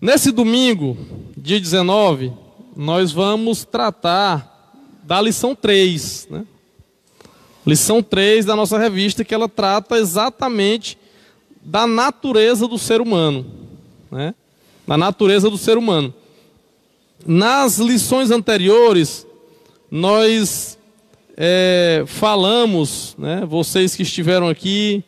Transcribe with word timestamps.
Nesse 0.00 0.32
domingo, 0.32 0.96
dia 1.36 1.60
19, 1.60 2.32
nós 2.74 3.12
vamos 3.12 3.66
tratar 3.66 4.72
da 5.02 5.20
lição 5.20 5.54
3, 5.54 6.28
né? 6.30 6.46
Lição 7.66 8.02
3 8.02 8.46
da 8.46 8.56
nossa 8.56 8.78
revista, 8.78 9.22
que 9.22 9.34
ela 9.34 9.46
trata 9.46 9.98
exatamente 9.98 10.96
da 11.62 11.86
natureza 11.86 12.66
do 12.66 12.78
ser 12.78 13.02
humano, 13.02 13.44
né? 14.10 14.34
Da 14.86 14.96
natureza 14.96 15.50
do 15.50 15.58
ser 15.58 15.76
humano. 15.76 16.14
Nas 17.26 17.76
lições 17.76 18.30
anteriores, 18.30 19.26
nós 19.90 20.78
é, 21.36 22.04
falamos, 22.06 23.14
né, 23.18 23.44
vocês 23.46 23.94
que 23.94 24.02
estiveram 24.02 24.48
aqui, 24.48 25.04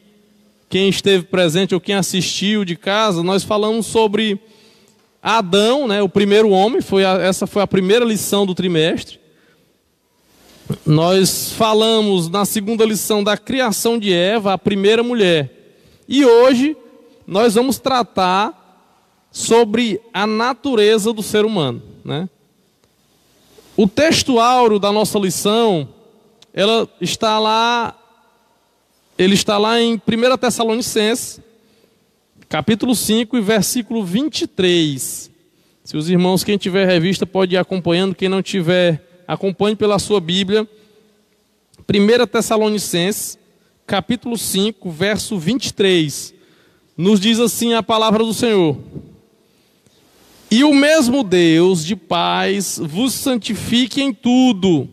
quem 0.69 0.91
esteve 0.91 1.25
presente 1.25 1.75
ou 1.75 1.81
quem 1.81 1.95
assistiu 1.95 2.63
de 2.63 2.77
casa, 2.77 3.23
nós 3.23 3.43
falamos 3.43 3.87
sobre 3.87 4.39
Adão, 5.23 5.87
né, 5.87 6.03
o 6.03 6.09
primeiro 6.09 6.51
homem, 6.51 6.81
foi 6.81 7.05
a, 7.05 7.13
essa 7.13 7.47
foi 7.47 7.63
a 7.63 7.67
primeira 7.67 8.05
lição 8.05 8.45
do 8.45 8.55
trimestre. 8.57 9.21
Nós 10.85 11.53
falamos 11.53 12.29
na 12.29 12.45
segunda 12.45 12.85
lição 12.85 13.23
da 13.23 13.37
criação 13.37 13.99
de 13.99 14.13
Eva, 14.13 14.53
a 14.53 14.59
primeira 14.59 15.03
mulher. 15.03 15.51
E 16.09 16.25
hoje 16.25 16.77
nós 17.27 17.55
vamos 17.55 17.79
tratar 17.79 18.59
sobre 19.31 20.01
a 20.13 20.27
natureza 20.27 21.13
do 21.13 21.23
ser 21.23 21.45
humano. 21.45 21.83
Né? 22.05 22.29
O 23.77 23.87
texto 23.87 24.41
áureo 24.41 24.79
da 24.79 24.91
nossa 24.91 25.19
lição, 25.19 25.89
ela 26.53 26.89
está 27.01 27.39
lá, 27.39 27.97
ele 29.17 29.35
está 29.35 29.57
lá 29.57 29.81
em 29.81 29.95
1 29.95 30.37
Tessalonicenses, 30.37 31.41
capítulo 32.53 32.95
5 32.95 33.39
e 33.39 33.41
versículo 33.41 34.05
23. 34.05 35.31
Se 35.83 35.97
os 35.97 36.11
irmãos, 36.11 36.45
quem 36.45 36.59
tiver 36.59 36.87
revista, 36.87 37.25
pode 37.25 37.55
ir 37.55 37.59
acompanhando, 37.59 38.15
quem 38.15 38.29
não 38.29 38.43
tiver, 38.43 39.23
acompanhe 39.27 39.75
pela 39.75 39.99
sua 39.99 40.21
Bíblia. 40.21 40.69
1 41.89 42.27
Tessalonicenses, 42.27 43.39
capítulo 43.87 44.37
5, 44.37 44.91
verso 44.91 45.39
23. 45.39 46.35
Nos 46.95 47.19
diz 47.19 47.41
assim 47.41 47.73
a 47.73 47.83
palavra 47.83 48.23
do 48.23 48.35
Senhor: 48.35 48.77
E 50.51 50.63
o 50.63 50.75
mesmo 50.75 51.25
Deus 51.25 51.83
de 51.83 51.97
paz 51.97 52.79
vos 52.79 53.15
santifique 53.15 54.03
em 54.03 54.13
tudo, 54.13 54.87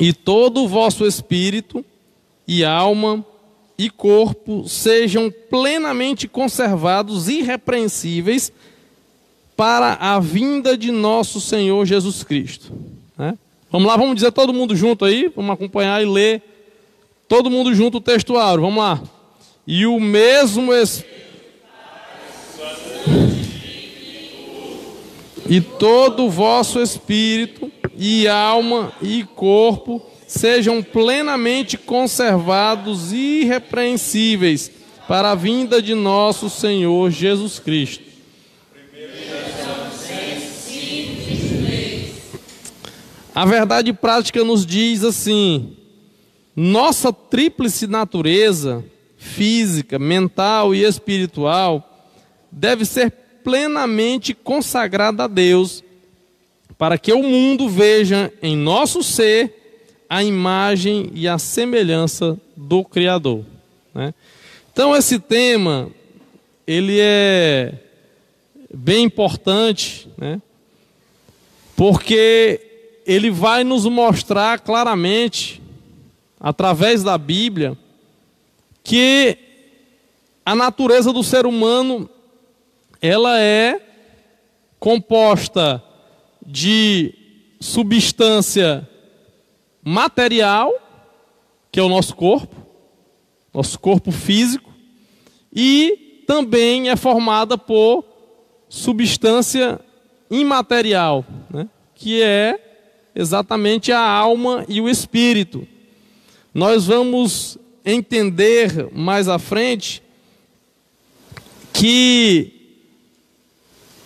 e 0.00 0.12
todo 0.12 0.62
o 0.62 0.68
vosso 0.68 1.04
espírito 1.04 1.84
e 2.46 2.64
alma 2.64 3.26
e 3.78 3.88
corpo 3.88 4.68
sejam 4.68 5.32
plenamente 5.48 6.26
conservados 6.26 7.28
irrepreensíveis 7.28 8.52
para 9.56 9.94
a 9.94 10.18
vinda 10.18 10.76
de 10.76 10.90
nosso 10.90 11.40
Senhor 11.40 11.86
Jesus 11.86 12.24
Cristo. 12.24 12.72
Né? 13.16 13.38
Vamos 13.70 13.86
lá, 13.86 13.96
vamos 13.96 14.16
dizer 14.16 14.32
todo 14.32 14.52
mundo 14.52 14.74
junto 14.74 15.04
aí, 15.04 15.30
vamos 15.34 15.52
acompanhar 15.52 16.02
e 16.02 16.06
ler 16.06 16.42
todo 17.28 17.50
mundo 17.50 17.72
junto 17.72 17.98
o 17.98 18.00
textuário, 18.00 18.62
vamos 18.62 18.78
lá. 18.78 19.00
E 19.66 19.86
o 19.86 20.00
mesmo 20.00 20.74
Espírito. 20.74 21.18
E 25.50 25.62
todo 25.62 26.24
o 26.26 26.30
vosso 26.30 26.78
espírito 26.78 27.72
e 27.96 28.28
alma 28.28 28.92
e 29.00 29.24
corpo 29.24 30.02
sejam 30.28 30.82
plenamente 30.82 31.78
conservados 31.78 33.12
e 33.12 33.40
irrepreensíveis 33.40 34.70
para 35.08 35.30
a 35.30 35.34
vinda 35.34 35.80
de 35.80 35.94
nosso 35.94 36.50
Senhor 36.50 37.10
Jesus 37.10 37.58
Cristo. 37.58 38.04
A 43.34 43.46
verdade 43.46 43.92
prática 43.92 44.44
nos 44.44 44.66
diz 44.66 45.02
assim: 45.02 45.76
nossa 46.54 47.10
tríplice 47.10 47.86
natureza, 47.86 48.84
física, 49.16 49.98
mental 49.98 50.74
e 50.74 50.84
espiritual, 50.84 52.06
deve 52.52 52.84
ser 52.84 53.10
plenamente 53.42 54.34
consagrada 54.34 55.24
a 55.24 55.26
Deus, 55.26 55.82
para 56.76 56.98
que 56.98 57.12
o 57.14 57.22
mundo 57.22 57.66
veja 57.66 58.30
em 58.42 58.54
nosso 58.56 59.02
ser 59.02 59.57
a 60.08 60.24
imagem 60.24 61.10
e 61.14 61.28
a 61.28 61.38
semelhança 61.38 62.38
do 62.56 62.84
Criador. 62.84 63.44
Né? 63.94 64.14
Então 64.72 64.96
esse 64.96 65.18
tema 65.18 65.90
ele 66.66 66.98
é 67.00 67.74
bem 68.72 69.04
importante, 69.04 70.08
né? 70.16 70.40
porque 71.76 72.60
ele 73.06 73.30
vai 73.30 73.64
nos 73.64 73.86
mostrar 73.86 74.60
claramente, 74.60 75.62
através 76.38 77.02
da 77.02 77.16
Bíblia, 77.16 77.76
que 78.84 79.38
a 80.44 80.54
natureza 80.54 81.12
do 81.12 81.22
ser 81.22 81.46
humano 81.46 82.08
ela 83.00 83.40
é 83.40 83.80
composta 84.78 85.82
de 86.44 87.14
substância 87.60 88.88
material, 89.84 90.72
que 91.70 91.80
é 91.80 91.82
o 91.82 91.88
nosso 91.88 92.14
corpo, 92.14 92.54
nosso 93.52 93.78
corpo 93.78 94.10
físico, 94.10 94.72
e 95.52 96.22
também 96.26 96.90
é 96.90 96.96
formada 96.96 97.56
por 97.56 98.04
substância 98.68 99.80
imaterial, 100.30 101.24
né? 101.50 101.68
que 101.94 102.22
é 102.22 102.58
exatamente 103.14 103.90
a 103.90 104.00
alma 104.00 104.64
e 104.68 104.80
o 104.80 104.88
espírito. 104.88 105.66
Nós 106.52 106.86
vamos 106.86 107.58
entender 107.84 108.88
mais 108.92 109.28
à 109.28 109.38
frente 109.38 110.02
que, 111.72 112.52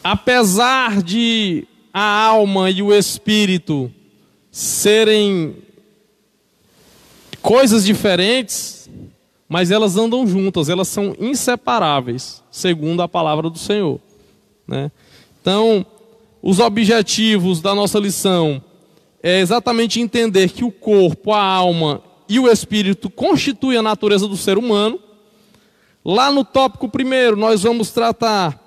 apesar 0.04 1.02
de 1.02 1.66
a 1.92 2.26
alma 2.26 2.70
e 2.70 2.82
o 2.82 2.94
espírito 2.94 3.92
serem 4.52 5.56
coisas 7.40 7.86
diferentes, 7.86 8.90
mas 9.48 9.70
elas 9.70 9.96
andam 9.96 10.26
juntas, 10.26 10.68
elas 10.68 10.88
são 10.88 11.16
inseparáveis, 11.18 12.42
segundo 12.50 13.00
a 13.00 13.08
palavra 13.08 13.48
do 13.48 13.58
Senhor. 13.58 13.98
Né? 14.68 14.92
Então, 15.40 15.84
os 16.42 16.58
objetivos 16.58 17.62
da 17.62 17.74
nossa 17.74 17.98
lição 17.98 18.62
é 19.22 19.40
exatamente 19.40 20.00
entender 20.00 20.50
que 20.50 20.64
o 20.64 20.70
corpo, 20.70 21.32
a 21.32 21.42
alma 21.42 22.02
e 22.28 22.38
o 22.38 22.50
espírito 22.50 23.08
constituem 23.08 23.78
a 23.78 23.82
natureza 23.82 24.28
do 24.28 24.36
ser 24.36 24.58
humano. 24.58 25.00
Lá 26.04 26.30
no 26.30 26.44
tópico 26.44 26.88
primeiro, 26.88 27.36
nós 27.36 27.62
vamos 27.62 27.90
tratar 27.90 28.60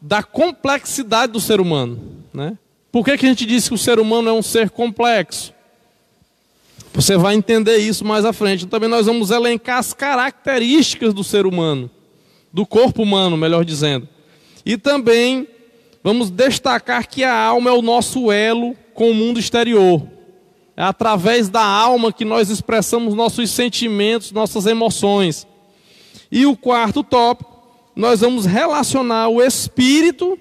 da 0.00 0.22
complexidade 0.22 1.32
do 1.32 1.40
ser 1.40 1.60
humano. 1.60 2.00
Né? 2.32 2.58
Por 2.94 3.04
que, 3.04 3.18
que 3.18 3.26
a 3.26 3.28
gente 3.28 3.44
disse 3.44 3.70
que 3.70 3.74
o 3.74 3.78
ser 3.78 3.98
humano 3.98 4.28
é 4.28 4.32
um 4.32 4.40
ser 4.40 4.70
complexo? 4.70 5.52
Você 6.92 7.16
vai 7.16 7.34
entender 7.34 7.78
isso 7.78 8.04
mais 8.04 8.24
à 8.24 8.32
frente. 8.32 8.68
Também 8.68 8.88
nós 8.88 9.06
vamos 9.06 9.32
elencar 9.32 9.78
as 9.78 9.92
características 9.92 11.12
do 11.12 11.24
ser 11.24 11.44
humano, 11.44 11.90
do 12.52 12.64
corpo 12.64 13.02
humano, 13.02 13.36
melhor 13.36 13.64
dizendo. 13.64 14.08
E 14.64 14.76
também 14.76 15.48
vamos 16.04 16.30
destacar 16.30 17.08
que 17.08 17.24
a 17.24 17.36
alma 17.36 17.68
é 17.68 17.72
o 17.72 17.82
nosso 17.82 18.30
elo 18.30 18.76
com 18.94 19.10
o 19.10 19.14
mundo 19.14 19.40
exterior. 19.40 20.06
É 20.76 20.84
através 20.84 21.48
da 21.48 21.64
alma 21.64 22.12
que 22.12 22.24
nós 22.24 22.48
expressamos 22.48 23.12
nossos 23.12 23.50
sentimentos, 23.50 24.30
nossas 24.30 24.66
emoções. 24.66 25.48
E 26.30 26.46
o 26.46 26.56
quarto 26.56 27.02
tópico, 27.02 27.60
nós 27.96 28.20
vamos 28.20 28.46
relacionar 28.46 29.30
o 29.30 29.42
espírito 29.42 30.38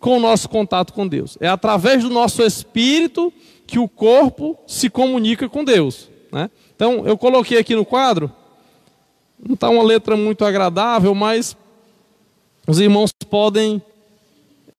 com 0.00 0.16
o 0.16 0.20
nosso 0.20 0.48
contato 0.48 0.92
com 0.92 1.06
Deus. 1.06 1.36
É 1.40 1.46
através 1.46 2.02
do 2.02 2.10
nosso 2.10 2.42
espírito 2.42 3.32
que 3.66 3.78
o 3.78 3.86
corpo 3.86 4.58
se 4.66 4.88
comunica 4.90 5.48
com 5.48 5.62
Deus. 5.62 6.08
Né? 6.32 6.50
Então, 6.74 7.06
eu 7.06 7.16
coloquei 7.16 7.58
aqui 7.58 7.76
no 7.76 7.84
quadro, 7.84 8.32
não 9.46 9.54
está 9.54 9.68
uma 9.68 9.82
letra 9.82 10.16
muito 10.16 10.44
agradável, 10.44 11.14
mas 11.14 11.56
os 12.66 12.80
irmãos 12.80 13.12
podem, 13.28 13.80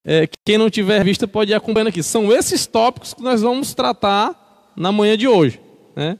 é, 0.03 0.27
quem 0.43 0.57
não 0.57 0.69
tiver 0.69 1.03
vista, 1.03 1.27
pode 1.27 1.51
ir 1.51 1.55
acompanhando 1.55 1.89
aqui. 1.89 2.01
São 2.01 2.33
esses 2.33 2.65
tópicos 2.65 3.13
que 3.13 3.21
nós 3.21 3.41
vamos 3.41 3.73
tratar 3.73 4.71
na 4.75 4.91
manhã 4.91 5.15
de 5.15 5.27
hoje. 5.27 5.59
Né? 5.95 6.17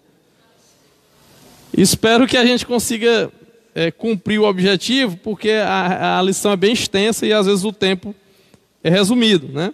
Espero 1.75 2.27
que 2.27 2.37
a 2.37 2.45
gente 2.45 2.65
consiga 2.65 3.31
é, 3.73 3.89
cumprir 3.89 4.39
o 4.39 4.45
objetivo, 4.45 5.17
porque 5.17 5.51
a, 5.51 6.19
a 6.19 6.21
lição 6.21 6.51
é 6.51 6.55
bem 6.55 6.73
extensa 6.73 7.25
e 7.25 7.33
às 7.33 7.47
vezes 7.47 7.63
o 7.63 7.71
tempo 7.71 8.13
é 8.83 8.89
resumido. 8.89 9.47
Né? 9.47 9.73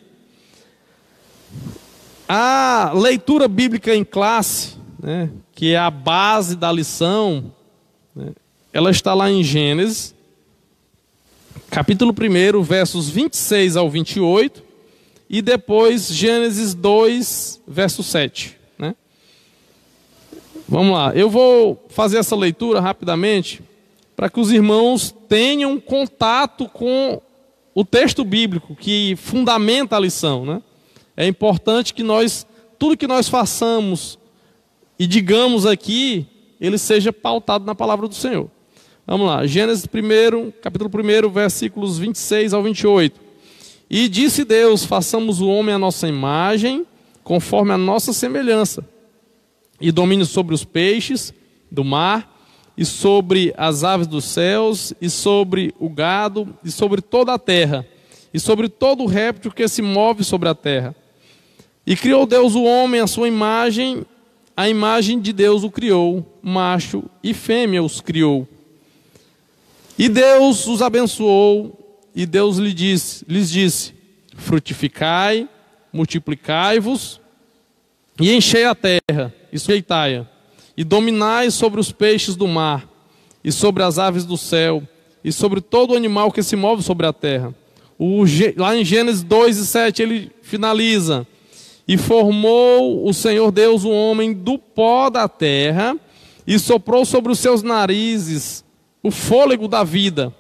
A 2.28 2.92
leitura 2.94 3.48
bíblica 3.48 3.96
em 3.96 4.04
classe, 4.04 4.76
né, 5.02 5.30
que 5.54 5.74
é 5.74 5.78
a 5.78 5.90
base 5.90 6.56
da 6.56 6.72
lição, 6.72 7.54
né, 8.16 8.32
ela 8.74 8.92
está 8.92 9.14
lá 9.14 9.32
em 9.32 9.44
Gênesis, 9.44 10.14
capítulo 11.70 12.14
1, 12.14 12.62
versos 12.64 13.10
26 13.10 13.78
ao 13.78 13.90
28, 13.90 14.64
e 15.30 15.42
depois 15.42 16.08
Gênesis 16.08 16.74
2, 16.74 17.62
verso 17.68 18.04
7. 18.04 18.58
Né? 18.78 18.96
Vamos 20.68 20.94
lá, 20.94 21.16
eu 21.16 21.30
vou 21.30 21.86
fazer 21.90 22.18
essa 22.18 22.36
leitura 22.36 22.82
rapidamente 22.82 23.62
para 24.16 24.30
que 24.30 24.40
os 24.40 24.52
irmãos 24.52 25.14
tenham 25.30 25.80
contato 25.80 26.68
com 26.68 27.22
o 27.78 27.86
texto 27.86 28.26
bíblico 28.26 28.76
que 28.76 29.16
fundamenta 29.18 29.96
a 29.96 30.00
lição. 30.00 30.44
Né? 30.44 30.64
É 31.16 31.28
importante 31.28 31.94
que 31.94 32.02
nós, 32.02 32.44
tudo 32.80 32.98
que 32.98 33.06
nós 33.06 33.30
façamos 33.30 34.18
e 34.98 35.06
digamos 35.06 35.64
aqui, 35.64 36.26
ele 36.60 36.80
seja 36.80 37.14
pautado 37.14 37.66
na 37.66 37.76
palavra 37.76 38.08
do 38.08 38.16
Senhor. 38.16 38.50
Vamos 39.06 39.28
lá, 39.28 39.46
Gênesis 39.46 39.86
1, 39.86 40.54
capítulo 40.60 40.90
1, 40.92 41.30
versículos 41.30 42.00
26 42.00 42.52
ao 42.52 42.64
28. 42.64 43.22
E 43.88 44.10
disse 44.10 44.44
Deus: 44.44 44.84
façamos 44.84 45.40
o 45.40 45.48
homem 45.48 45.76
à 45.76 45.78
nossa 45.78 46.08
imagem, 46.08 46.84
conforme 47.24 47.74
a 47.74 47.78
nossa 47.78 48.12
semelhança, 48.12 48.84
e 49.80 49.92
domine 49.92 50.26
sobre 50.26 50.56
os 50.56 50.66
peixes 50.66 51.32
do 51.72 51.84
mar, 51.84 52.37
e 52.78 52.86
sobre 52.86 53.54
as 53.58 53.84
aves 53.84 54.06
dos 54.06 54.26
céus, 54.26 54.94
e 55.02 55.10
sobre 55.10 55.74
o 55.80 55.90
gado, 55.90 56.56
e 56.64 56.70
sobre 56.70 57.02
toda 57.02 57.34
a 57.34 57.40
terra, 57.40 57.86
e 58.34 58.40
sobre 58.40 58.70
todo 58.70 59.04
o 59.04 59.08
réptil 59.08 59.52
que 59.52 59.68
se 59.68 59.82
move 59.82 60.24
sobre 60.24 60.48
a 60.48 60.54
terra. 60.54 60.96
E 61.86 61.96
criou 61.96 62.26
Deus 62.26 62.54
o 62.54 62.64
homem 62.64 63.02
à 63.02 63.08
sua 63.08 63.28
imagem, 63.28 64.06
a 64.56 64.70
imagem 64.70 65.20
de 65.20 65.34
Deus 65.34 65.64
o 65.64 65.72
criou, 65.72 66.40
macho 66.42 67.04
e 67.24 67.34
fêmea 67.34 67.82
os 67.82 68.00
criou. 68.00 68.48
E 69.98 70.08
Deus 70.08 70.68
os 70.68 70.82
abençoou, 70.82 72.00
e 72.16 72.26
Deus 72.26 72.58
lhes 72.58 72.76
disse, 72.76 73.26
lhes 73.28 73.50
disse 73.50 73.98
frutificai, 74.38 75.50
multiplicai-vos, 75.92 77.20
e 78.20 78.32
enchei 78.32 78.66
a 78.66 78.76
terra, 78.76 79.34
e 79.52 79.58
sujeitai-a, 79.58 80.28
e 80.78 80.84
dominai 80.84 81.50
sobre 81.50 81.82
os 81.82 81.92
peixes 81.92 82.36
do 82.36 82.48
mar, 82.48 82.88
e 83.44 83.52
sobre 83.52 83.82
as 83.82 83.98
aves 83.98 84.24
do 84.24 84.38
céu, 84.38 84.84
e 85.24 85.32
sobre 85.32 85.60
todo 85.60 85.96
animal 85.96 86.32
que 86.32 86.44
se 86.44 86.56
move 86.56 86.84
sobre 86.84 87.08
a 87.08 87.12
terra. 87.12 87.54
O, 87.98 88.24
lá 88.56 88.78
em 88.78 88.86
Gênesis 88.86 89.24
2 89.24 89.58
e 89.58 89.66
7 89.66 90.02
ele 90.04 90.32
finaliza: 90.44 91.26
e 91.88 91.98
formou 91.98 93.08
o 93.08 93.14
Senhor 93.14 93.52
Deus 93.52 93.84
o 93.84 93.90
homem 93.90 94.34
do 94.34 94.60
pó 94.60 95.10
da 95.10 95.28
terra, 95.28 95.98
e 96.46 96.60
soprou 96.60 97.06
sobre 97.06 97.32
os 97.32 97.40
seus 97.40 97.64
narizes 97.64 98.64
o 99.02 99.10
fôlego 99.10 99.68
da 99.68 99.84
vida, 99.84 100.34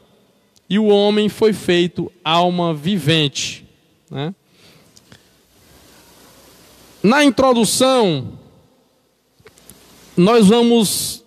e 0.69 0.77
o 0.77 0.87
homem 0.87 1.29
foi 1.29 1.53
feito 1.53 2.11
alma 2.23 2.73
vivente. 2.73 3.65
Né? 4.11 4.35
Na 7.01 7.23
introdução, 7.23 8.33
nós 10.17 10.47
vamos 10.47 11.23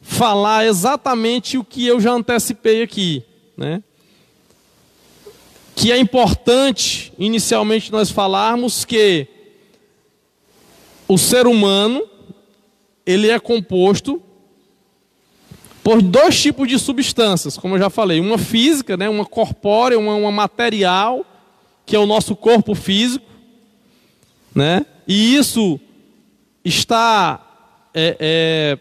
falar 0.00 0.66
exatamente 0.66 1.56
o 1.56 1.64
que 1.64 1.86
eu 1.86 1.98
já 1.98 2.12
antecipei 2.12 2.82
aqui, 2.82 3.24
né? 3.56 3.82
que 5.74 5.90
é 5.90 5.98
importante 5.98 7.12
inicialmente 7.18 7.90
nós 7.90 8.10
falarmos 8.10 8.84
que 8.84 9.26
o 11.08 11.18
ser 11.18 11.46
humano 11.46 12.06
ele 13.04 13.28
é 13.28 13.38
composto 13.38 14.22
por 15.82 16.00
dois 16.00 16.40
tipos 16.40 16.66
de 16.66 16.78
substâncias, 16.78 17.58
como 17.58 17.74
eu 17.74 17.78
já 17.78 17.90
falei, 17.90 18.18
uma 18.18 18.38
física, 18.38 18.96
né, 18.96 19.08
uma 19.08 19.26
corpórea, 19.26 19.98
uma, 19.98 20.14
uma 20.14 20.32
material, 20.32 21.26
que 21.84 21.94
é 21.94 21.98
o 21.98 22.06
nosso 22.06 22.34
corpo 22.34 22.74
físico, 22.74 23.26
né? 24.54 24.86
E 25.06 25.36
isso 25.36 25.78
está 26.64 27.43
é, 27.94 28.16
é, 28.18 28.78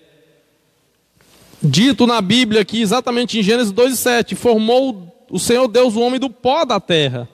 dito 1.62 2.08
na 2.08 2.20
Bíblia 2.20 2.62
aqui, 2.62 2.82
exatamente 2.82 3.38
em 3.38 3.44
Gênesis 3.44 3.72
2,7: 3.72 4.36
formou 4.36 5.26
o 5.30 5.40
Senhor 5.40 5.68
Deus 5.68 5.96
o 5.96 6.02
homem 6.02 6.20
do 6.20 6.30
pó 6.30 6.66
da 6.66 6.80
terra. 6.80 7.30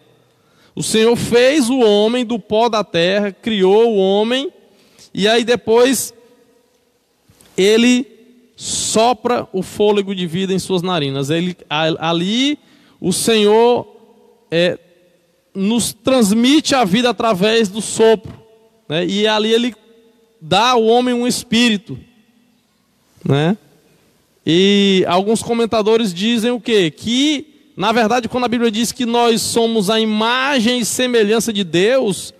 O 0.75 0.83
Senhor 0.83 1.15
fez 1.15 1.69
o 1.69 1.79
homem 1.79 2.25
do 2.25 2.37
pó 2.37 2.69
da 2.69 2.83
terra, 2.83 3.31
criou 3.31 3.93
o 3.93 3.97
homem, 3.97 4.51
e 5.13 5.27
aí 5.27 5.43
depois 5.43 6.13
ele 7.57 8.05
sopra 8.55 9.47
o 9.51 9.63
fôlego 9.63 10.13
de 10.13 10.27
vida 10.27 10.53
em 10.53 10.59
suas 10.59 10.81
narinas. 10.81 11.29
Ele, 11.29 11.55
ali 11.69 12.59
o 12.99 13.11
Senhor 13.11 13.87
é, 14.51 14.77
nos 15.53 15.93
transmite 15.93 16.75
a 16.75 16.83
vida 16.83 17.09
através 17.09 17.69
do 17.69 17.81
sopro, 17.81 18.37
né? 18.87 19.05
e 19.05 19.27
ali 19.27 19.53
ele 19.53 19.75
dá 20.41 20.71
ao 20.71 20.83
homem 20.83 21.13
um 21.13 21.27
espírito, 21.27 21.99
né? 23.23 23.57
E 24.45 25.03
alguns 25.07 25.43
comentadores 25.43 26.13
dizem 26.13 26.51
o 26.51 26.59
quê? 26.59 26.89
Que 26.89 27.49
na 27.79 27.93
verdade, 27.93 28.27
quando 28.27 28.43
a 28.43 28.49
Bíblia 28.49 28.69
diz 28.69 28.91
que 28.91 29.05
nós 29.05 29.41
somos 29.41 29.89
a 29.89 29.97
imagem 29.97 30.79
e 30.79 30.85
semelhança 30.85 31.53
de 31.53 31.63
Deus, 31.63 32.33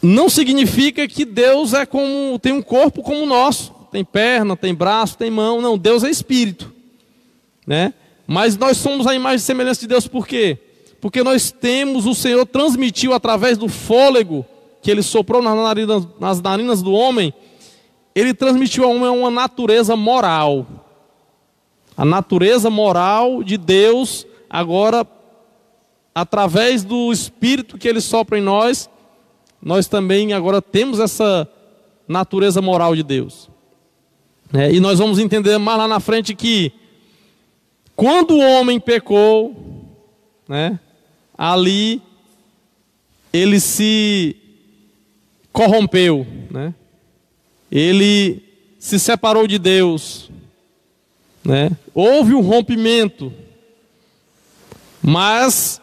não 0.00 0.30
significa 0.30 1.06
que 1.06 1.26
Deus 1.26 1.74
é 1.74 1.84
como 1.84 2.38
tem 2.38 2.54
um 2.54 2.62
corpo 2.62 3.02
como 3.02 3.20
o 3.20 3.26
nosso, 3.26 3.70
tem 3.92 4.02
perna, 4.02 4.56
tem 4.56 4.74
braço, 4.74 5.18
tem 5.18 5.30
mão. 5.30 5.60
Não, 5.60 5.76
Deus 5.76 6.02
é 6.04 6.08
espírito, 6.08 6.72
né? 7.66 7.92
Mas 8.26 8.56
nós 8.56 8.78
somos 8.78 9.06
a 9.06 9.14
imagem 9.14 9.36
e 9.36 9.40
semelhança 9.40 9.82
de 9.82 9.88
Deus 9.88 10.08
por 10.08 10.26
quê? 10.26 10.56
Porque 10.98 11.22
nós 11.22 11.50
temos 11.50 12.06
o 12.06 12.14
Senhor 12.14 12.46
transmitiu 12.46 13.12
através 13.12 13.58
do 13.58 13.68
fôlego 13.68 14.42
que 14.82 14.90
Ele 14.90 15.02
soprou 15.02 15.40
nas 15.40 15.56
narinas, 15.56 16.08
nas 16.18 16.42
narinas 16.42 16.82
do 16.82 16.92
homem, 16.92 17.32
Ele 18.14 18.34
transmitiu 18.34 18.84
ao 18.84 18.90
homem 18.90 19.08
uma 19.08 19.30
natureza 19.30 19.96
moral. 19.96 20.66
A 21.96 22.04
natureza 22.04 22.68
moral 22.68 23.44
de 23.44 23.56
Deus, 23.56 24.26
agora, 24.50 25.06
através 26.14 26.82
do 26.82 27.12
Espírito 27.12 27.78
que 27.78 27.88
Ele 27.88 28.00
sopra 28.00 28.36
em 28.38 28.42
nós, 28.42 28.90
nós 29.62 29.86
também 29.86 30.32
agora 30.32 30.60
temos 30.60 30.98
essa 30.98 31.48
natureza 32.08 32.60
moral 32.60 32.96
de 32.96 33.04
Deus. 33.04 33.48
É, 34.52 34.72
e 34.72 34.80
nós 34.80 34.98
vamos 34.98 35.18
entender 35.18 35.56
mais 35.58 35.78
lá 35.78 35.86
na 35.86 36.00
frente 36.00 36.34
que, 36.34 36.72
quando 37.94 38.34
o 38.34 38.40
homem 38.40 38.80
pecou, 38.80 39.54
né, 40.48 40.78
ali 41.38 42.02
ele 43.32 43.58
se 43.58 44.36
corrompeu, 45.52 46.26
né? 46.50 46.74
ele 47.70 48.42
se 48.78 48.98
separou 48.98 49.46
de 49.46 49.58
Deus, 49.58 50.30
né? 51.44 51.70
Houve 51.94 52.34
um 52.34 52.40
rompimento, 52.40 53.32
mas, 55.00 55.80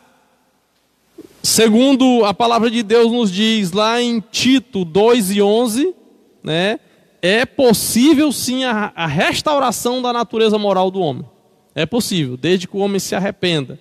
segundo 1.42 2.24
a 2.26 2.34
palavra 2.34 2.70
de 2.70 2.84
Deus 2.84 3.12
nos 3.12 3.32
diz 3.32 3.72
lá 3.72 4.02
em 4.02 4.20
Tito 4.20 4.86
2 4.86 5.32
e 5.32 5.42
11, 5.42 5.96
né? 6.44 6.80
É 7.22 7.46
possível 7.46 8.32
sim 8.32 8.64
a, 8.64 8.94
a 8.96 9.06
restauração 9.08 10.02
da 10.02 10.14
natureza 10.14 10.58
moral 10.58 10.90
do 10.90 11.02
homem. 11.02 11.26
É 11.76 11.86
possível, 11.86 12.38
desde 12.38 12.68
que 12.68 12.78
o 12.78 12.80
homem 12.80 13.00
se 13.00 13.16
arrependa. 13.16 13.80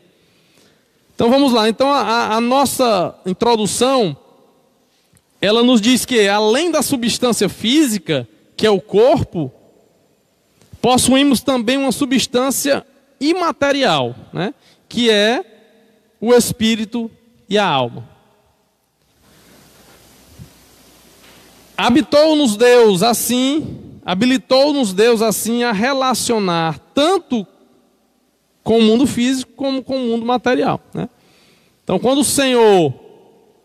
Então 1.14 1.30
vamos 1.30 1.52
lá. 1.52 1.68
Então 1.68 1.92
a, 1.92 2.36
a 2.36 2.40
nossa 2.40 3.14
introdução, 3.26 4.16
ela 5.40 5.62
nos 5.62 5.80
diz 5.80 6.04
que 6.04 6.28
além 6.28 6.70
da 6.70 6.82
substância 6.82 7.48
física, 7.48 8.28
que 8.56 8.66
é 8.66 8.70
o 8.70 8.80
corpo, 8.80 9.52
possuímos 10.80 11.40
também 11.40 11.76
uma 11.76 11.92
substância 11.92 12.84
imaterial, 13.20 14.14
né? 14.32 14.52
que 14.88 15.10
é 15.10 15.44
o 16.20 16.34
espírito 16.34 17.10
e 17.48 17.56
a 17.56 17.64
alma. 17.64 18.08
Habitou-nos 21.76 22.56
Deus 22.56 23.04
assim, 23.04 24.00
habilitou-nos 24.04 24.92
Deus 24.92 25.22
assim 25.22 25.62
a 25.62 25.70
relacionar 25.70 26.80
tanto 26.92 27.46
com 28.64 28.78
o 28.78 28.82
mundo 28.82 29.06
físico 29.06 29.52
como 29.54 29.82
com 29.82 29.96
o 29.96 30.06
mundo 30.06 30.26
material. 30.26 30.80
Né? 30.92 31.08
Então, 31.84 31.98
quando 32.00 32.18
o 32.18 32.24
Senhor 32.24 32.92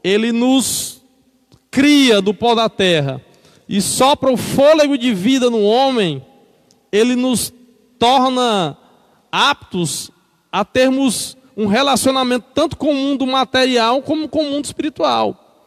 ele 0.03 0.31
nos 0.31 0.92
cria 1.73 2.21
do 2.21 2.35
pó 2.35 2.53
da 2.53 2.69
terra 2.69 3.19
e 3.67 3.81
sopra 3.81 4.31
o 4.31 4.37
fôlego 4.37 4.95
de 4.95 5.11
vida 5.11 5.49
no 5.49 5.63
homem, 5.63 6.23
ele 6.91 7.15
nos 7.15 7.51
torna 7.97 8.77
aptos 9.31 10.11
a 10.51 10.63
termos 10.63 11.35
um 11.57 11.65
relacionamento 11.65 12.45
tanto 12.53 12.77
com 12.77 12.91
o 12.91 12.95
mundo 12.95 13.25
material 13.25 14.03
como 14.03 14.29
com 14.29 14.43
o 14.43 14.51
mundo 14.51 14.65
espiritual. 14.65 15.65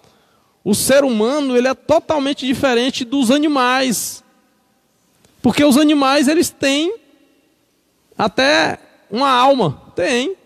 O 0.65 0.77
ser 0.77 1.03
humano 1.03 1.57
ele 1.57 1.67
é 1.67 1.75
totalmente 1.75 2.47
diferente 2.47 3.05
dos 3.05 3.33
animais, 3.33 4.23
porque 5.43 5.65
os 5.65 5.77
animais 5.77 6.29
eles 6.29 6.51
têm 6.51 6.97
até 8.17 8.79
uma 9.11 9.29
alma? 9.29 9.83
Tem, 9.97 10.37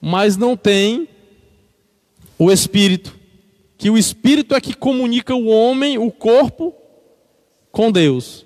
mas 0.00 0.36
não 0.36 0.56
tem 0.56 1.08
o 2.36 2.50
espírito. 2.50 3.17
Que 3.78 3.88
o 3.88 3.96
espírito 3.96 4.54
é 4.54 4.60
que 4.60 4.74
comunica 4.74 5.34
o 5.34 5.46
homem, 5.46 5.96
o 5.96 6.10
corpo, 6.10 6.74
com 7.72 7.90
Deus. 7.90 8.44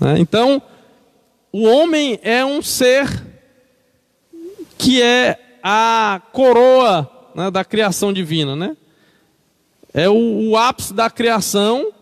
Né? 0.00 0.18
Então, 0.18 0.62
o 1.52 1.64
homem 1.64 2.18
é 2.22 2.44
um 2.44 2.62
ser 2.62 3.08
que 4.78 5.02
é 5.02 5.58
a 5.62 6.22
coroa 6.32 7.10
né, 7.34 7.50
da 7.50 7.64
criação 7.64 8.12
divina, 8.12 8.54
né? 8.54 8.76
É 9.92 10.08
o, 10.08 10.50
o 10.50 10.56
ápice 10.56 10.92
da 10.92 11.08
criação 11.08 11.92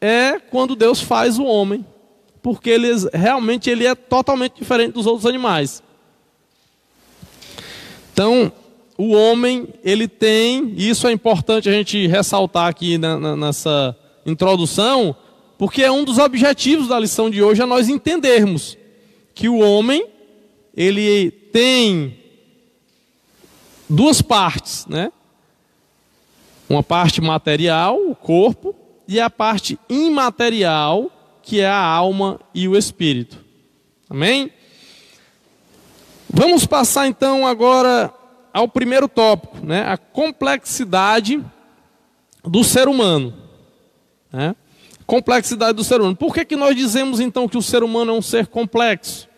é 0.00 0.38
quando 0.38 0.74
Deus 0.74 1.00
faz 1.00 1.38
o 1.38 1.44
homem, 1.44 1.86
porque 2.42 2.68
ele 2.68 2.88
realmente 3.14 3.70
ele 3.70 3.86
é 3.86 3.94
totalmente 3.94 4.56
diferente 4.56 4.92
dos 4.92 5.06
outros 5.06 5.26
animais. 5.26 5.82
Então, 8.12 8.52
o 8.96 9.12
homem 9.12 9.68
ele 9.82 10.06
tem, 10.06 10.74
e 10.76 10.88
isso 10.88 11.06
é 11.06 11.12
importante 11.12 11.68
a 11.68 11.72
gente 11.72 12.06
ressaltar 12.06 12.68
aqui 12.68 12.98
na, 12.98 13.18
na, 13.18 13.36
nessa 13.36 13.96
introdução, 14.24 15.16
porque 15.58 15.82
é 15.82 15.90
um 15.90 16.04
dos 16.04 16.18
objetivos 16.18 16.88
da 16.88 16.98
lição 16.98 17.30
de 17.30 17.42
hoje 17.42 17.62
é 17.62 17.66
nós 17.66 17.88
entendermos 17.88 18.76
que 19.34 19.48
o 19.48 19.58
homem 19.58 20.06
ele 20.76 21.30
tem 21.30 22.18
duas 23.88 24.22
partes, 24.22 24.86
né? 24.86 25.12
Uma 26.68 26.82
parte 26.82 27.20
material, 27.20 27.98
o 27.98 28.14
corpo, 28.14 28.74
e 29.06 29.20
a 29.20 29.28
parte 29.28 29.78
imaterial, 29.88 31.10
que 31.42 31.60
é 31.60 31.66
a 31.66 31.76
alma 31.76 32.40
e 32.54 32.66
o 32.66 32.76
espírito. 32.76 33.38
Amém? 34.08 34.50
Vamos 36.30 36.64
passar 36.64 37.06
então 37.06 37.46
agora 37.46 38.12
ao 38.52 38.68
primeiro 38.68 39.08
tópico, 39.08 39.64
né? 39.64 39.82
A 39.84 39.96
complexidade 39.96 41.42
do 42.44 42.62
ser 42.62 42.88
humano. 42.88 43.34
Né? 44.32 44.54
Complexidade 45.06 45.76
do 45.76 45.84
ser 45.84 46.00
humano. 46.00 46.16
Por 46.16 46.34
que, 46.34 46.44
que 46.44 46.56
nós 46.56 46.76
dizemos 46.76 47.20
então 47.20 47.48
que 47.48 47.58
o 47.58 47.62
ser 47.62 47.82
humano 47.82 48.12
é 48.12 48.14
um 48.14 48.22
ser 48.22 48.46
complexo? 48.46 49.28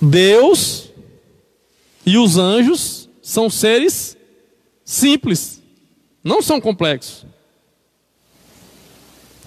Deus 0.00 0.90
e 2.04 2.18
os 2.18 2.36
anjos 2.36 3.08
são 3.22 3.48
seres 3.48 4.16
simples, 4.84 5.62
não 6.22 6.42
são 6.42 6.60
complexos. 6.60 7.24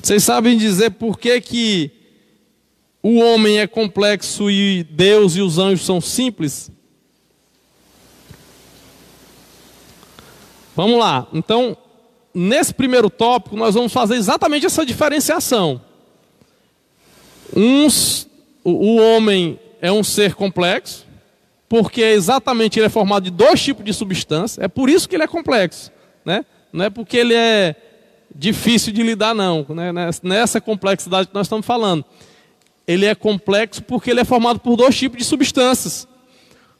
Vocês 0.01 0.23
sabem 0.23 0.57
dizer 0.57 0.91
por 0.91 1.19
que, 1.19 1.39
que 1.41 1.91
o 3.01 3.19
homem 3.19 3.59
é 3.59 3.67
complexo 3.67 4.49
e 4.49 4.83
Deus 4.83 5.35
e 5.35 5.41
os 5.41 5.57
anjos 5.57 5.85
são 5.85 6.01
simples? 6.01 6.71
Vamos 10.75 10.99
lá. 10.99 11.27
Então, 11.33 11.75
nesse 12.33 12.71
primeiro 12.73 13.09
tópico, 13.09 13.55
nós 13.55 13.73
vamos 13.73 13.91
fazer 13.91 14.15
exatamente 14.15 14.65
essa 14.65 14.85
diferenciação. 14.85 15.81
Uns, 17.55 18.27
o, 18.63 18.97
homem 18.97 19.59
é 19.81 19.91
um 19.91 20.03
ser 20.03 20.35
complexo, 20.35 21.05
porque 21.67 22.01
exatamente 22.01 22.77
ele 22.77 22.85
é 22.85 22.89
formado 22.89 23.23
de 23.23 23.31
dois 23.31 23.61
tipos 23.61 23.83
de 23.83 23.93
substância, 23.93 24.63
é 24.63 24.67
por 24.67 24.89
isso 24.89 25.09
que 25.09 25.15
ele 25.15 25.23
é 25.23 25.27
complexo, 25.27 25.91
né? 26.23 26.45
Não 26.71 26.85
é 26.85 26.89
porque 26.89 27.17
ele 27.17 27.33
é 27.33 27.75
difícil 28.35 28.93
de 28.93 29.01
lidar, 29.01 29.33
não, 29.33 29.65
né? 29.69 29.91
nessa 30.21 30.61
complexidade 30.61 31.29
que 31.29 31.33
nós 31.33 31.47
estamos 31.47 31.65
falando. 31.65 32.05
Ele 32.87 33.05
é 33.05 33.13
complexo 33.13 33.83
porque 33.83 34.09
ele 34.09 34.21
é 34.21 34.25
formado 34.25 34.59
por 34.59 34.77
dois 34.77 34.97
tipos 34.97 35.17
de 35.17 35.25
substâncias: 35.25 36.07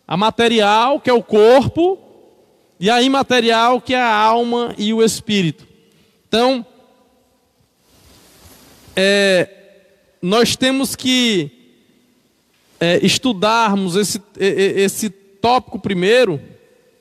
a 0.07 0.15
material, 0.15 1.01
que 1.01 1.09
é 1.09 1.13
o 1.13 1.21
corpo, 1.21 1.99
e 2.79 2.89
a 2.89 3.01
imaterial, 3.01 3.81
que 3.81 3.93
é 3.93 3.99
a 3.99 4.15
alma 4.15 4.73
e 4.77 4.93
o 4.93 5.03
espírito. 5.03 5.67
Então, 6.27 6.65
é, 8.95 9.49
nós 10.21 10.55
temos 10.55 10.95
que 10.95 11.51
é, 12.79 12.99
estudarmos 13.05 13.95
esse, 13.95 14.21
esse 14.39 15.09
tópico 15.09 15.79
primeiro, 15.79 16.39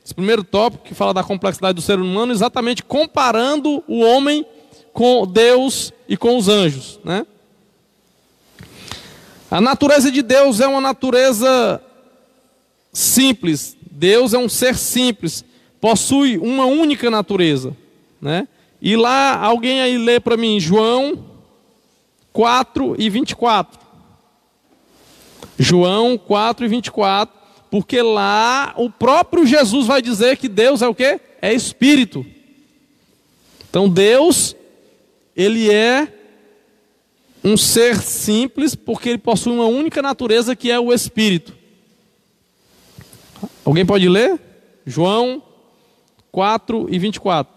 esse 0.05 0.15
primeiro 0.15 0.45
tópico 0.45 0.85
que 0.85 0.95
fala 0.95 1.13
da 1.13 1.25
complexidade 1.25 1.75
do 1.75 1.83
ser 1.83 1.99
humano, 1.99 2.33
exatamente 2.33 2.83
comparando 2.83 3.83
o 3.87 4.01
homem 4.01 4.47
com 4.93 5.27
Deus 5.27 5.93
e 6.09 6.17
com 6.17 6.37
os 6.37 6.49
anjos. 6.49 6.99
Né? 7.05 7.27
A 9.51 9.61
natureza 9.61 10.11
de 10.11 10.23
Deus 10.23 10.61
é 10.61 10.67
uma 10.67 10.81
natureza 10.81 11.81
simples. 12.93 13.77
Deus 13.91 14.35
é 14.35 14.39
um 14.39 14.49
ser 14.49 14.77
simples, 14.77 15.45
possui 15.81 16.37
uma 16.39 16.67
única 16.67 17.11
natureza. 17.11 17.77
Né? 18.21 18.47
E 18.81 18.97
lá, 18.97 19.39
alguém 19.39 19.81
aí 19.81 19.97
lê 19.97 20.21
para 20.21 20.37
mim 20.37 20.61
João 20.61 21.25
4 22.33 22.97
e 22.99 23.09
24. 23.09 23.81
João 25.59 26.19
4 26.19 26.67
e 26.67 26.69
24, 26.69 27.35
porque 27.71 28.03
lá 28.03 28.75
o 28.77 28.91
próprio 28.91 29.47
Jesus 29.47 29.87
vai 29.87 30.03
dizer 30.03 30.37
que 30.37 30.49
Deus 30.49 30.83
é 30.83 30.89
o 30.89 30.95
que? 30.95 31.19
É 31.41 31.55
Espírito. 31.55 32.27
Então 33.71 33.89
Deus, 33.89 34.55
ele 35.35 35.71
é 35.71 36.16
um 37.47 37.57
ser 37.57 38.03
simples, 38.03 38.75
porque 38.75 39.09
ele 39.11 39.19
possui 39.19 39.53
uma 39.53 39.67
única 39.67 40.03
natureza 40.03 40.57
que 40.57 40.69
é 40.69 40.81
o 40.81 40.93
Espírito. 40.93 41.55
Alguém 43.65 43.87
pode 43.87 44.09
ler? 44.09 44.41
João 44.85 45.41
4 46.33 46.89
e 46.91 46.99
24. 46.99 47.55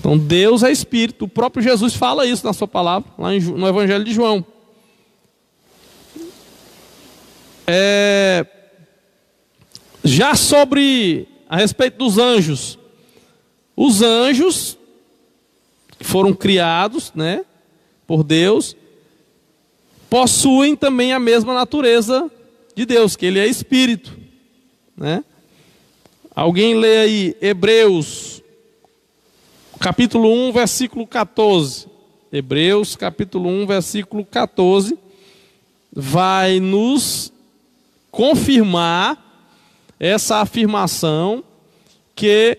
Então 0.00 0.18
Deus 0.18 0.64
é 0.64 0.70
espírito. 0.72 1.26
O 1.26 1.28
próprio 1.28 1.62
Jesus 1.62 1.94
fala 1.94 2.26
isso 2.26 2.44
na 2.44 2.52
sua 2.52 2.66
palavra, 2.66 3.08
lá 3.16 3.30
no 3.30 3.68
Evangelho 3.68 4.04
de 4.04 4.12
João. 4.12 4.44
É, 7.68 8.46
já 10.02 10.34
sobre 10.34 11.28
a 11.48 11.56
respeito 11.56 11.98
dos 11.98 12.18
anjos, 12.18 12.78
os 13.76 14.00
anjos 14.02 14.78
foram 16.00 16.32
criados, 16.32 17.12
né, 17.14 17.44
por 18.06 18.22
Deus, 18.24 18.76
possuem 20.08 20.74
também 20.74 21.12
a 21.12 21.18
mesma 21.18 21.52
natureza 21.52 22.30
de 22.74 22.86
Deus, 22.86 23.16
que 23.16 23.26
ele 23.26 23.38
é 23.38 23.46
espírito, 23.46 24.16
né? 24.96 25.24
Alguém 26.34 26.74
lê 26.74 26.98
aí 26.98 27.36
Hebreus 27.40 28.36
capítulo 29.78 30.32
1, 30.48 30.52
versículo 30.52 31.06
14. 31.06 31.86
Hebreus, 32.32 32.96
capítulo 32.96 33.48
1, 33.48 33.66
versículo 33.66 34.24
14, 34.24 34.98
vai 35.92 36.60
nos 36.60 37.32
confirmar 38.10 39.22
essa 39.98 40.38
afirmação 40.38 41.44
que 42.14 42.58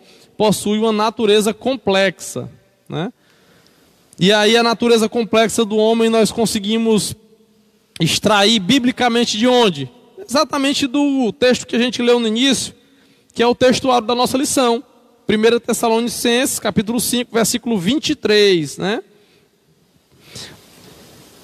possui 0.41 0.79
uma 0.79 0.91
natureza 0.91 1.53
complexa, 1.53 2.49
né? 2.89 3.13
E 4.19 4.33
aí 4.33 4.57
a 4.57 4.63
natureza 4.63 5.07
complexa 5.07 5.63
do 5.63 5.77
homem 5.77 6.09
nós 6.09 6.31
conseguimos 6.31 7.15
extrair 7.99 8.57
biblicamente 8.57 9.37
de 9.37 9.45
onde? 9.45 9.87
Exatamente 10.27 10.87
do 10.87 11.31
texto 11.31 11.67
que 11.67 11.75
a 11.75 11.79
gente 11.79 12.01
leu 12.01 12.19
no 12.19 12.27
início, 12.27 12.73
que 13.35 13.43
é 13.43 13.45
o 13.45 13.53
textuário 13.53 14.07
da 14.07 14.15
nossa 14.15 14.35
lição. 14.35 14.83
1 15.29 15.59
Tessalonicenses, 15.59 16.57
capítulo 16.57 16.99
5, 16.99 17.31
versículo 17.31 17.77
23, 17.77 18.79
né? 18.79 19.03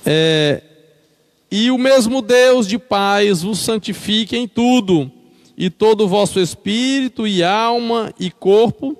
É, 0.04 0.64
e 1.52 1.70
o 1.70 1.78
mesmo 1.78 2.20
Deus 2.20 2.68
de 2.68 2.80
paz 2.80 3.44
vos 3.44 3.60
santifique 3.60 4.36
em 4.36 4.48
tudo, 4.48 5.12
e 5.58 5.72
todo 5.72 6.02
o 6.02 6.08
vosso 6.08 6.40
espírito 6.40 7.26
e 7.26 7.44
alma 7.44 8.14
e 8.20 8.30
corpo 8.30 8.96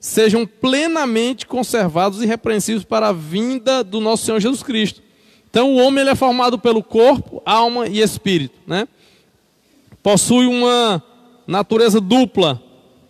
sejam 0.00 0.46
plenamente 0.46 1.46
conservados 1.46 2.20
e 2.20 2.24
irrepreensíveis 2.24 2.84
para 2.84 3.08
a 3.08 3.12
vinda 3.12 3.84
do 3.84 4.00
nosso 4.00 4.24
Senhor 4.24 4.40
Jesus 4.40 4.62
Cristo. 4.62 5.02
Então 5.50 5.74
o 5.74 5.76
homem 5.76 6.00
ele 6.00 6.10
é 6.10 6.14
formado 6.14 6.58
pelo 6.58 6.82
corpo, 6.82 7.42
alma 7.44 7.86
e 7.86 8.00
espírito, 8.00 8.58
né? 8.66 8.88
Possui 10.02 10.46
uma 10.46 11.02
natureza 11.46 12.00
dupla, 12.00 12.60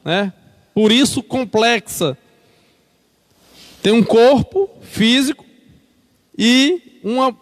né? 0.04 0.32
Por 0.74 0.90
isso 0.90 1.22
complexa. 1.22 2.18
Tem 3.80 3.92
um 3.92 4.02
corpo 4.02 4.68
físico 4.80 5.44
e 6.36 7.00
uma 7.02 7.36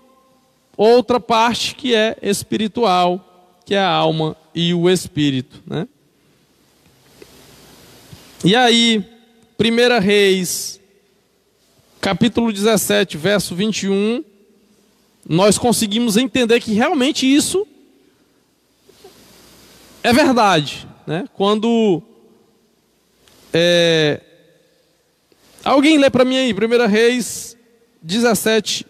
outra 0.76 1.18
parte 1.18 1.74
que 1.74 1.94
é 1.94 2.16
espiritual, 2.22 3.29
que 3.70 3.76
é 3.76 3.78
a 3.78 3.88
alma 3.88 4.36
e 4.52 4.74
o 4.74 4.90
espírito, 4.90 5.62
né? 5.64 5.86
E 8.44 8.56
aí, 8.56 8.98
1 9.60 10.00
Reis, 10.00 10.80
capítulo 12.00 12.52
17, 12.52 13.16
verso 13.16 13.54
21, 13.54 14.24
nós 15.24 15.56
conseguimos 15.56 16.16
entender 16.16 16.58
que 16.58 16.72
realmente 16.72 17.32
isso 17.32 17.64
é 20.02 20.12
verdade. 20.12 20.84
Né? 21.06 21.28
Quando 21.34 22.02
é, 23.52 24.20
alguém 25.62 25.96
lê 25.96 26.10
para 26.10 26.24
mim 26.24 26.38
aí, 26.38 26.52
1 26.52 26.88
Reis 26.88 27.56
17, 28.02 28.84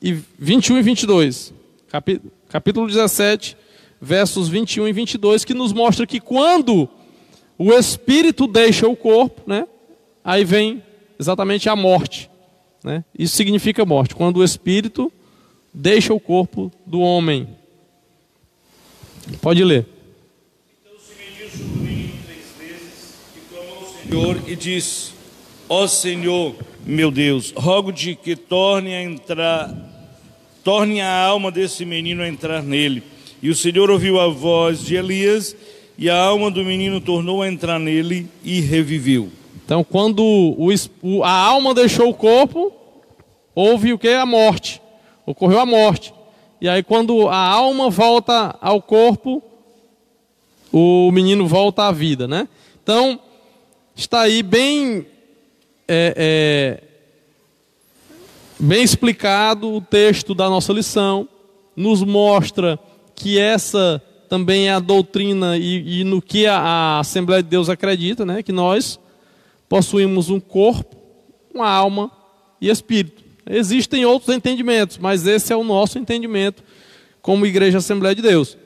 e 0.00 0.12
21 0.38 0.78
e 0.78 0.82
22. 0.82 1.52
Capítulo 2.48 2.86
17, 2.86 3.65
versos 4.06 4.48
21 4.48 4.86
e 4.86 4.92
22, 4.92 5.44
que 5.44 5.52
nos 5.52 5.72
mostra 5.72 6.06
que 6.06 6.20
quando 6.20 6.88
o 7.58 7.72
espírito 7.72 8.46
deixa 8.46 8.86
o 8.86 8.94
corpo, 8.94 9.42
né? 9.46 9.66
Aí 10.24 10.44
vem 10.44 10.82
exatamente 11.18 11.68
a 11.68 11.74
morte, 11.74 12.30
né? 12.84 13.04
Isso 13.18 13.36
significa 13.36 13.84
morte, 13.84 14.14
quando 14.14 14.36
o 14.36 14.44
espírito 14.44 15.12
deixa 15.74 16.14
o 16.14 16.20
corpo 16.20 16.70
do 16.86 17.00
homem. 17.00 17.48
Pode 19.40 19.64
ler. 19.64 19.86
Então 20.84 20.96
o 20.96 21.00
três 22.24 22.46
vezes 22.58 23.14
e 23.36 23.40
clamou 23.50 23.76
ao 23.76 23.86
Senhor 23.88 24.48
e 24.48 24.54
disse: 24.54 25.12
Ó 25.68 25.86
Senhor, 25.88 26.54
meu 26.84 27.10
Deus, 27.10 27.52
rogo-te 27.56 28.14
que 28.14 28.36
torne 28.36 28.94
a 28.94 29.02
entrar, 29.02 29.74
torne 30.62 31.00
a 31.00 31.24
alma 31.24 31.50
desse 31.50 31.84
menino 31.84 32.22
a 32.22 32.28
entrar 32.28 32.62
nele. 32.62 33.15
E 33.46 33.48
o 33.48 33.54
Senhor 33.54 33.88
ouviu 33.92 34.18
a 34.18 34.26
voz 34.26 34.80
de 34.80 34.96
Elias 34.96 35.54
e 35.96 36.10
a 36.10 36.20
alma 36.20 36.50
do 36.50 36.64
menino 36.64 37.00
tornou 37.00 37.42
a 37.42 37.48
entrar 37.48 37.78
nele 37.78 38.28
e 38.42 38.60
reviveu. 38.60 39.30
Então, 39.64 39.84
quando 39.84 40.20
o, 40.20 41.22
a 41.22 41.30
alma 41.30 41.72
deixou 41.72 42.08
o 42.08 42.14
corpo, 42.14 42.72
houve 43.54 43.92
o 43.92 43.98
que? 44.00 44.08
A 44.08 44.26
morte. 44.26 44.82
Ocorreu 45.24 45.60
a 45.60 45.64
morte. 45.64 46.12
E 46.60 46.68
aí, 46.68 46.82
quando 46.82 47.28
a 47.28 47.36
alma 47.36 47.88
volta 47.88 48.58
ao 48.60 48.82
corpo, 48.82 49.40
o 50.72 51.12
menino 51.12 51.46
volta 51.46 51.84
à 51.84 51.92
vida, 51.92 52.26
né? 52.26 52.48
Então, 52.82 53.20
está 53.94 54.22
aí 54.22 54.42
bem, 54.42 55.06
é, 55.86 56.14
é, 56.16 56.82
bem 58.58 58.82
explicado 58.82 59.72
o 59.72 59.80
texto 59.80 60.34
da 60.34 60.50
nossa 60.50 60.72
lição, 60.72 61.28
nos 61.76 62.02
mostra 62.02 62.76
que 63.16 63.38
essa 63.38 64.00
também 64.28 64.68
é 64.68 64.72
a 64.72 64.78
doutrina 64.78 65.56
e, 65.56 66.00
e 66.00 66.04
no 66.04 66.20
que 66.20 66.46
a, 66.46 66.58
a, 66.58 67.00
Assembleia 67.00 67.42
de 67.42 67.48
Deus 67.48 67.68
acredita, 67.68 68.24
né? 68.24 68.42
que 68.42 68.52
nós 68.52 69.00
possuímos 69.68 70.28
um 70.28 70.38
corpo, 70.38 70.96
uma 71.52 71.68
alma 71.68 72.10
e 72.60 72.68
espírito. 72.68 73.24
Existem 73.48 74.04
outros 74.04 74.34
entendimentos, 74.34 74.98
mas 74.98 75.26
esse 75.26 75.52
é 75.52 75.56
o 75.56 75.64
nosso 75.64 75.98
entendimento 75.98 76.62
como 77.22 77.46
Igreja 77.46 77.78
Assembleia 77.78 78.14
de 78.14 78.22
Deus. 78.22 78.56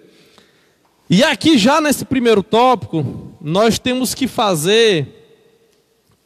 E 1.09 1.23
aqui, 1.25 1.59
já 1.59 1.81
nesse 1.81 2.05
primeiro 2.05 2.43
tópico, 2.43 3.35
nós 3.41 3.79
temos 3.79 4.15
que 4.15 4.29
fazer, 4.29 5.43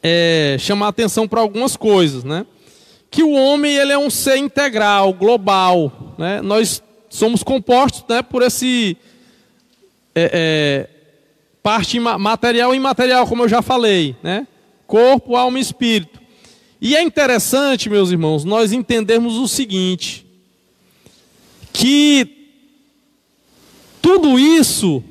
é, 0.02 0.56
chamar 0.58 0.88
atenção 0.88 1.26
para 1.26 1.40
algumas 1.40 1.76
coisas, 1.76 2.22
né? 2.22 2.46
Que 3.10 3.22
o 3.22 3.32
homem 3.32 3.76
ele 3.76 3.92
é 3.92 3.98
um 3.98 4.10
ser 4.10 4.37
integral, 4.37 5.12
global, 5.14 6.14
né? 6.18 6.42
Nós 6.42 6.82
somos 7.14 7.44
compostos 7.44 8.05
né, 8.09 8.22
por 8.22 8.42
esse 8.42 8.96
é, 10.14 10.31
é, 10.33 10.90
parte 11.62 12.00
material 12.00 12.74
e 12.74 12.77
imaterial, 12.77 13.24
como 13.27 13.44
eu 13.44 13.48
já 13.48 13.62
falei, 13.62 14.16
né? 14.20 14.46
Corpo, 14.87 15.37
alma 15.37 15.59
e 15.59 15.62
espírito. 15.62 16.20
E 16.81 16.96
é 16.96 17.03
interessante, 17.03 17.88
meus 17.88 18.11
irmãos, 18.11 18.44
nós 18.44 18.72
entendermos 18.72 19.35
o 19.37 19.46
seguinte: 19.46 20.27
que 21.72 22.50
tudo 24.03 24.37
isso 24.37 25.03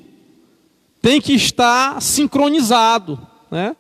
tem 1.02 1.22
que 1.22 1.34
estar 1.34 2.02
sincronizado, 2.02 3.18
né? 3.50 3.78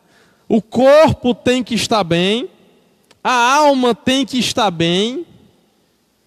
O 0.47 0.61
corpo 0.61 1.35
tem 1.35 1.61
que 1.61 1.75
estar 1.75 2.05
bem, 2.05 2.49
a 3.21 3.55
alma 3.57 3.93
tem 3.93 4.25
que 4.25 4.39
estar 4.39 4.71
bem, 4.71 5.25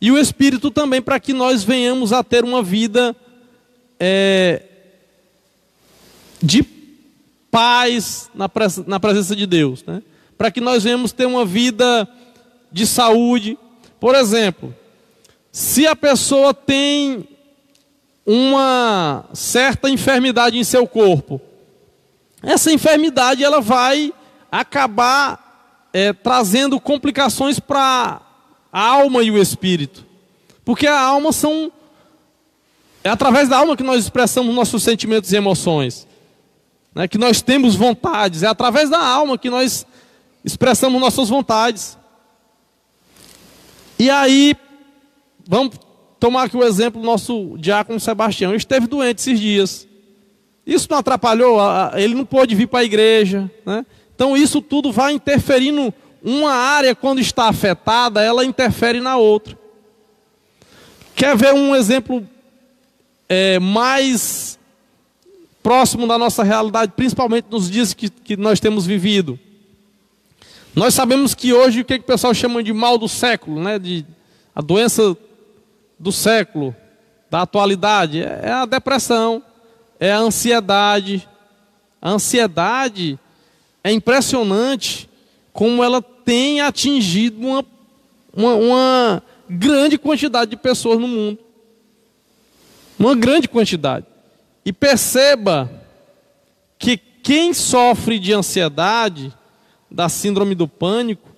e 0.01 0.11
o 0.11 0.19
espírito 0.19 0.71
também, 0.71 1.01
para 1.01 1.19
que 1.19 1.33
nós 1.33 1.65
venhamos 1.65 2.13
a 2.13 2.23
ter 2.23 2.45
uma 2.45 2.63
vida 2.63 3.17
é, 3.99 4.63
de 6.43 6.63
paz 7.51 8.31
na, 8.35 8.49
pres 8.49 8.79
na 8.87 9.01
presença 9.01 9.35
de 9.35 9.47
Deus, 9.47 9.83
né? 9.85 10.03
para 10.37 10.51
que 10.51 10.61
nós 10.61 10.85
venhamos 10.85 11.13
ter 11.13 11.25
uma 11.25 11.45
vida 11.45 12.07
de 12.71 12.87
saúde. 12.87 13.59
Por 13.99 14.15
exemplo, 14.15 14.75
se 15.51 15.87
a 15.87 15.97
pessoa 15.97 16.53
tem 16.53 17.27
uma 18.27 19.25
certa 19.33 19.89
enfermidade 19.89 20.59
em 20.59 20.65
seu 20.65 20.87
corpo, 20.87 21.41
essa 22.43 22.71
enfermidade 22.71 23.43
ela 23.43 23.61
vai 23.63 24.13
acabar 24.53 25.89
é, 25.93 26.13
trazendo 26.13 26.79
complicações 26.79 27.59
para 27.59 28.21
a 28.77 28.81
alma 28.81 29.23
e 29.23 29.31
o 29.31 29.41
espírito, 29.41 30.05
porque 30.65 30.87
a 30.87 31.01
alma 31.01 31.33
são 31.33 31.73
é 33.03 33.09
através 33.09 33.49
da 33.49 33.57
alma 33.57 33.77
que 33.77 33.83
nós 33.83 34.03
expressamos 34.03 34.55
nossos 34.55 34.83
sentimentos 34.83 35.33
e 35.33 35.37
emoções 35.37 36.07
né, 36.97 37.07
que 37.07 37.19
nós 37.19 37.43
temos 37.43 37.75
vontades, 37.75 38.43
é 38.43 38.47
através 38.47 38.89
da 38.89 38.99
alma 38.99 39.37
que 39.37 39.51
nós 39.51 39.87
expressamos 40.43 40.99
nossas 40.99 41.29
vontades. 41.29 41.97
E 43.99 44.09
aí, 44.09 44.55
vamos 45.47 45.77
tomar 46.19 46.45
aqui 46.45 46.57
o 46.57 46.65
exemplo 46.65 46.99
do 46.99 47.07
nosso 47.07 47.57
diácono 47.59 48.01
Sebastião. 48.01 48.51
Ele 48.51 48.57
esteve 48.57 48.87
doente 48.87 49.21
esses 49.21 49.39
dias. 49.39 49.87
Isso 50.67 50.89
não 50.91 50.97
atrapalhou, 50.97 51.59
ele 51.95 52.15
não 52.15 52.25
pôde 52.25 52.55
vir 52.55 52.67
para 52.67 52.81
a 52.81 52.85
igreja. 52.85 53.51
Né? 53.65 53.85
Então, 54.15 54.35
isso 54.35 54.63
tudo 54.63 54.91
vai 54.91 55.13
interferindo. 55.13 55.93
Uma 56.29 56.51
área, 56.51 56.93
quando 56.93 57.21
está 57.21 57.49
afetada, 57.49 58.21
ela 58.21 58.45
interfere 58.45 59.01
na 59.01 59.17
outra. 59.17 59.57
Quer 61.15 61.37
ver 61.37 61.55
um 61.55 61.73
exemplo 61.73 62.29
é, 63.29 63.61
mais 63.61 64.59
próximo 65.63 66.05
da 66.05 66.19
nossa 66.19 66.43
realidade, 66.43 66.95
principalmente 66.97 67.47
nos 67.49 67.71
dias 67.71 67.95
que, 67.95 68.11
que 68.11 68.37
nós 68.37 68.59
temos 68.59 68.85
vivido. 68.85 69.39
Nós 70.75 70.95
sabemos 70.95 71.33
que 71.33 71.53
hoje 71.53 71.83
o 71.83 71.85
que, 71.85 71.97
que 71.97 72.05
o 72.05 72.09
pessoal 72.09 72.35
chama 72.35 72.61
de 72.61 72.73
mal 72.73 72.99
do 72.99 73.09
século, 73.09 73.63
né? 73.63 73.79
de, 73.79 74.05
a 74.53 74.61
doença 74.61 75.17
do 75.97 76.11
século, 76.11 76.75
da 77.31 77.43
atualidade, 77.43 78.21
é, 78.21 78.41
é 78.47 78.51
a 78.51 78.67
depressão, 78.67 79.41
é 80.01 80.11
a 80.11 80.19
ansiedade. 80.19 81.29
A 82.03 82.11
ansiedade 82.11 83.17
é 83.85 83.93
impressionante 83.93 85.09
como 85.53 85.85
ela 85.85 86.05
tem 86.27 86.61
atingido 86.61 87.39
uma, 87.39 87.65
uma, 88.35 88.55
uma 88.57 89.23
grande 89.49 89.97
quantidade 89.97 90.51
de 90.51 90.57
pessoas 90.57 90.99
no 90.99 91.07
mundo. 91.07 91.39
Uma 92.99 93.15
grande 93.15 93.49
quantidade. 93.49 94.05
E 94.65 94.73
perceba 94.73 95.71
que 96.81 96.97
quem 96.97 97.55
sofre 97.55 98.19
de 98.19 98.33
ansiedade, 98.33 99.33
da 99.89 100.09
síndrome 100.09 100.57
do 100.57 100.67
pânico, 100.67 101.31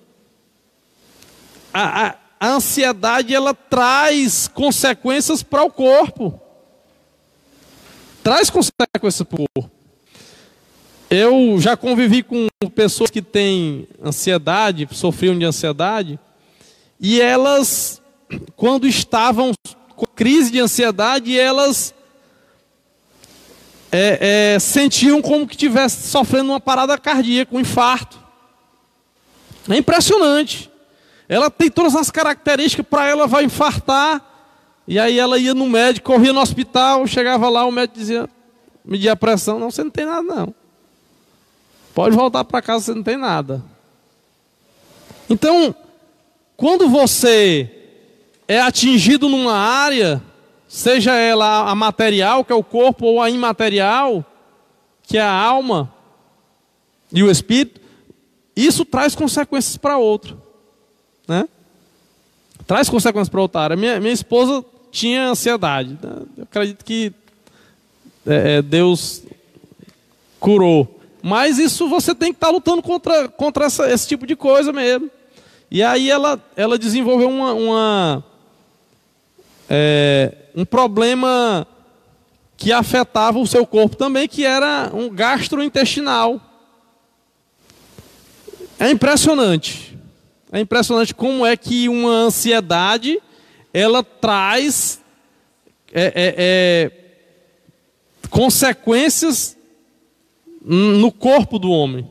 a, 1.71 2.07
a, 2.07 2.15
a 2.39 2.47
ansiedade 2.47 3.35
ela 3.35 3.53
traz 3.53 4.47
consequências 4.47 5.43
para 5.43 5.63
o 5.63 5.69
corpo. 5.69 6.41
Traz 8.23 8.49
consequências 8.49 9.21
para 9.21 9.41
o 9.41 9.45
corpo. 9.53 9.78
Eu 11.09 11.55
já 11.59 11.75
convivi 11.75 12.21
com 12.21 12.47
pessoas 12.75 13.09
que 13.09 13.19
têm 13.19 13.87
ansiedade, 14.03 14.87
sofriam 14.91 15.37
de 15.37 15.43
ansiedade, 15.43 16.19
e 16.99 17.19
elas, 17.19 17.99
quando 18.55 18.87
estavam 18.87 19.51
com 19.95 20.05
crise 20.05 20.51
de 20.51 20.59
ansiedade, 20.59 21.37
elas 21.37 21.95
é, 23.91 24.53
é, 24.53 24.59
sentiam 24.59 25.19
como 25.19 25.47
que 25.47 25.55
estivesse 25.55 26.07
sofrendo 26.09 26.51
uma 26.51 26.59
parada 26.59 26.95
cardíaca, 26.95 27.55
um 27.55 27.59
infarto. 27.59 28.19
É 29.67 29.77
impressionante. 29.77 30.69
Ela 31.27 31.49
tem 31.49 31.71
todas 31.71 31.95
as 31.95 32.11
características 32.11 32.85
para 32.87 33.07
ela 33.07 33.25
vai 33.25 33.45
infartar. 33.45 34.23
E 34.87 34.99
aí 34.99 35.17
ela 35.17 35.39
ia 35.39 35.55
no 35.55 35.67
médico, 35.67 36.11
corria 36.11 36.33
no 36.33 36.41
hospital, 36.41 37.07
chegava 37.07 37.49
lá, 37.49 37.65
o 37.65 37.71
médico 37.71 37.97
dizia, 37.97 38.29
media 38.85 39.13
a 39.13 39.15
pressão, 39.15 39.59
não, 39.59 39.71
você 39.71 39.83
não 39.83 39.91
tem 39.91 40.05
nada 40.05 40.21
não. 40.21 40.58
Pode 41.93 42.15
voltar 42.15 42.43
para 42.43 42.61
casa, 42.61 42.85
você 42.85 42.93
não 42.93 43.03
tem 43.03 43.17
nada. 43.17 43.63
Então, 45.29 45.75
quando 46.55 46.89
você 46.89 47.69
é 48.47 48.59
atingido 48.59 49.29
numa 49.29 49.53
área, 49.53 50.21
seja 50.67 51.13
ela 51.15 51.69
a 51.69 51.75
material, 51.75 52.43
que 52.43 52.51
é 52.51 52.55
o 52.55 52.63
corpo, 52.63 53.05
ou 53.05 53.21
a 53.21 53.29
imaterial, 53.29 54.25
que 55.03 55.17
é 55.17 55.21
a 55.21 55.31
alma 55.31 55.93
e 57.11 57.23
o 57.23 57.31
espírito, 57.31 57.79
isso 58.55 58.83
traz 58.85 59.15
consequências 59.15 59.77
para 59.77 59.97
outro. 59.97 60.41
Né? 61.27 61.47
Traz 62.67 62.89
consequências 62.89 63.29
para 63.29 63.41
outra 63.41 63.61
área. 63.61 63.75
Minha, 63.75 63.99
minha 63.99 64.13
esposa 64.13 64.65
tinha 64.91 65.29
ansiedade. 65.29 65.97
Eu 66.37 66.43
acredito 66.43 66.83
que 66.83 67.13
é, 68.27 68.57
é, 68.57 68.61
Deus 68.61 69.23
curou. 70.39 70.98
Mas 71.21 71.57
isso 71.57 71.89
você 71.89 72.15
tem 72.15 72.31
que 72.31 72.37
estar 72.37 72.47
tá 72.47 72.53
lutando 72.53 72.81
contra, 72.81 73.27
contra 73.27 73.65
essa, 73.65 73.91
esse 73.91 74.07
tipo 74.07 74.25
de 74.25 74.35
coisa 74.35 74.71
mesmo. 74.71 75.09
E 75.69 75.83
aí 75.83 76.09
ela, 76.09 76.41
ela 76.55 76.77
desenvolveu 76.77 77.29
uma, 77.29 77.53
uma 77.53 78.25
é, 79.69 80.33
um 80.55 80.65
problema 80.65 81.67
que 82.57 82.71
afetava 82.71 83.39
o 83.39 83.47
seu 83.47 83.65
corpo 83.65 83.95
também, 83.95 84.27
que 84.27 84.45
era 84.45 84.91
um 84.93 85.09
gastrointestinal. 85.09 86.41
É 88.79 88.89
impressionante. 88.89 89.97
É 90.51 90.59
impressionante 90.59 91.13
como 91.13 91.45
é 91.45 91.55
que 91.55 91.87
uma 91.87 92.09
ansiedade 92.09 93.21
ela 93.71 94.03
traz 94.03 94.99
é, 95.93 96.05
é, 96.05 96.35
é, 96.37 96.91
consequências 98.29 99.55
no 100.63 101.11
corpo 101.11 101.57
do 101.57 101.71
homem. 101.71 102.07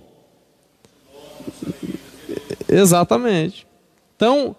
Exatamente. 2.68 3.66
Então, 4.16 4.54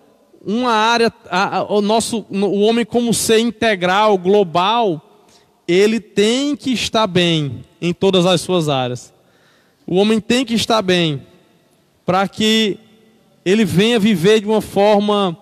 uma 0.46 0.72
área, 0.72 1.14
a, 1.30 1.58
a, 1.58 1.64
o 1.74 1.82
nosso, 1.82 2.26
o 2.30 2.62
homem 2.62 2.86
como 2.86 3.14
ser 3.14 3.40
integral, 3.40 4.18
global, 4.18 5.26
ele 5.68 6.00
tem 6.00 6.56
que 6.56 6.72
estar 6.72 7.06
bem 7.06 7.64
em 7.82 7.94
todas 7.94 8.26
as 8.26 8.42
suas 8.42 8.70
áreas. 8.70 9.14
O 9.86 9.96
homem 9.96 10.20
tem 10.20 10.46
que 10.46 10.54
estar 10.54 10.82
bem 10.82 11.22
para 12.06 12.28
que 12.28 12.80
ele 13.46 13.66
venha 13.66 14.00
viver 14.00 14.40
de 14.40 14.48
uma 14.48 14.62
forma 14.62 15.38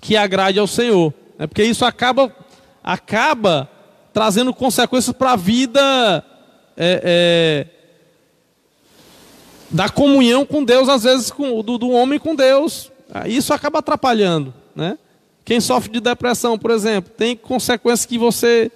que 0.00 0.16
agrade 0.16 0.58
ao 0.58 0.66
Senhor. 0.66 1.12
Né? 1.38 1.46
Porque 1.46 1.64
isso 1.64 1.84
acaba, 1.84 2.34
acaba 2.82 3.68
trazendo 4.12 4.52
consequências 4.54 5.14
para 5.16 5.32
a 5.32 5.36
vida 5.36 6.24
é, 6.76 7.00
é, 7.04 7.66
da 9.70 9.88
comunhão 9.88 10.44
com 10.44 10.64
Deus, 10.64 10.88
às 10.88 11.04
vezes 11.04 11.30
com, 11.30 11.62
do, 11.62 11.78
do 11.78 11.90
homem 11.90 12.18
com 12.18 12.34
Deus. 12.34 12.90
Isso 13.26 13.52
acaba 13.52 13.78
atrapalhando. 13.78 14.52
Né? 14.74 14.98
Quem 15.44 15.60
sofre 15.60 15.92
de 15.92 16.00
depressão, 16.00 16.58
por 16.58 16.70
exemplo, 16.70 17.12
tem 17.16 17.36
consequências 17.36 18.06
que 18.06 18.18
você 18.18 18.70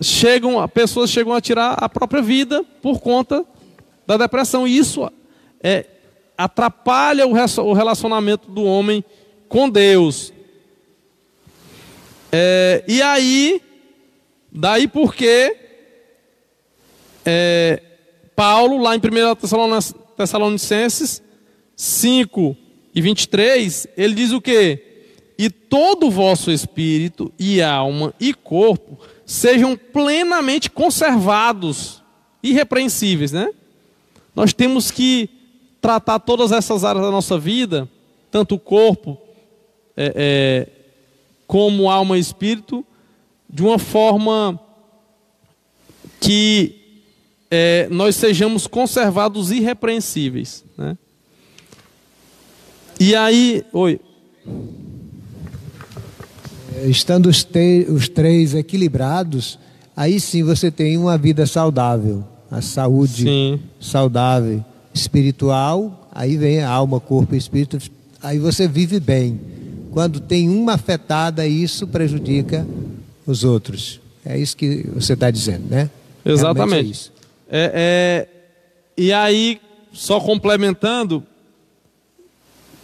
chegam, 0.00 0.66
pessoas 0.68 1.10
chegam 1.10 1.34
a 1.34 1.40
tirar 1.40 1.74
a 1.74 1.88
própria 1.88 2.22
vida 2.22 2.64
por 2.82 3.00
conta 3.00 3.44
da 4.06 4.16
depressão. 4.16 4.66
E 4.66 4.76
isso 4.76 5.10
é, 5.62 5.86
atrapalha 6.36 7.26
o 7.26 7.72
relacionamento 7.72 8.50
do 8.50 8.64
homem 8.64 9.04
com 9.48 9.68
Deus. 9.68 10.32
É, 12.30 12.84
e 12.86 13.00
aí, 13.00 13.62
daí 14.52 14.86
porque 14.86 15.67
é, 17.30 17.82
Paulo, 18.34 18.78
lá 18.78 18.96
em 18.96 18.98
1 18.98 19.02
Tessalonicenses 20.16 21.22
5 21.76 22.56
e 22.94 23.02
23, 23.02 23.86
ele 23.96 24.14
diz 24.14 24.32
o 24.32 24.40
que? 24.40 24.82
E 25.38 25.50
todo 25.50 26.06
o 26.06 26.10
vosso 26.10 26.50
espírito 26.50 27.30
e 27.38 27.60
alma 27.60 28.14
e 28.18 28.32
corpo 28.32 28.98
sejam 29.26 29.76
plenamente 29.76 30.70
conservados, 30.70 32.02
irrepreensíveis, 32.42 33.32
né? 33.32 33.50
Nós 34.34 34.54
temos 34.54 34.90
que 34.90 35.28
tratar 35.82 36.18
todas 36.20 36.50
essas 36.50 36.82
áreas 36.82 37.04
da 37.04 37.10
nossa 37.10 37.38
vida, 37.38 37.86
tanto 38.30 38.54
o 38.54 38.58
corpo 38.58 39.18
é, 39.94 40.12
é, 40.16 40.68
como 41.46 41.90
alma 41.90 42.16
e 42.16 42.20
espírito, 42.20 42.84
de 43.50 43.62
uma 43.62 43.78
forma 43.78 44.58
que 46.18 46.78
é, 47.50 47.88
nós 47.90 48.16
sejamos 48.16 48.66
conservados 48.66 49.50
irrepreensíveis. 49.50 50.64
Né? 50.76 50.96
E 53.00 53.14
aí, 53.14 53.64
oi. 53.72 54.00
Estando 56.84 57.28
os, 57.28 57.46
os 57.88 58.08
três 58.08 58.54
equilibrados, 58.54 59.58
aí 59.96 60.20
sim 60.20 60.42
você 60.42 60.70
tem 60.70 60.96
uma 60.96 61.18
vida 61.18 61.46
saudável, 61.46 62.24
a 62.50 62.60
saúde 62.60 63.24
sim. 63.24 63.60
saudável 63.80 64.64
espiritual, 64.94 66.08
aí 66.12 66.36
vem 66.36 66.60
a 66.60 66.68
alma, 66.68 67.00
corpo 67.00 67.34
e 67.34 67.38
espírito, 67.38 67.78
aí 68.22 68.38
você 68.38 68.66
vive 68.66 69.00
bem. 69.00 69.40
Quando 69.92 70.20
tem 70.20 70.48
uma 70.48 70.74
afetada, 70.74 71.46
isso 71.46 71.86
prejudica 71.86 72.66
os 73.26 73.44
outros. 73.44 74.00
É 74.24 74.38
isso 74.38 74.56
que 74.56 74.86
você 74.94 75.14
está 75.14 75.30
dizendo, 75.30 75.68
né? 75.70 75.90
Exatamente. 76.24 77.10
É, 77.14 77.17
é, 77.48 77.72
é, 77.74 78.28
e 78.96 79.12
aí, 79.12 79.60
só 79.92 80.20
complementando, 80.20 81.24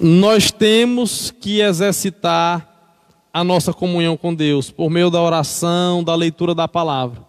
nós 0.01 0.51
temos 0.51 1.31
que 1.31 1.61
exercitar 1.61 2.71
a 3.33 3.45
nossa 3.45 3.73
comunhão 3.73 4.17
com 4.17 4.35
Deus 4.35 4.71
por 4.71 4.89
meio 4.89 5.11
da 5.11 5.21
oração, 5.21 6.03
da 6.03 6.15
leitura 6.15 6.55
da 6.55 6.67
palavra, 6.67 7.21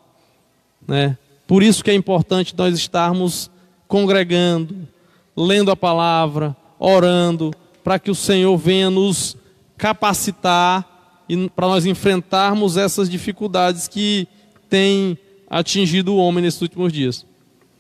né? 0.87 1.17
Por 1.47 1.61
isso 1.61 1.83
que 1.83 1.91
é 1.91 1.93
importante 1.93 2.55
nós 2.57 2.75
estarmos 2.75 3.51
congregando, 3.87 4.87
lendo 5.35 5.69
a 5.69 5.75
palavra, 5.75 6.55
orando, 6.79 7.53
para 7.83 7.99
que 7.99 8.09
o 8.09 8.15
Senhor 8.15 8.57
venha 8.57 8.89
nos 8.89 9.37
capacitar 9.77 11.23
e 11.27 11.49
para 11.49 11.67
nós 11.67 11.85
enfrentarmos 11.85 12.77
essas 12.77 13.09
dificuldades 13.09 13.87
que 13.87 14.27
têm 14.69 15.17
atingido 15.49 16.13
o 16.13 16.17
homem 16.17 16.43
nesses 16.43 16.61
últimos 16.61 16.91
dias. 16.91 17.25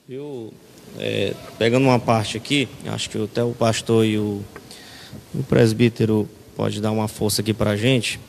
Eu, 0.07 0.53
é, 0.99 1.33
pegando 1.57 1.85
uma 1.85 1.99
parte 1.99 2.37
aqui, 2.37 2.67
acho 2.87 3.09
que 3.09 3.21
até 3.21 3.43
o 3.43 3.51
pastor 3.51 4.05
e 4.05 4.17
o, 4.17 4.43
o 5.33 5.43
presbítero 5.43 6.29
pode 6.55 6.79
dar 6.81 6.91
uma 6.91 7.07
força 7.07 7.41
aqui 7.41 7.53
para 7.53 7.71
a 7.71 7.77
gente. 7.77 8.19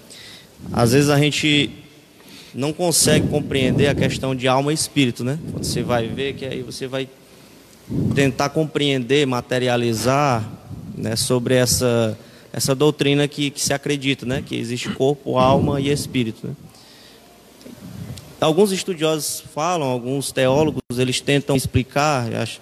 Às 0.72 0.92
vezes 0.92 1.11
a 1.11 1.18
gente 1.18 1.70
não 2.55 2.72
consegue 2.72 3.29
compreender 3.29 3.88
a 3.88 3.94
questão 3.94 4.35
de 4.35 4.49
alma 4.49 4.72
e 4.72 4.75
espírito, 4.75 5.22
né? 5.22 5.38
Quando 5.51 5.64
você 5.64 5.83
vai 5.83 6.09
ver 6.09 6.35
que 6.35 6.44
aí 6.44 6.62
você 6.62 6.87
vai 6.87 7.09
tentar 8.14 8.49
compreender, 8.49 9.27
materializar 9.27 10.49
né, 10.96 11.14
sobre 11.14 11.55
essa, 11.55 12.18
essa 12.53 12.75
doutrina 12.75 13.29
que, 13.29 13.51
que 13.51 13.61
se 13.61 13.72
acredita, 13.72 14.25
né, 14.27 14.42
que 14.44 14.57
existe 14.57 14.88
corpo, 14.90 15.38
alma 15.38 15.81
e 15.81 15.90
espírito. 15.90 16.46
Né. 16.46 16.55
Alguns 18.40 18.70
estudiosos 18.70 19.42
falam, 19.55 19.88
alguns 19.88 20.31
teólogos, 20.31 20.83
eles 20.99 21.20
tentam 21.20 21.57
explicar, 21.57 22.33
acho, 22.35 22.61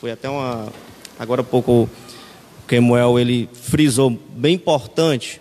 foi 0.00 0.10
até 0.10 0.28
uma, 0.28 0.68
agora 1.16 1.42
há 1.42 1.44
pouco 1.44 1.72
o 1.72 2.66
Kemuel, 2.66 3.20
ele 3.20 3.48
frisou 3.52 4.10
bem 4.10 4.56
importante, 4.56 5.40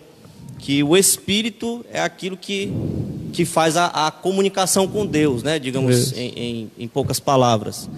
que 0.59 0.83
o 0.83 0.95
espírito 0.95 1.83
é 1.91 1.99
aquilo 1.99 2.37
que, 2.37 2.71
que 3.33 3.43
faz 3.43 3.75
a, 3.75 3.87
a 3.87 4.11
comunicação 4.11 4.87
com 4.87 5.03
Deus, 5.03 5.41
né, 5.41 5.57
digamos 5.57 6.13
em, 6.13 6.29
em, 6.29 6.71
em 6.77 6.87
poucas 6.87 7.19
palavras. 7.19 7.89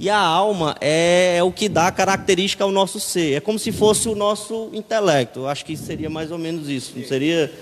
E 0.00 0.08
a 0.08 0.18
alma 0.18 0.76
é, 0.80 1.36
é, 1.38 1.42
o 1.42 1.50
que 1.50 1.68
dá 1.68 1.90
característica 1.90 2.62
ao 2.62 2.70
nosso 2.70 3.00
ser. 3.00 3.34
É 3.34 3.40
como 3.40 3.58
se 3.58 3.72
fosse 3.72 4.08
o 4.08 4.14
nosso 4.14 4.70
intelecto. 4.72 5.40
Eu 5.40 5.48
acho 5.48 5.64
que 5.64 5.76
seria 5.76 6.08
mais 6.08 6.30
ou 6.30 6.38
menos 6.38 6.68
isso. 6.68 6.92
Não 6.96 7.04
seria 7.04 7.52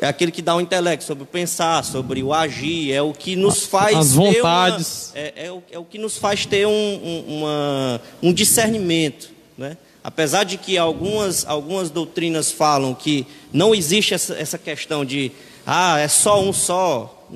é 0.00 0.08
aquele 0.08 0.32
que 0.32 0.40
dá 0.40 0.56
o 0.56 0.60
intelecto 0.60 1.04
sobre 1.04 1.24
o 1.24 1.26
pensar, 1.26 1.84
sobre 1.84 2.22
o 2.22 2.32
agir, 2.32 2.90
é 2.90 3.02
o 3.02 3.12
que 3.12 3.36
nos 3.36 3.66
faz 3.66 3.96
as 3.96 4.12
vontades, 4.14 5.12
uma, 5.14 5.20
é, 5.20 5.32
é, 5.36 5.52
o, 5.52 5.62
é, 5.70 5.78
o, 5.78 5.84
que 5.84 5.98
nos 5.98 6.16
faz 6.16 6.46
ter 6.46 6.66
um, 6.66 6.70
um, 6.70 7.24
uma, 7.28 8.00
um 8.22 8.32
discernimento, 8.32 9.30
né? 9.58 9.76
Apesar 10.02 10.44
de 10.44 10.56
que 10.56 10.78
algumas, 10.78 11.46
algumas 11.46 11.90
doutrinas 11.90 12.50
falam 12.50 12.94
que 12.94 13.26
não 13.52 13.74
existe 13.74 14.14
essa, 14.14 14.34
essa 14.34 14.56
questão 14.56 15.04
de 15.04 15.30
ah, 15.66 15.98
é 15.98 16.08
só 16.08 16.42
um 16.42 16.54
só, 16.54 17.28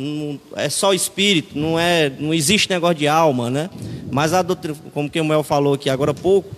é 0.57 0.71
só 0.71 0.95
espírito, 0.95 1.59
não 1.59 1.79
é, 1.79 2.11
não 2.19 2.33
existe 2.33 2.71
negócio 2.71 2.97
de 2.97 3.07
alma, 3.07 3.51
né? 3.51 3.69
Mas 4.11 4.33
a 4.33 4.41
doutrina, 4.41 4.79
como 4.95 5.11
que 5.11 5.21
o 5.21 5.25
Mel 5.25 5.43
falou 5.43 5.75
aqui 5.75 5.91
agora 5.91 6.13
há 6.13 6.15
pouco, 6.15 6.57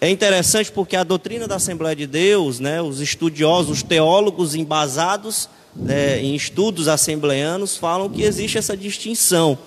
é 0.00 0.08
interessante 0.08 0.70
porque 0.70 0.94
a 0.96 1.02
doutrina 1.02 1.48
da 1.48 1.56
Assembleia 1.56 1.96
de 1.96 2.06
Deus, 2.06 2.60
né, 2.60 2.80
os 2.80 3.00
estudiosos, 3.00 3.78
os 3.78 3.82
teólogos 3.82 4.54
embasados 4.54 5.48
né, 5.74 6.20
em 6.20 6.34
estudos 6.34 6.86
assembleanos 6.88 7.76
falam 7.76 8.08
que 8.08 8.22
existe 8.22 8.58
essa 8.58 8.76
distinção. 8.76 9.58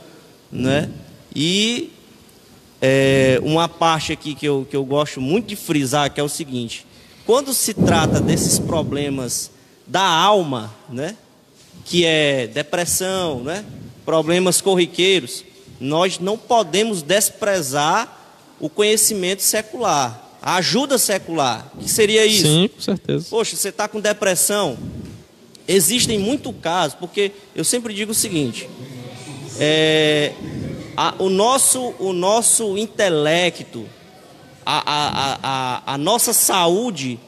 Né? 0.52 0.90
E 1.36 1.92
é, 2.82 3.40
uma 3.44 3.68
parte 3.68 4.14
aqui 4.14 4.34
que 4.34 4.46
eu, 4.46 4.66
que 4.70 4.76
eu 4.76 4.86
gosto 4.86 5.20
muito 5.20 5.48
de 5.48 5.56
frisar, 5.56 6.12
que 6.14 6.20
é 6.20 6.24
o 6.24 6.30
seguinte: 6.30 6.86
quando 7.26 7.54
se 7.54 7.74
trata 7.74 8.20
desses 8.22 8.58
problemas 8.58 9.52
da 9.86 10.02
alma, 10.02 10.74
né, 10.90 11.16
que 11.84 12.06
é 12.06 12.48
depressão, 12.48 13.44
né, 13.44 13.66
problemas 14.06 14.62
corriqueiros, 14.62 15.44
nós 15.80 16.20
não 16.20 16.38
podemos 16.38 17.02
desprezar 17.02 18.21
o 18.62 18.70
conhecimento 18.70 19.42
secular, 19.42 20.38
a 20.40 20.56
ajuda 20.58 20.98
secular. 21.00 21.68
O 21.74 21.80
que 21.80 21.90
seria 21.90 22.26
isso? 22.26 22.46
Sim, 22.46 22.70
com 22.70 22.80
certeza. 22.80 23.26
Poxa, 23.30 23.56
você 23.56 23.70
está 23.70 23.88
com 23.88 24.00
depressão. 24.00 24.78
Existem 25.68 26.20
muitos 26.20 26.54
casos, 26.62 26.96
porque 27.00 27.32
eu 27.56 27.64
sempre 27.64 27.94
digo 27.94 28.12
o 28.12 28.16
seguinte: 28.16 28.70
é, 29.60 30.34
a, 30.96 31.16
o, 31.18 31.30
nosso, 31.30 31.96
o 32.00 32.14
nosso 32.14 32.78
intelecto, 32.78 33.86
a, 34.64 34.84
a, 34.86 35.40
a, 35.44 35.94
a 35.94 35.98
nossa 35.98 36.32
saúde, 36.32 37.20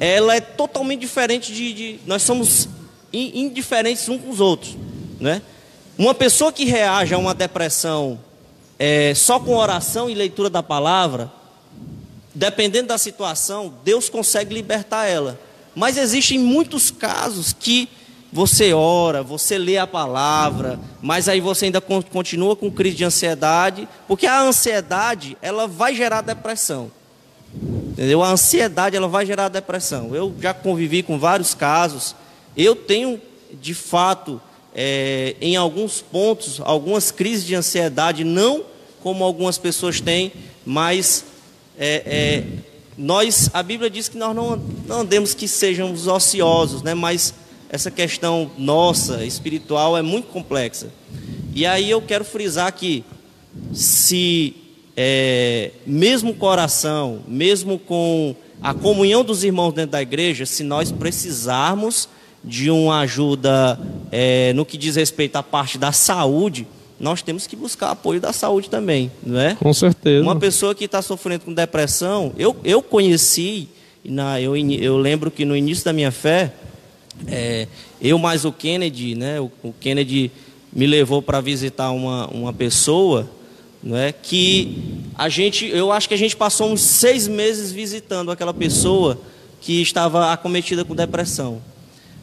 ela 0.00 0.34
é 0.34 0.40
totalmente 0.40 1.00
diferente 1.00 1.52
de. 1.52 1.72
de 1.74 1.98
nós 2.06 2.22
somos 2.22 2.66
indiferentes 3.12 4.08
uns 4.08 4.20
com 4.22 4.30
os 4.30 4.40
outros. 4.40 4.76
Né? 5.20 5.42
Uma 5.98 6.14
pessoa 6.14 6.52
que 6.52 6.64
reage 6.64 7.12
a 7.12 7.18
uma 7.18 7.34
depressão 7.34 8.18
é, 8.78 9.12
só 9.14 9.40
com 9.40 9.56
oração 9.56 10.08
e 10.08 10.14
leitura 10.14 10.48
da 10.48 10.62
palavra, 10.62 11.30
dependendo 12.34 12.88
da 12.88 12.98
situação, 12.98 13.74
Deus 13.84 14.08
consegue 14.08 14.54
libertar 14.54 15.06
ela. 15.06 15.38
Mas 15.74 15.96
existem 15.96 16.38
muitos 16.38 16.90
casos 16.90 17.52
que 17.52 17.88
você 18.32 18.72
ora, 18.72 19.22
você 19.22 19.56
lê 19.56 19.78
a 19.78 19.86
palavra, 19.86 20.78
mas 21.00 21.28
aí 21.28 21.40
você 21.40 21.66
ainda 21.66 21.80
continua 21.80 22.54
com 22.54 22.70
crise 22.70 22.96
de 22.96 23.04
ansiedade, 23.04 23.88
porque 24.06 24.26
a 24.26 24.42
ansiedade, 24.42 25.36
ela 25.40 25.66
vai 25.66 25.94
gerar 25.94 26.20
depressão. 26.20 26.90
Entendeu? 27.54 28.22
A 28.22 28.30
ansiedade, 28.30 28.96
ela 28.96 29.08
vai 29.08 29.24
gerar 29.24 29.48
depressão. 29.48 30.14
Eu 30.14 30.34
já 30.40 30.52
convivi 30.52 31.02
com 31.02 31.18
vários 31.18 31.54
casos. 31.54 32.14
Eu 32.56 32.76
tenho, 32.76 33.20
de 33.60 33.74
fato, 33.74 34.40
é, 34.80 35.34
em 35.40 35.56
alguns 35.56 36.00
pontos, 36.00 36.60
algumas 36.62 37.10
crises 37.10 37.44
de 37.44 37.52
ansiedade, 37.52 38.22
não 38.22 38.62
como 39.02 39.24
algumas 39.24 39.58
pessoas 39.58 40.00
têm, 40.00 40.32
mas 40.64 41.24
é, 41.76 42.02
é, 42.06 42.44
nós, 42.96 43.50
a 43.52 43.60
Bíblia 43.60 43.90
diz 43.90 44.08
que 44.08 44.16
nós 44.16 44.36
não, 44.36 44.56
não 44.86 45.00
andemos 45.00 45.34
que 45.34 45.48
sejamos 45.48 46.06
ociosos, 46.06 46.80
né? 46.84 46.94
mas 46.94 47.34
essa 47.68 47.90
questão 47.90 48.52
nossa, 48.56 49.24
espiritual, 49.24 49.98
é 49.98 50.02
muito 50.02 50.28
complexa. 50.28 50.92
E 51.52 51.66
aí 51.66 51.90
eu 51.90 52.00
quero 52.00 52.24
frisar 52.24 52.72
que, 52.72 53.04
se 53.72 54.54
é, 54.96 55.72
mesmo 55.84 56.34
coração, 56.34 57.24
mesmo 57.26 57.80
com 57.80 58.36
a 58.62 58.72
comunhão 58.72 59.24
dos 59.24 59.42
irmãos 59.42 59.72
dentro 59.72 59.90
da 59.90 60.02
igreja, 60.02 60.46
se 60.46 60.62
nós 60.62 60.92
precisarmos 60.92 62.08
de 62.42 62.70
uma 62.70 63.00
ajuda 63.00 63.78
é, 64.10 64.52
no 64.52 64.64
que 64.64 64.76
diz 64.76 64.96
respeito 64.96 65.36
à 65.36 65.42
parte 65.42 65.76
da 65.76 65.92
saúde, 65.92 66.66
nós 66.98 67.22
temos 67.22 67.46
que 67.46 67.54
buscar 67.54 67.90
apoio 67.90 68.20
da 68.20 68.32
saúde 68.32 68.68
também, 68.68 69.10
não 69.22 69.38
é? 69.38 69.54
Com 69.54 69.72
certeza. 69.72 70.22
Uma 70.22 70.36
pessoa 70.36 70.74
que 70.74 70.84
está 70.84 71.00
sofrendo 71.00 71.44
com 71.44 71.52
depressão, 71.52 72.32
eu, 72.36 72.56
eu 72.64 72.82
conheci, 72.82 73.68
na, 74.04 74.40
eu, 74.40 74.56
eu 74.56 74.96
lembro 74.96 75.30
que 75.30 75.44
no 75.44 75.56
início 75.56 75.84
da 75.84 75.92
minha 75.92 76.10
fé, 76.10 76.52
é, 77.26 77.68
eu 78.00 78.18
mais 78.18 78.44
o 78.44 78.52
Kennedy, 78.52 79.14
né? 79.14 79.40
O, 79.40 79.50
o 79.62 79.72
Kennedy 79.72 80.30
me 80.72 80.86
levou 80.86 81.22
para 81.22 81.40
visitar 81.40 81.90
uma, 81.90 82.26
uma 82.28 82.52
pessoa, 82.52 83.28
não 83.82 83.96
é? 83.96 84.12
Que 84.12 85.00
a 85.14 85.28
gente, 85.28 85.66
eu 85.66 85.92
acho 85.92 86.08
que 86.08 86.14
a 86.14 86.18
gente 86.18 86.36
passou 86.36 86.70
uns 86.70 86.80
seis 86.80 87.28
meses 87.28 87.70
visitando 87.70 88.30
aquela 88.30 88.52
pessoa 88.52 89.20
que 89.60 89.80
estava 89.80 90.32
acometida 90.32 90.84
com 90.84 90.94
depressão. 90.94 91.60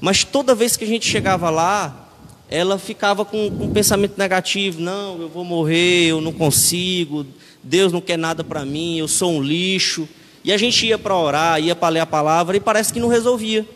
Mas 0.06 0.24
toda 0.24 0.54
vez 0.54 0.78
que 0.78 0.84
a 0.84 0.88
gente 0.88 1.10
chegava 1.10 1.50
lá, 1.50 2.08
ela 2.48 2.78
ficava 2.78 3.26
com, 3.26 3.50
com 3.50 3.63
um 3.63 3.74
pensamento 3.74 4.20
negativo: 4.20 4.80
não, 4.80 5.20
eu 5.20 5.28
vou 5.28 5.44
morrer, 5.44 6.12
eu 6.12 6.22
não 6.22 6.32
consigo, 6.32 7.26
Deus 7.63 7.91
não 7.91 8.00
quer 8.00 8.15
nada 8.15 8.44
para 8.44 8.63
mim, 8.63 9.00
eu 9.00 9.08
sou 9.08 9.32
um 9.32 9.41
lixo. 9.41 10.08
E 10.44 10.54
a 10.54 10.58
gente 10.58 10.86
ia 10.86 11.00
para 11.00 11.18
orar, 11.18 11.60
ia 11.60 11.76
para 11.76 11.89
ler 11.89 12.02
a 12.02 12.06
palavra 12.06 12.56
e 12.56 12.60
parece 12.60 12.94
que 12.94 13.00
não 13.00 13.08
resolvia. 13.08 13.68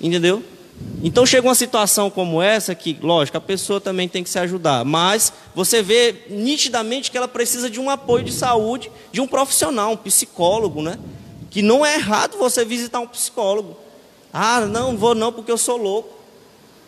Entendeu? 0.00 0.42
Então 1.02 1.26
chega 1.26 1.46
uma 1.46 1.54
situação 1.54 2.08
como 2.08 2.40
essa 2.40 2.74
que, 2.74 2.96
lógico, 3.02 3.36
a 3.36 3.40
pessoa 3.40 3.78
também 3.78 4.08
tem 4.08 4.24
que 4.24 4.30
se 4.30 4.38
ajudar, 4.38 4.86
mas 4.86 5.34
você 5.54 5.82
vê 5.82 6.14
nitidamente 6.30 7.10
que 7.10 7.18
ela 7.18 7.28
precisa 7.28 7.68
de 7.68 7.78
um 7.78 7.90
apoio 7.90 8.24
de 8.24 8.32
saúde, 8.32 8.90
de 9.12 9.20
um 9.20 9.26
profissional, 9.26 9.92
um 9.92 9.98
psicólogo, 9.98 10.80
né? 10.80 10.98
Que 11.50 11.60
não 11.60 11.84
é 11.84 11.96
errado 11.96 12.38
você 12.38 12.64
visitar 12.64 13.00
um 13.00 13.06
psicólogo. 13.06 13.81
Ah, 14.32 14.62
não 14.62 14.96
vou 14.96 15.14
não 15.14 15.32
porque 15.32 15.52
eu 15.52 15.58
sou 15.58 15.76
louco. 15.76 16.08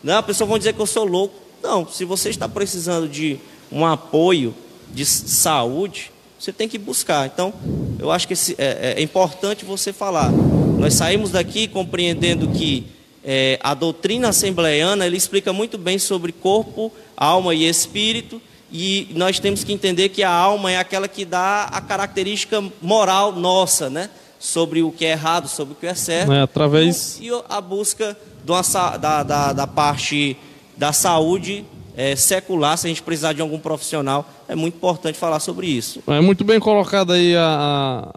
Não, 0.03 0.17
a 0.17 0.23
pessoa 0.23 0.47
vai 0.47 0.57
dizer 0.57 0.73
que 0.73 0.79
eu 0.79 0.85
sou 0.85 1.05
louco. 1.05 1.35
Não, 1.61 1.87
se 1.87 2.05
você 2.05 2.29
está 2.29 2.47
precisando 2.47 3.07
de 3.07 3.39
um 3.71 3.85
apoio 3.85 4.53
de 4.91 5.05
saúde, 5.05 6.11
você 6.39 6.53
tem 6.53 6.67
que 6.67 6.77
buscar. 6.77 7.25
Então, 7.27 7.53
eu 7.99 8.11
acho 8.11 8.27
que 8.27 8.33
esse, 8.33 8.55
é, 8.57 8.95
é, 8.97 9.01
importante 9.01 9.65
você 9.65 9.91
falar. 9.91 10.31
Nós 10.31 10.93
saímos 10.93 11.31
daqui 11.31 11.67
compreendendo 11.67 12.47
que 12.49 12.85
é, 13.23 13.59
a 13.63 13.73
doutrina 13.73 14.29
assembleiana 14.29 15.05
ele 15.05 15.17
explica 15.17 15.51
muito 15.51 15.77
bem 15.77 15.97
sobre 15.97 16.31
corpo, 16.31 16.91
alma 17.17 17.55
e 17.55 17.67
espírito. 17.67 18.41
E 18.71 19.07
nós 19.15 19.39
temos 19.39 19.63
que 19.63 19.71
entender 19.71 20.09
que 20.09 20.21
a 20.21 20.29
alma 20.29 20.71
é 20.71 20.77
aquela 20.77 21.07
que 21.07 21.25
dá 21.25 21.63
a 21.63 21.81
característica 21.81 22.63
moral 22.81 23.31
nossa, 23.31 23.89
né? 23.89 24.09
Sobre 24.39 24.83
o 24.83 24.91
que 24.91 25.05
é 25.05 25.11
errado, 25.11 25.47
sobre 25.47 25.73
o 25.73 25.75
que 25.75 25.87
é 25.87 25.95
certo. 25.95 26.31
É, 26.31 26.41
através... 26.41 27.19
E 27.21 27.29
a 27.49 27.61
busca 27.61 28.17
uma, 28.47 28.97
da, 28.97 29.23
da, 29.23 29.53
da, 29.53 29.67
parte 29.67 30.37
da 30.77 30.93
saúde 30.93 31.65
é, 31.97 32.15
secular, 32.15 32.77
se 32.77 32.87
a 32.87 32.89
gente 32.89 33.01
precisar 33.01 33.33
de 33.33 33.41
algum 33.41 33.59
profissional, 33.59 34.29
é 34.47 34.55
muito 34.55 34.75
importante 34.75 35.17
falar 35.17 35.39
sobre 35.39 35.67
isso. 35.67 36.01
É 36.07 36.21
muito 36.21 36.43
bem 36.43 36.59
colocado 36.59 37.13
aí 37.13 37.35
a, 37.35 38.11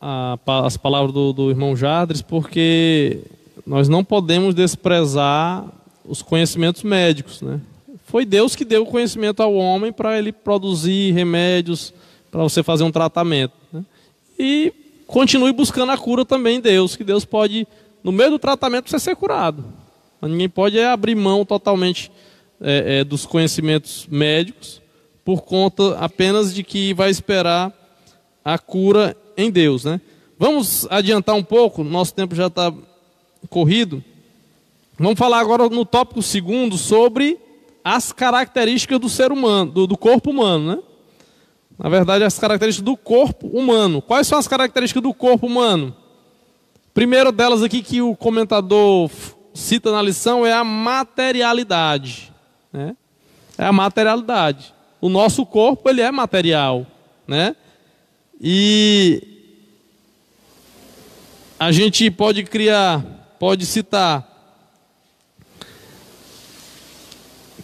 a, 0.00 0.38
a, 0.46 0.66
as 0.66 0.76
palavras 0.76 1.12
do, 1.12 1.32
do 1.32 1.50
irmão 1.50 1.74
Jadres, 1.76 2.20
porque 2.20 3.20
nós 3.66 3.88
não 3.88 4.04
podemos 4.04 4.54
desprezar 4.54 5.64
os 6.04 6.22
conhecimentos 6.22 6.82
médicos, 6.82 7.40
né? 7.40 7.60
Foi 8.10 8.24
Deus 8.24 8.56
que 8.56 8.64
deu 8.64 8.82
o 8.82 8.86
conhecimento 8.86 9.40
ao 9.40 9.54
homem 9.54 9.92
para 9.92 10.18
ele 10.18 10.32
produzir 10.32 11.12
remédios, 11.12 11.94
para 12.28 12.42
você 12.42 12.60
fazer 12.60 12.82
um 12.82 12.90
tratamento. 12.90 13.52
Né? 13.72 13.84
E 14.36 14.72
continue 15.10 15.52
buscando 15.52 15.90
a 15.90 15.98
cura 15.98 16.24
também 16.24 16.56
em 16.56 16.60
Deus, 16.60 16.94
que 16.94 17.02
Deus 17.02 17.24
pode, 17.24 17.66
no 18.02 18.12
meio 18.12 18.30
do 18.30 18.38
tratamento, 18.38 18.88
você 18.88 18.98
ser 18.98 19.16
curado. 19.16 19.64
Mas 20.20 20.30
ninguém 20.30 20.48
pode 20.48 20.78
é 20.78 20.86
abrir 20.86 21.16
mão 21.16 21.44
totalmente 21.44 22.10
é, 22.60 23.00
é, 23.00 23.04
dos 23.04 23.26
conhecimentos 23.26 24.06
médicos 24.08 24.80
por 25.24 25.42
conta 25.42 25.98
apenas 25.98 26.54
de 26.54 26.62
que 26.62 26.94
vai 26.94 27.10
esperar 27.10 27.72
a 28.44 28.58
cura 28.58 29.16
em 29.36 29.50
Deus. 29.50 29.84
Né? 29.84 30.00
Vamos 30.38 30.86
adiantar 30.88 31.34
um 31.34 31.42
pouco, 31.42 31.82
nosso 31.82 32.14
tempo 32.14 32.34
já 32.34 32.46
está 32.46 32.72
corrido. 33.48 34.02
Vamos 34.98 35.18
falar 35.18 35.40
agora 35.40 35.68
no 35.68 35.84
tópico 35.84 36.22
segundo 36.22 36.76
sobre 36.76 37.38
as 37.82 38.12
características 38.12 39.00
do 39.00 39.08
ser 39.08 39.32
humano, 39.32 39.72
do, 39.72 39.86
do 39.86 39.96
corpo 39.96 40.30
humano, 40.30 40.76
né? 40.76 40.82
Na 41.82 41.88
verdade, 41.88 42.24
as 42.24 42.38
características 42.38 42.84
do 42.84 42.94
corpo 42.94 43.46
humano. 43.46 44.02
Quais 44.02 44.26
são 44.26 44.38
as 44.38 44.46
características 44.46 45.02
do 45.02 45.14
corpo 45.14 45.46
humano? 45.46 45.96
Primeiro 46.92 47.32
delas 47.32 47.62
aqui 47.62 47.82
que 47.82 48.02
o 48.02 48.14
comentador 48.14 49.10
cita 49.54 49.90
na 49.90 50.02
lição 50.02 50.44
é 50.44 50.52
a 50.52 50.62
materialidade. 50.62 52.30
Né? 52.70 52.94
É 53.56 53.64
a 53.64 53.72
materialidade. 53.72 54.74
O 55.00 55.08
nosso 55.08 55.46
corpo 55.46 55.88
ele 55.88 56.02
é 56.02 56.10
material, 56.10 56.86
né? 57.26 57.56
E 58.38 59.22
a 61.58 61.72
gente 61.72 62.10
pode 62.10 62.44
criar, 62.44 63.02
pode 63.38 63.64
citar 63.64 64.28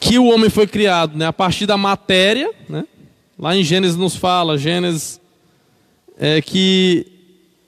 que 0.01 0.19
o 0.19 0.27
homem 0.27 0.49
foi 0.49 0.67
criado, 0.67 1.17
né, 1.17 1.27
a 1.27 1.33
partir 1.33 1.67
da 1.67 1.77
matéria, 1.77 2.51
né? 2.69 2.87
Lá 3.39 3.55
em 3.55 3.63
Gênesis 3.63 3.97
nos 3.97 4.17
fala, 4.17 4.57
Gênesis, 4.57 5.21
é 6.19 6.41
que 6.41 7.07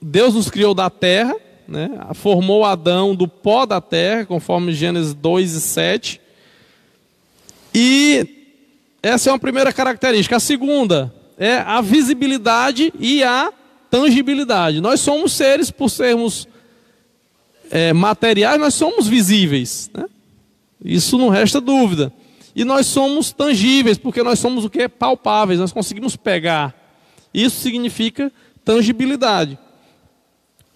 Deus 0.01 0.35
nos 0.35 0.49
criou 0.49 0.73
da 0.73 0.89
terra, 0.89 1.37
né? 1.67 1.91
formou 2.15 2.65
Adão 2.65 3.15
do 3.15 3.29
pó 3.29 3.67
da 3.67 3.81
terra, 3.81 4.25
conforme 4.25 4.73
Gênesis 4.73 5.13
2 5.13 5.53
e 5.53 5.61
7. 5.61 6.21
E 7.75 8.27
essa 9.03 9.29
é 9.29 9.33
uma 9.33 9.39
primeira 9.39 9.71
característica. 9.71 10.37
A 10.37 10.41
segunda 10.41 11.13
é 11.37 11.57
a 11.57 11.83
visibilidade 11.83 12.93
e 12.99 13.23
a 13.23 13.53
tangibilidade. 13.91 14.81
Nós 14.81 15.01
somos 15.01 15.33
seres, 15.33 15.71
por 15.71 15.91
sermos 15.91 16.49
é, 17.71 17.93
materiais, 17.93 18.59
nós 18.59 18.73
somos 18.73 19.07
visíveis. 19.07 19.91
Né? 19.93 20.07
Isso 20.83 21.19
não 21.19 21.29
resta 21.29 21.61
dúvida. 21.61 22.11
E 22.59 22.65
nós 22.65 22.89
somos 22.89 23.31
tangíveis, 23.31 23.99
porque 23.99 24.21
nós 24.21 24.41
somos 24.41 24.65
o 24.65 24.69
que? 24.69 24.89
Palpáveis, 24.89 25.61
nós 25.61 25.71
conseguimos 25.71 26.17
pegar. 26.17 26.75
Isso 27.33 27.61
significa 27.61 28.33
tangibilidade. 28.65 29.57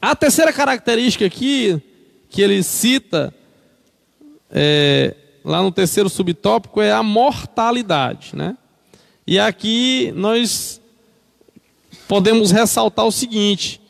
A 0.00 0.14
terceira 0.14 0.52
característica 0.52 1.26
aqui, 1.26 1.82
que 2.30 2.40
ele 2.40 2.62
cita, 2.62 3.34
é, 4.48 5.16
lá 5.44 5.60
no 5.60 5.72
terceiro 5.72 6.08
subtópico, 6.08 6.80
é 6.80 6.92
a 6.92 7.02
mortalidade. 7.02 8.36
Né? 8.36 8.56
E 9.26 9.40
aqui 9.40 10.12
nós 10.14 10.80
podemos 12.06 12.52
ressaltar 12.52 13.06
o 13.06 13.10
seguinte: 13.10 13.80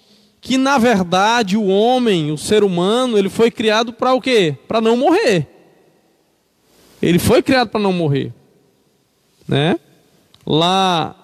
que 0.40 0.56
na 0.56 0.78
verdade 0.78 1.58
o 1.58 1.66
homem, 1.66 2.32
o 2.32 2.38
ser 2.38 2.64
humano, 2.64 3.18
ele 3.18 3.28
foi 3.28 3.50
criado 3.50 3.92
para 3.92 4.14
o 4.14 4.20
quê? 4.20 4.56
Para 4.66 4.80
não 4.80 4.96
morrer. 4.96 5.51
Ele 7.02 7.18
foi 7.18 7.42
criado 7.42 7.68
para 7.68 7.80
não 7.80 7.92
morrer. 7.92 8.32
Né? 9.46 9.78
Lá, 10.46 11.16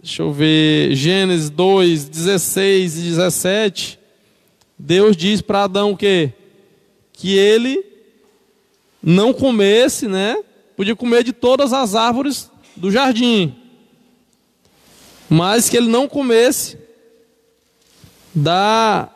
deixa 0.00 0.22
eu 0.22 0.32
ver, 0.32 0.94
Gênesis 0.94 1.50
2, 1.50 2.08
16 2.08 2.98
e 2.98 3.00
17, 3.02 3.98
Deus 4.78 5.16
diz 5.16 5.42
para 5.42 5.64
Adão 5.64 5.90
o 5.90 5.96
quê? 5.96 6.32
Que 7.12 7.36
ele 7.36 7.84
não 9.02 9.32
comesse, 9.32 10.06
né? 10.06 10.42
Podia 10.76 10.94
comer 10.94 11.24
de 11.24 11.32
todas 11.32 11.72
as 11.72 11.96
árvores 11.96 12.50
do 12.76 12.90
jardim. 12.90 13.56
Mas 15.28 15.68
que 15.68 15.76
ele 15.76 15.88
não 15.88 16.08
comesse 16.08 16.78
da, 18.34 19.08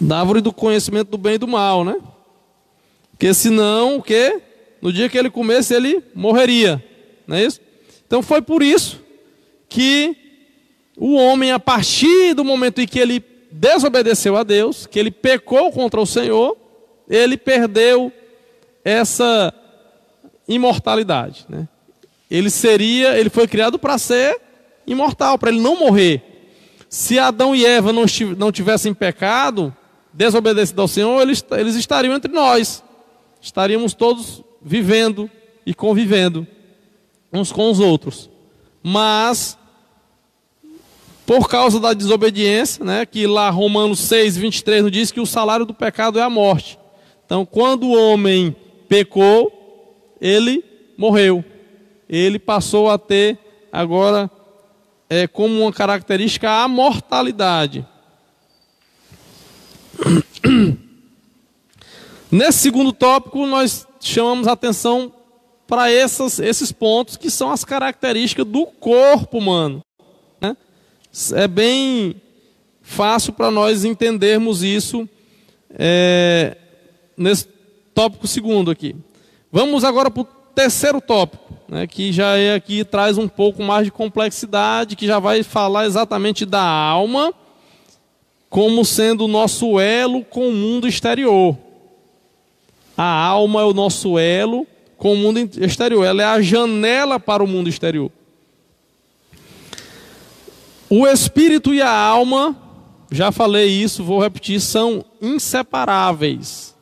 da 0.00 0.20
árvore 0.20 0.40
do 0.40 0.52
conhecimento 0.52 1.10
do 1.10 1.18
bem 1.18 1.34
e 1.34 1.38
do 1.38 1.46
mal, 1.48 1.84
né? 1.84 1.96
Porque 3.14 3.32
senão, 3.32 3.96
o 3.96 4.02
quê? 4.02 4.40
No 4.82 4.92
dia 4.92 5.08
que 5.08 5.16
ele 5.16 5.30
comesse, 5.30 5.72
ele 5.72 6.02
morreria. 6.14 6.84
Não 7.26 7.36
é 7.36 7.44
isso? 7.44 7.60
Então 8.06 8.22
foi 8.22 8.42
por 8.42 8.62
isso 8.62 9.00
que 9.68 10.16
o 10.96 11.14
homem, 11.14 11.50
a 11.50 11.58
partir 11.58 12.34
do 12.34 12.44
momento 12.44 12.80
em 12.80 12.86
que 12.86 12.98
ele 12.98 13.24
desobedeceu 13.50 14.36
a 14.36 14.42
Deus, 14.42 14.86
que 14.86 14.98
ele 14.98 15.10
pecou 15.10 15.72
contra 15.72 16.00
o 16.00 16.06
Senhor, 16.06 16.56
ele 17.08 17.36
perdeu 17.36 18.12
essa 18.84 19.54
imortalidade. 20.46 21.46
Né? 21.48 21.68
Ele 22.30 22.50
seria, 22.50 23.18
ele 23.18 23.30
foi 23.30 23.46
criado 23.46 23.78
para 23.78 23.96
ser 23.96 24.40
imortal, 24.86 25.38
para 25.38 25.50
ele 25.50 25.60
não 25.60 25.78
morrer. 25.78 26.22
Se 26.88 27.18
Adão 27.18 27.54
e 27.54 27.64
Eva 27.64 27.92
não 27.92 28.52
tivessem 28.52 28.92
pecado, 28.92 29.74
desobedecido 30.12 30.80
ao 30.82 30.88
Senhor, 30.88 31.22
eles, 31.22 31.44
eles 31.52 31.74
estariam 31.74 32.14
entre 32.14 32.32
nós. 32.32 32.82
Estaríamos 33.44 33.92
todos 33.92 34.42
vivendo 34.62 35.30
e 35.66 35.74
convivendo 35.74 36.46
uns 37.30 37.52
com 37.52 37.70
os 37.70 37.78
outros. 37.78 38.30
Mas, 38.82 39.58
por 41.26 41.46
causa 41.46 41.78
da 41.78 41.92
desobediência, 41.92 42.82
né, 42.82 43.04
que 43.04 43.26
lá 43.26 43.50
Romanos 43.50 44.00
6, 44.00 44.38
23 44.38 44.84
nos 44.84 44.90
diz 44.90 45.10
que 45.10 45.20
o 45.20 45.26
salário 45.26 45.66
do 45.66 45.74
pecado 45.74 46.18
é 46.18 46.22
a 46.22 46.30
morte. 46.30 46.78
Então, 47.26 47.44
quando 47.44 47.84
o 47.84 47.94
homem 47.94 48.56
pecou, 48.88 50.16
ele 50.18 50.64
morreu. 50.96 51.44
Ele 52.08 52.38
passou 52.38 52.88
a 52.88 52.96
ter 52.96 53.38
agora 53.70 54.30
é, 55.10 55.26
como 55.26 55.60
uma 55.60 55.72
característica 55.72 56.50
a 56.50 56.66
mortalidade. 56.66 57.86
Nesse 62.34 62.58
segundo 62.58 62.92
tópico, 62.92 63.46
nós 63.46 63.86
chamamos 64.00 64.48
atenção 64.48 65.12
para 65.68 65.88
esses 65.92 66.72
pontos 66.72 67.16
que 67.16 67.30
são 67.30 67.48
as 67.52 67.64
características 67.64 68.44
do 68.44 68.66
corpo 68.66 69.38
humano. 69.38 69.84
Né? 70.40 70.56
É 71.34 71.46
bem 71.46 72.20
fácil 72.82 73.32
para 73.34 73.52
nós 73.52 73.84
entendermos 73.84 74.64
isso 74.64 75.08
é, 75.78 76.56
nesse 77.16 77.46
tópico 77.94 78.26
segundo 78.26 78.68
aqui. 78.68 78.96
Vamos 79.52 79.84
agora 79.84 80.10
para 80.10 80.22
o 80.22 80.28
terceiro 80.56 81.00
tópico 81.00 81.54
né, 81.68 81.86
que 81.86 82.12
já 82.12 82.36
é 82.36 82.56
aqui 82.56 82.84
traz 82.84 83.16
um 83.16 83.28
pouco 83.28 83.62
mais 83.62 83.84
de 83.84 83.92
complexidade, 83.92 84.96
que 84.96 85.06
já 85.06 85.20
vai 85.20 85.44
falar 85.44 85.86
exatamente 85.86 86.44
da 86.44 86.64
alma 86.64 87.32
como 88.50 88.84
sendo 88.84 89.26
o 89.26 89.28
nosso 89.28 89.78
elo 89.78 90.24
com 90.24 90.48
o 90.48 90.52
mundo 90.52 90.88
exterior. 90.88 91.56
A 92.96 93.04
alma 93.04 93.60
é 93.60 93.64
o 93.64 93.74
nosso 93.74 94.18
elo 94.18 94.66
com 94.96 95.12
o 95.12 95.16
mundo 95.16 95.38
exterior, 95.60 96.04
ela 96.04 96.22
é 96.22 96.24
a 96.24 96.40
janela 96.40 97.18
para 97.18 97.42
o 97.42 97.46
mundo 97.46 97.68
exterior. 97.68 98.10
O 100.88 101.06
espírito 101.06 101.74
e 101.74 101.82
a 101.82 101.90
alma, 101.90 102.56
já 103.10 103.32
falei 103.32 103.68
isso, 103.68 104.04
vou 104.04 104.22
repetir, 104.22 104.60
são 104.60 105.04
inseparáveis. 105.20 106.74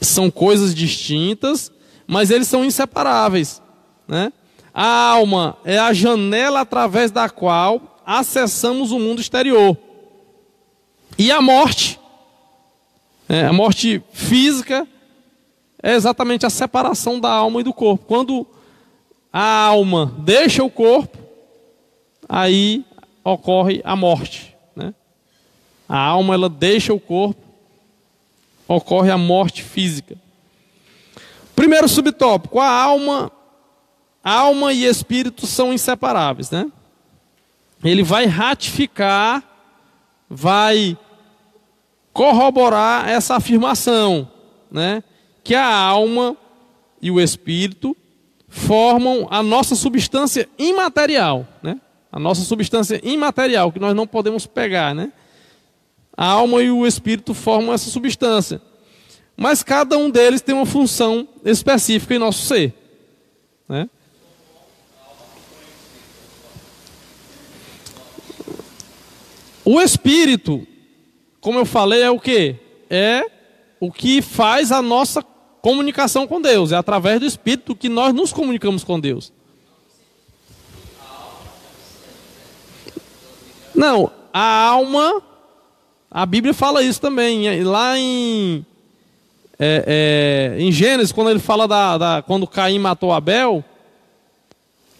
São 0.00 0.30
coisas 0.30 0.74
distintas, 0.74 1.72
mas 2.06 2.30
eles 2.30 2.46
são 2.46 2.64
inseparáveis. 2.64 3.60
Né? 4.06 4.32
A 4.72 4.86
alma 4.86 5.56
é 5.64 5.78
a 5.78 5.92
janela 5.92 6.60
através 6.60 7.10
da 7.10 7.28
qual 7.28 8.00
acessamos 8.06 8.92
o 8.92 8.98
mundo 8.98 9.20
exterior. 9.20 9.76
E 11.18 11.32
a 11.32 11.40
morte, 11.40 11.98
é, 13.28 13.44
a 13.46 13.52
morte 13.52 14.02
física, 14.12 14.86
é 15.82 15.94
exatamente 15.94 16.46
a 16.46 16.50
separação 16.50 17.20
da 17.20 17.30
alma 17.30 17.60
e 17.60 17.64
do 17.64 17.72
corpo. 17.72 18.04
Quando 18.06 18.46
a 19.32 19.66
alma 19.66 20.14
deixa 20.18 20.64
o 20.64 20.70
corpo, 20.70 21.18
aí 22.28 22.84
ocorre 23.22 23.80
a 23.84 23.94
morte. 23.94 24.56
Né? 24.74 24.94
A 25.88 25.98
alma 25.98 26.34
ela 26.34 26.48
deixa 26.48 26.94
o 26.94 27.00
corpo, 27.00 27.42
ocorre 28.66 29.10
a 29.10 29.18
morte 29.18 29.62
física. 29.62 30.16
Primeiro 31.54 31.88
subtópico, 31.88 32.60
a 32.60 32.70
alma, 32.70 33.32
alma 34.22 34.72
e 34.72 34.84
espírito 34.84 35.46
são 35.46 35.72
inseparáveis, 35.72 36.50
né? 36.50 36.70
Ele 37.82 38.02
vai 38.02 38.26
ratificar, 38.26 39.42
vai 40.28 40.96
corroborar 42.16 43.06
essa 43.06 43.36
afirmação, 43.36 44.26
né? 44.70 45.02
Que 45.44 45.54
a 45.54 45.68
alma 45.68 46.34
e 47.02 47.10
o 47.10 47.20
espírito 47.20 47.94
formam 48.48 49.28
a 49.30 49.42
nossa 49.42 49.76
substância 49.76 50.48
imaterial, 50.58 51.46
né? 51.62 51.78
A 52.10 52.18
nossa 52.18 52.40
substância 52.40 52.98
imaterial 53.04 53.70
que 53.70 53.78
nós 53.78 53.94
não 53.94 54.06
podemos 54.06 54.46
pegar, 54.46 54.94
né? 54.94 55.12
A 56.16 56.26
alma 56.26 56.62
e 56.62 56.70
o 56.70 56.86
espírito 56.86 57.34
formam 57.34 57.74
essa 57.74 57.90
substância 57.90 58.62
mas 59.36 59.62
cada 59.62 59.98
um 59.98 60.08
deles 60.08 60.40
tem 60.40 60.54
uma 60.54 60.64
função 60.64 61.28
específica 61.44 62.14
em 62.14 62.18
nosso 62.18 62.46
ser. 62.46 62.72
Né? 63.68 63.88
O 69.62 69.80
espírito, 69.80 70.66
como 71.46 71.60
eu 71.60 71.64
falei, 71.64 72.02
é 72.02 72.10
o 72.10 72.18
que? 72.18 72.56
É 72.90 73.24
o 73.78 73.92
que 73.92 74.20
faz 74.20 74.72
a 74.72 74.82
nossa 74.82 75.22
comunicação 75.62 76.26
com 76.26 76.40
Deus. 76.40 76.72
É 76.72 76.76
através 76.76 77.20
do 77.20 77.24
espírito 77.24 77.76
que 77.76 77.88
nós 77.88 78.12
nos 78.12 78.32
comunicamos 78.32 78.82
com 78.82 78.98
Deus. 78.98 79.32
Não, 83.72 84.10
a 84.32 84.66
alma, 84.66 85.22
a 86.10 86.26
Bíblia 86.26 86.52
fala 86.52 86.82
isso 86.82 87.00
também. 87.00 87.62
Lá 87.62 87.96
em 87.96 88.66
é, 89.56 90.56
é, 90.56 90.60
em 90.60 90.72
Gênesis, 90.72 91.12
quando 91.12 91.30
ele 91.30 91.38
fala 91.38 91.68
da, 91.68 91.96
da, 91.96 92.22
quando 92.22 92.44
Caim 92.48 92.80
matou 92.80 93.12
Abel, 93.12 93.64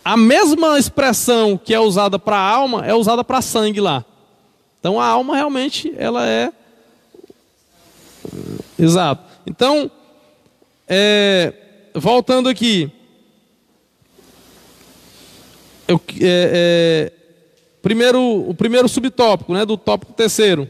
a 0.04 0.16
mesma 0.16 0.78
expressão 0.78 1.58
que 1.58 1.74
é 1.74 1.80
usada 1.80 2.20
para 2.20 2.36
a 2.36 2.48
alma 2.48 2.86
é 2.86 2.94
usada 2.94 3.24
para 3.24 3.42
sangue 3.42 3.80
lá. 3.80 4.04
Então 4.80 5.00
a 5.00 5.06
alma 5.06 5.36
realmente 5.36 5.92
ela 5.96 6.26
é 6.26 6.52
exato. 8.78 9.24
Então 9.46 9.90
é, 10.88 11.52
voltando 11.94 12.48
aqui, 12.48 12.90
eu, 15.88 16.00
é, 16.20 17.10
é, 17.10 17.12
primeiro 17.82 18.20
o 18.20 18.54
primeiro 18.54 18.88
subtópico, 18.88 19.52
né, 19.52 19.64
do 19.64 19.76
tópico 19.76 20.12
terceiro. 20.12 20.68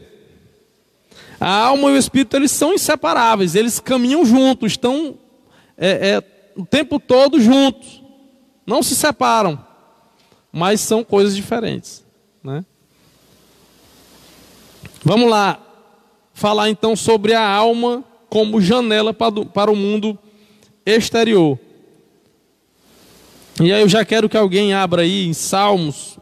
A 1.39 1.65
alma 1.65 1.89
e 1.89 1.93
o 1.93 1.97
espírito 1.97 2.35
eles 2.35 2.51
são 2.51 2.73
inseparáveis, 2.73 3.53
eles 3.53 3.79
caminham 3.79 4.25
juntos, 4.25 4.71
estão 4.71 5.15
é, 5.77 6.09
é, 6.09 6.23
o 6.55 6.65
tempo 6.65 6.99
todo 6.99 7.39
juntos, 7.39 8.01
não 8.65 8.81
se 8.81 8.95
separam, 8.95 9.63
mas 10.51 10.81
são 10.81 11.03
coisas 11.03 11.35
diferentes. 11.35 12.03
Né? 12.43 12.65
Vamos 15.07 15.29
lá, 15.29 15.57
falar 16.33 16.69
então 16.69 16.93
sobre 16.93 17.33
a 17.33 17.41
alma 17.41 18.03
como 18.29 18.59
janela 18.59 19.13
para 19.13 19.71
o 19.71 19.75
mundo 19.75 20.19
exterior. 20.85 21.57
E 23.61 23.71
aí 23.71 23.79
eu 23.79 23.87
já 23.87 24.03
quero 24.03 24.27
que 24.27 24.35
alguém 24.35 24.73
abra 24.73 25.03
aí 25.03 25.25
em 25.25 25.31
Salmos, 25.31 26.19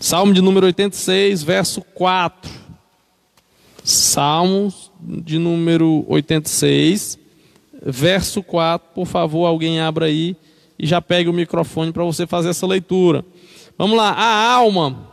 Salmo 0.00 0.32
de 0.32 0.40
número 0.40 0.64
86, 0.64 1.42
verso 1.42 1.82
4. 1.82 2.50
Salmos 3.84 4.90
de 4.98 5.38
número 5.38 6.06
86, 6.08 7.18
verso 7.82 8.42
4. 8.42 8.94
Por 8.94 9.04
favor, 9.04 9.44
alguém 9.44 9.78
abra 9.78 10.06
aí 10.06 10.34
e 10.78 10.86
já 10.86 11.02
pegue 11.02 11.28
o 11.28 11.34
microfone 11.34 11.92
para 11.92 12.02
você 12.02 12.26
fazer 12.26 12.48
essa 12.48 12.66
leitura. 12.66 13.22
Vamos 13.76 13.98
lá, 13.98 14.08
a 14.08 14.54
alma 14.54 15.06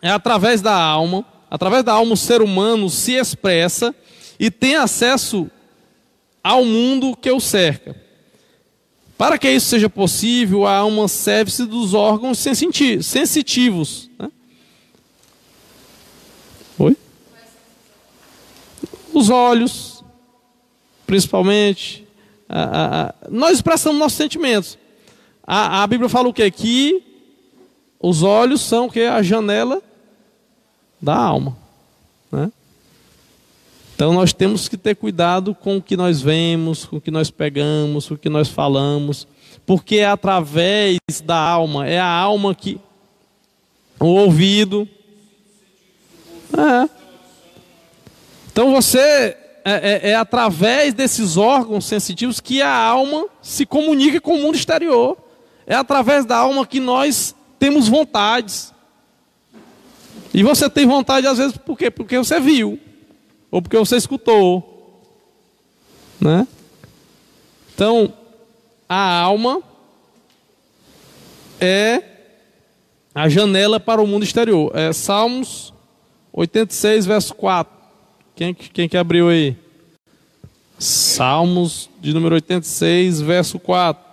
é 0.00 0.10
através 0.10 0.62
da 0.62 0.80
alma, 0.80 1.24
através 1.50 1.82
da 1.82 1.92
alma 1.92 2.14
o 2.14 2.16
ser 2.16 2.40
humano 2.40 2.88
se 2.88 3.14
expressa 3.14 3.94
e 4.38 4.50
tem 4.50 4.76
acesso 4.76 5.50
ao 6.42 6.64
mundo 6.64 7.16
que 7.16 7.30
o 7.30 7.40
cerca. 7.40 7.96
Para 9.18 9.36
que 9.36 9.50
isso 9.50 9.66
seja 9.66 9.90
possível, 9.90 10.64
a 10.64 10.76
alma 10.76 11.08
serve-se 11.08 11.66
dos 11.66 11.92
órgãos 11.92 12.38
sensitivos. 12.38 14.08
Né? 14.18 14.30
Oi? 16.78 16.96
Os 19.12 19.28
olhos, 19.28 20.02
principalmente. 21.06 22.06
nós 23.28 23.56
expressamos 23.56 23.98
nossos 23.98 24.16
sentimentos. 24.16 24.78
A, 25.46 25.82
a 25.82 25.86
Bíblia 25.86 26.08
fala 26.08 26.28
o 26.28 26.32
quê? 26.32 26.50
Que 26.50 27.02
os 28.00 28.22
olhos 28.22 28.62
são 28.62 28.86
o 28.86 28.90
quê? 28.90 29.02
A 29.02 29.20
janela 29.20 29.82
da 31.00 31.16
alma. 31.16 31.56
Né? 32.30 32.50
Então 33.94 34.14
nós 34.14 34.32
temos 34.32 34.66
que 34.66 34.76
ter 34.76 34.96
cuidado 34.96 35.54
com 35.54 35.76
o 35.76 35.82
que 35.82 35.96
nós 35.96 36.22
vemos, 36.22 36.86
com 36.86 36.96
o 36.96 37.00
que 37.00 37.10
nós 37.10 37.30
pegamos, 37.30 38.08
com 38.08 38.14
o 38.14 38.18
que 38.18 38.30
nós 38.30 38.48
falamos, 38.48 39.26
porque 39.66 39.96
é 39.96 40.06
através 40.06 40.98
da 41.22 41.36
alma, 41.36 41.86
é 41.86 41.98
a 41.98 42.08
alma 42.08 42.54
que. 42.54 42.80
O 43.98 44.06
ouvido. 44.06 44.88
É. 46.56 46.88
Então 48.50 48.72
você. 48.72 49.36
É, 49.62 49.72
é, 49.72 50.10
é 50.12 50.14
através 50.14 50.94
desses 50.94 51.36
órgãos 51.36 51.84
sensitivos 51.84 52.40
que 52.40 52.62
a 52.62 52.74
alma 52.74 53.26
se 53.42 53.66
comunica 53.66 54.18
com 54.18 54.36
o 54.36 54.38
mundo 54.38 54.54
exterior. 54.54 55.18
É 55.66 55.74
através 55.74 56.24
da 56.24 56.38
alma 56.38 56.66
que 56.66 56.80
nós 56.80 57.34
temos 57.58 57.86
vontades. 57.86 58.72
E 60.32 60.42
você 60.42 60.70
tem 60.70 60.86
vontade 60.86 61.26
às 61.26 61.38
vezes 61.38 61.56
por 61.56 61.76
quê? 61.76 61.90
Porque 61.90 62.16
você 62.18 62.38
viu 62.38 62.78
ou 63.50 63.60
porque 63.60 63.76
você 63.76 63.96
escutou, 63.96 65.02
né? 66.20 66.46
Então, 67.74 68.12
a 68.88 69.20
alma 69.20 69.62
é 71.60 72.02
a 73.14 73.28
janela 73.28 73.80
para 73.80 74.00
o 74.00 74.06
mundo 74.06 74.22
exterior. 74.22 74.70
É 74.74 74.92
Salmos 74.92 75.72
86, 76.32 77.06
verso 77.06 77.34
4. 77.34 77.72
Quem, 78.36 78.54
quem 78.54 78.88
que 78.88 78.96
abriu 78.96 79.28
aí? 79.28 79.56
Salmos 80.78 81.90
de 82.00 82.12
número 82.12 82.36
86, 82.36 83.20
verso 83.20 83.58
4. 83.58 84.09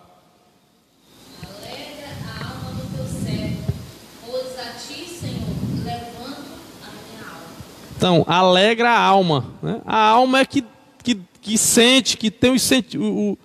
Então, 7.98 8.24
alegra 8.28 8.92
a 8.92 9.00
alma. 9.00 9.46
Né? 9.62 9.82
A 9.84 10.10
alma 10.10 10.40
é 10.40 10.46
que, 10.46 10.64
que, 11.04 11.20
que 11.42 11.58
sente, 11.58 12.16
que 12.16 12.30
tem 12.30 12.52
o, 12.52 12.56
o 13.32 13.38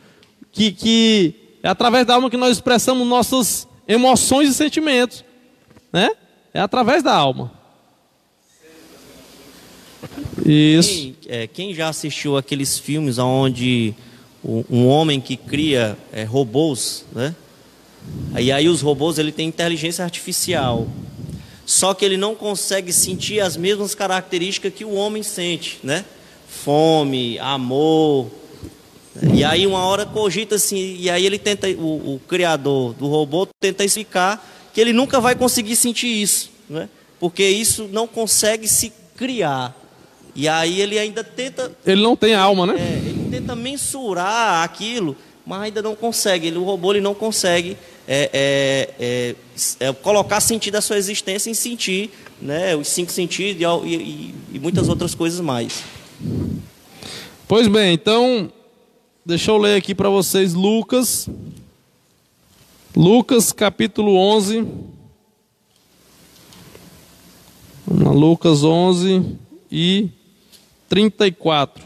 que, 0.53 0.71
que 0.73 1.35
é 1.63 1.69
através 1.69 2.07
da 2.07 2.15
alma 2.15 2.29
que 2.29 2.37
nós 2.37 2.53
expressamos 2.53 3.09
nossas 3.09 3.67
emoções 3.89 4.51
e 4.51 4.55
sentimentos. 4.55 5.25
Né? 5.91 6.11
É 6.53 6.61
através 6.61 7.03
da 7.03 7.15
alma. 7.15 7.51
Isso. 10.45 10.91
Quem, 10.91 11.17
é, 11.29 11.47
quem 11.47 11.75
já 11.75 11.89
assistiu 11.89 12.37
aqueles 12.37 12.79
filmes 12.79 13.17
onde 13.17 13.95
um 14.45 14.87
homem 14.87 15.21
que 15.21 15.37
cria 15.37 15.97
é, 16.13 16.25
robôs, 16.25 17.07
né? 17.13 17.35
E 18.37 18.51
aí 18.51 18.69
os 18.69 18.81
robôs 18.81 19.17
ele 19.19 19.31
tem 19.31 19.47
inteligência 19.47 20.05
artificial 20.05 20.89
só 21.73 21.95
que 21.95 22.05
ele 22.05 22.19
não 22.19 22.35
consegue 22.35 22.93
sentir 22.93 23.41
as 23.41 23.57
mesmas 23.57 23.95
características 23.95 24.75
que 24.75 24.85
o 24.85 24.93
homem 24.93 25.23
sente, 25.23 25.81
né? 25.83 26.05
Fome, 26.47 27.39
amor. 27.39 28.31
E 29.33 29.43
aí 29.43 29.67
uma 29.67 29.83
hora 29.87 30.05
cogita 30.05 30.57
assim, 30.57 30.99
e 31.01 31.09
aí 31.09 31.25
ele 31.25 31.39
tenta, 31.39 31.67
o, 31.71 32.17
o 32.17 32.21
criador 32.29 32.93
do 32.93 33.09
robô 33.09 33.49
tenta 33.59 33.83
explicar 33.87 34.47
que 34.75 34.83
ele 34.83 34.93
nunca 34.93 35.19
vai 35.19 35.35
conseguir 35.35 35.75
sentir 35.75 36.09
isso, 36.09 36.51
né? 36.69 36.91
Porque 37.19 37.43
isso 37.43 37.89
não 37.91 38.07
consegue 38.07 38.69
se 38.69 38.93
criar. 39.17 39.75
E 40.35 40.47
aí 40.47 40.79
ele 40.79 40.99
ainda 40.99 41.25
tenta. 41.25 41.73
Ele 41.87 42.03
não 42.03 42.15
tem 42.15 42.35
alma, 42.35 42.67
né? 42.67 42.75
É, 42.77 42.99
ele 42.99 43.31
tenta 43.31 43.57
mensurar 43.57 44.63
aquilo, 44.63 45.17
mas 45.47 45.63
ainda 45.63 45.81
não 45.81 45.97
consegue. 45.97 46.49
Ele, 46.49 46.59
o 46.59 46.65
robô 46.65 46.93
ele 46.93 47.01
não 47.01 47.15
consegue 47.15 47.79
é, 48.07 48.31
é, 48.33 49.35
é, 49.79 49.89
é, 49.89 49.93
colocar 49.93 50.41
sentido 50.41 50.77
à 50.77 50.81
sua 50.81 50.97
existência 50.97 51.51
em 51.51 51.55
sentir 51.55 52.11
né, 52.41 52.75
os 52.75 52.89
cinco 52.89 53.13
sentidos 53.13 53.63
e, 53.85 53.95
e, 53.95 54.35
e 54.55 54.59
muitas 54.59 54.89
outras 54.89 55.15
coisas 55.15 55.41
mais. 55.41 55.85
Pois 57.47 57.69
bem, 57.69 57.95
então, 57.95 58.51
deixa 59.25 59.51
eu 59.51 59.57
ler 59.57 59.77
aqui 59.77 59.95
para 59.95 60.09
vocês 60.09 60.55
Lucas, 60.55 61.29
Lucas 62.97 63.53
capítulo 63.53 64.17
11. 64.17 64.67
Vamos 67.87 68.05
lá, 68.05 68.13
Lucas 68.13 68.65
11 68.65 69.37
e 69.71 70.09
34. 70.89 71.85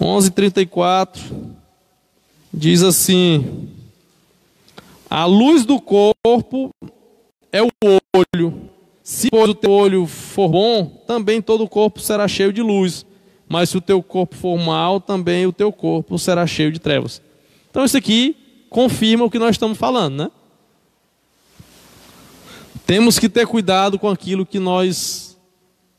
11 0.00 0.30
34 0.30 1.61
diz 2.52 2.82
assim: 2.82 3.68
A 5.08 5.24
luz 5.24 5.64
do 5.64 5.80
corpo 5.80 6.70
é 7.50 7.62
o 7.62 7.68
olho. 8.14 8.70
Se 9.02 9.28
o 9.32 9.54
teu 9.54 9.70
olho 9.70 10.06
for 10.06 10.48
bom, 10.48 10.86
também 11.06 11.42
todo 11.42 11.64
o 11.64 11.68
corpo 11.68 12.00
será 12.00 12.28
cheio 12.28 12.52
de 12.52 12.62
luz. 12.62 13.04
Mas 13.48 13.70
se 13.70 13.76
o 13.76 13.80
teu 13.80 14.02
corpo 14.02 14.34
for 14.34 14.56
mal, 14.58 15.00
também 15.00 15.46
o 15.46 15.52
teu 15.52 15.72
corpo 15.72 16.18
será 16.18 16.46
cheio 16.46 16.70
de 16.70 16.78
trevas. 16.78 17.20
Então 17.70 17.84
isso 17.84 17.96
aqui 17.96 18.36
confirma 18.70 19.24
o 19.24 19.30
que 19.30 19.38
nós 19.38 19.50
estamos 19.50 19.76
falando, 19.76 20.16
né? 20.16 20.30
Temos 22.86 23.18
que 23.18 23.28
ter 23.28 23.46
cuidado 23.46 23.98
com 23.98 24.08
aquilo 24.08 24.46
que 24.46 24.58
nós 24.58 25.38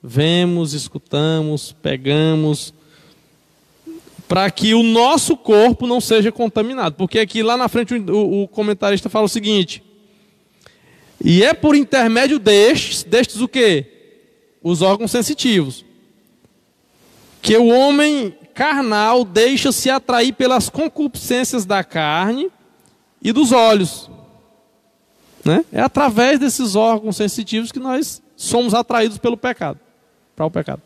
vemos, 0.02 0.74
escutamos, 0.74 1.72
pegamos, 1.72 2.74
para 4.34 4.50
que 4.50 4.74
o 4.74 4.82
nosso 4.82 5.38
corpo 5.38 5.86
não 5.86 6.02
seja 6.02 6.32
contaminado. 6.32 6.96
Porque 6.96 7.20
aqui 7.20 7.44
lá 7.44 7.56
na 7.56 7.70
frente 7.70 7.94
o, 7.94 8.42
o 8.42 8.48
comentarista 8.48 9.08
fala 9.08 9.26
o 9.26 9.30
seguinte: 9.30 9.84
e 11.24 11.44
é 11.44 11.54
por 11.54 11.76
intermédio 11.76 12.40
destes, 12.40 13.04
destes 13.04 13.42
o 13.42 13.48
que? 13.48 13.86
Os 14.64 14.82
órgãos 14.82 15.12
sensitivos, 15.12 15.86
que 17.44 17.56
o 17.56 17.68
homem 17.68 18.36
carnal 18.56 19.24
deixa-se 19.24 19.92
atrair 19.92 20.34
pelas 20.34 20.68
concupiscências 20.68 21.64
da 21.64 21.84
carne 21.84 22.50
e 23.22 23.32
dos 23.32 23.52
olhos. 23.52 24.10
Né? 25.46 25.64
É 25.72 25.80
através 25.80 26.40
desses 26.40 26.74
órgãos 26.74 27.18
sensitivos 27.18 27.72
que 27.72 27.80
nós 27.80 28.20
somos 28.36 28.74
atraídos 28.74 29.20
pelo 29.20 29.38
pecado, 29.38 29.80
para 30.36 30.48
o 30.48 30.50
pecado. 30.50 30.82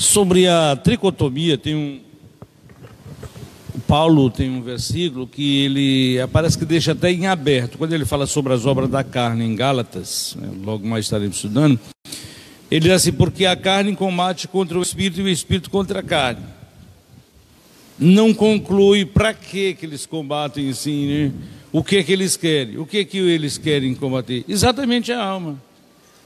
Sobre 0.00 0.48
a 0.48 0.74
tricotomia, 0.76 1.58
tem 1.58 1.74
um. 1.76 2.00
Paulo 3.86 4.30
tem 4.30 4.48
um 4.48 4.62
versículo 4.62 5.26
que 5.26 5.62
ele 5.62 6.26
parece 6.32 6.56
que 6.56 6.64
deixa 6.64 6.92
até 6.92 7.12
em 7.12 7.26
aberto. 7.26 7.76
Quando 7.76 7.92
ele 7.92 8.06
fala 8.06 8.26
sobre 8.26 8.54
as 8.54 8.64
obras 8.64 8.88
da 8.88 9.04
carne 9.04 9.44
em 9.44 9.54
Gálatas, 9.54 10.38
né, 10.40 10.48
logo 10.64 10.88
mais 10.88 11.04
estaremos 11.04 11.36
estudando, 11.36 11.78
ele 12.70 12.80
diz 12.80 12.92
assim: 12.92 13.12
porque 13.12 13.44
a 13.44 13.54
carne 13.54 13.94
combate 13.94 14.48
contra 14.48 14.78
o 14.78 14.82
espírito 14.82 15.20
e 15.20 15.24
o 15.24 15.28
espírito 15.28 15.68
contra 15.68 16.00
a 16.00 16.02
carne. 16.02 16.44
Não 17.98 18.32
conclui 18.32 19.04
para 19.04 19.34
que 19.34 19.74
que 19.74 19.84
eles 19.84 20.06
combatem 20.06 20.70
assim, 20.70 21.08
né? 21.08 21.32
O 21.70 21.84
que 21.84 22.02
que 22.02 22.12
eles 22.12 22.38
querem? 22.38 22.78
O 22.78 22.86
que 22.86 23.04
que 23.04 23.18
eles 23.18 23.58
querem 23.58 23.94
combater? 23.94 24.46
Exatamente 24.48 25.12
a 25.12 25.22
alma. 25.22 25.60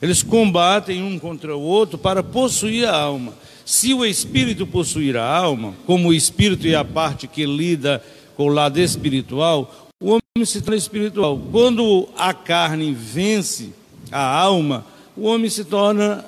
Eles 0.00 0.22
combatem 0.22 1.02
um 1.02 1.18
contra 1.18 1.56
o 1.56 1.60
outro 1.60 1.98
para 1.98 2.22
possuir 2.22 2.86
a 2.86 2.94
alma. 2.94 3.34
Se 3.64 3.94
o 3.94 4.04
espírito 4.04 4.66
possuir 4.66 5.16
a 5.16 5.26
alma, 5.26 5.74
como 5.86 6.08
o 6.08 6.14
espírito 6.14 6.66
é 6.66 6.74
a 6.74 6.84
parte 6.84 7.26
que 7.26 7.46
lida 7.46 8.02
com 8.36 8.44
o 8.44 8.52
lado 8.52 8.78
espiritual, 8.78 9.90
o 10.00 10.08
homem 10.10 10.44
se 10.44 10.60
torna 10.60 10.76
espiritual. 10.76 11.40
Quando 11.50 12.08
a 12.16 12.34
carne 12.34 12.92
vence 12.92 13.72
a 14.12 14.22
alma, 14.22 14.84
o 15.16 15.26
homem 15.26 15.48
se 15.48 15.64
torna 15.64 16.24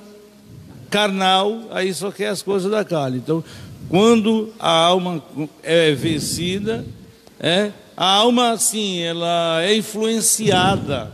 carnal, 0.90 1.68
aí 1.70 1.92
só 1.92 2.10
quer 2.10 2.28
as 2.28 2.42
coisas 2.42 2.70
da 2.70 2.84
carne. 2.84 3.18
Então, 3.18 3.44
quando 3.88 4.52
a 4.58 4.70
alma 4.70 5.22
é 5.62 5.92
vencida, 5.92 6.84
é, 7.38 7.70
a 7.96 8.06
alma, 8.06 8.50
assim, 8.50 9.00
ela 9.00 9.62
é 9.62 9.76
influenciada. 9.76 11.12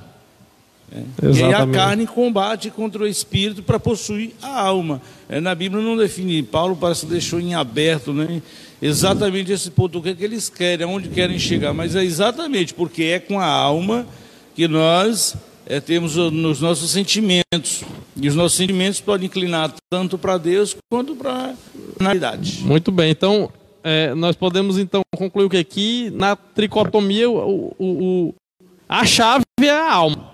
É, 0.94 1.26
e 1.32 1.42
aí 1.42 1.54
a 1.54 1.66
carne 1.66 2.06
combate 2.06 2.70
contra 2.70 3.02
o 3.02 3.06
espírito 3.06 3.62
para 3.62 3.80
possuir 3.80 4.32
a 4.42 4.60
alma. 4.60 5.00
É, 5.28 5.40
na 5.40 5.54
Bíblia 5.54 5.82
não 5.82 5.96
define, 5.96 6.42
Paulo 6.42 6.76
parece 6.76 7.06
que 7.06 7.12
deixou 7.12 7.40
em 7.40 7.54
aberto, 7.54 8.12
né? 8.12 8.42
exatamente 8.82 9.52
esse 9.52 9.70
ponto, 9.70 9.98
o 9.98 10.02
que, 10.02 10.10
é 10.10 10.14
que 10.14 10.24
eles 10.24 10.48
querem, 10.48 10.84
aonde 10.84 11.08
querem 11.08 11.38
chegar, 11.38 11.72
mas 11.72 11.94
é 11.94 12.02
exatamente 12.02 12.74
porque 12.74 13.04
é 13.04 13.20
com 13.20 13.38
a 13.38 13.46
alma 13.46 14.06
que 14.56 14.66
nós 14.66 15.36
é, 15.64 15.80
temos 15.80 16.16
nos 16.16 16.60
nossos 16.60 16.90
sentimentos, 16.90 17.84
e 18.16 18.28
os 18.28 18.34
nossos 18.34 18.58
sentimentos 18.58 19.00
podem 19.00 19.26
inclinar 19.26 19.72
tanto 19.88 20.18
para 20.18 20.36
Deus 20.36 20.76
quanto 20.90 21.14
para 21.14 21.54
a 22.00 22.02
realidade. 22.02 22.60
Muito 22.62 22.90
bem, 22.90 23.12
então 23.12 23.50
é, 23.84 24.14
nós 24.14 24.34
podemos 24.34 24.76
então 24.76 25.00
concluir 25.16 25.46
o 25.46 25.50
que 25.50 25.56
aqui 25.56 26.10
na 26.10 26.34
tricotomia 26.34 27.30
o, 27.30 27.72
o, 27.78 27.86
o, 27.86 28.34
a 28.88 29.06
chave 29.06 29.44
é 29.60 29.70
a 29.70 29.92
alma. 29.92 30.31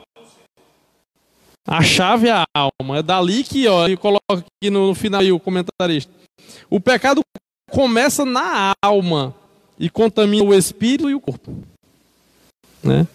A 1.71 1.83
chave 1.83 2.29
é 2.29 2.33
a 2.33 2.47
alma. 2.55 2.97
É 2.97 3.03
dali 3.03 3.45
que, 3.45 3.69
ó, 3.69 3.85
ele 3.85 3.99
coloca 3.99 4.23
aqui 4.31 4.71
no, 4.71 4.89
no 4.89 4.95
final 4.95 5.21
aí, 5.21 5.31
o 5.31 5.39
comentarista. 5.39 6.11
O 6.71 6.81
pecado 6.81 7.21
começa 7.71 8.25
na 8.25 8.73
alma 8.83 9.35
e 9.79 9.91
contamina 9.91 10.43
o 10.43 10.55
espírito 10.55 11.11
e 11.11 11.15
o 11.15 11.21
corpo. 11.21 11.55
Né? 12.83 13.07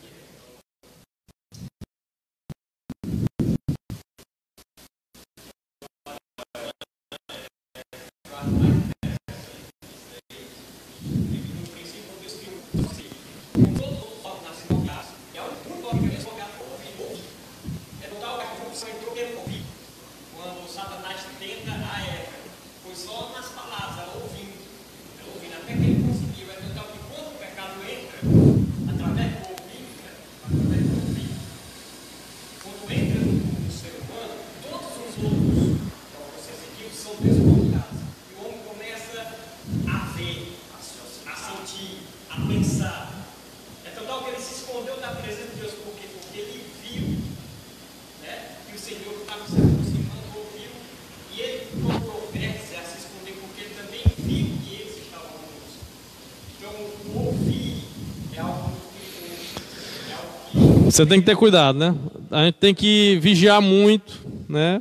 Você 60.94 61.08
tem 61.08 61.20
que 61.20 61.26
ter 61.26 61.36
cuidado, 61.36 61.80
né? 61.80 61.96
A 62.30 62.46
gente 62.46 62.54
tem 62.60 62.72
que 62.72 63.18
vigiar 63.20 63.60
muito, 63.60 64.14
né? 64.48 64.80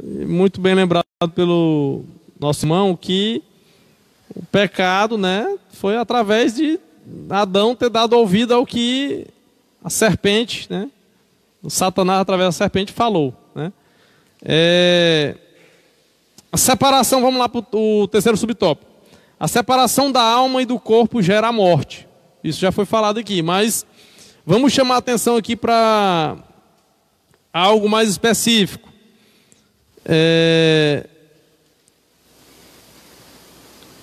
Muito 0.00 0.60
bem 0.60 0.76
lembrado 0.76 1.04
pelo 1.34 2.04
nosso 2.38 2.64
irmão 2.64 2.94
que 2.94 3.42
o 4.32 4.46
pecado, 4.46 5.18
né, 5.18 5.58
foi 5.72 5.96
através 5.96 6.54
de 6.54 6.78
Adão 7.28 7.74
ter 7.74 7.90
dado 7.90 8.12
ouvido 8.12 8.54
ao 8.54 8.64
que 8.64 9.26
a 9.82 9.90
serpente, 9.90 10.68
né, 10.70 10.88
o 11.60 11.68
Satanás 11.68 12.20
através 12.20 12.46
da 12.46 12.52
serpente 12.52 12.92
falou, 12.92 13.34
né? 13.52 13.72
É... 14.44 15.34
A 16.52 16.56
separação, 16.56 17.20
vamos 17.20 17.40
lá 17.40 17.48
para 17.48 17.64
o 17.72 18.06
terceiro 18.06 18.38
subtópico. 18.38 18.88
A 19.38 19.48
separação 19.48 20.12
da 20.12 20.22
alma 20.22 20.62
e 20.62 20.64
do 20.64 20.78
corpo 20.78 21.20
gera 21.20 21.48
a 21.48 21.52
morte. 21.52 22.06
Isso 22.44 22.60
já 22.60 22.70
foi 22.70 22.84
falado 22.84 23.18
aqui, 23.18 23.42
mas 23.42 23.84
Vamos 24.50 24.72
chamar 24.72 24.96
a 24.96 24.98
atenção 24.98 25.36
aqui 25.36 25.54
para 25.54 26.36
algo 27.52 27.88
mais 27.88 28.08
específico. 28.08 28.88
É... 30.04 31.06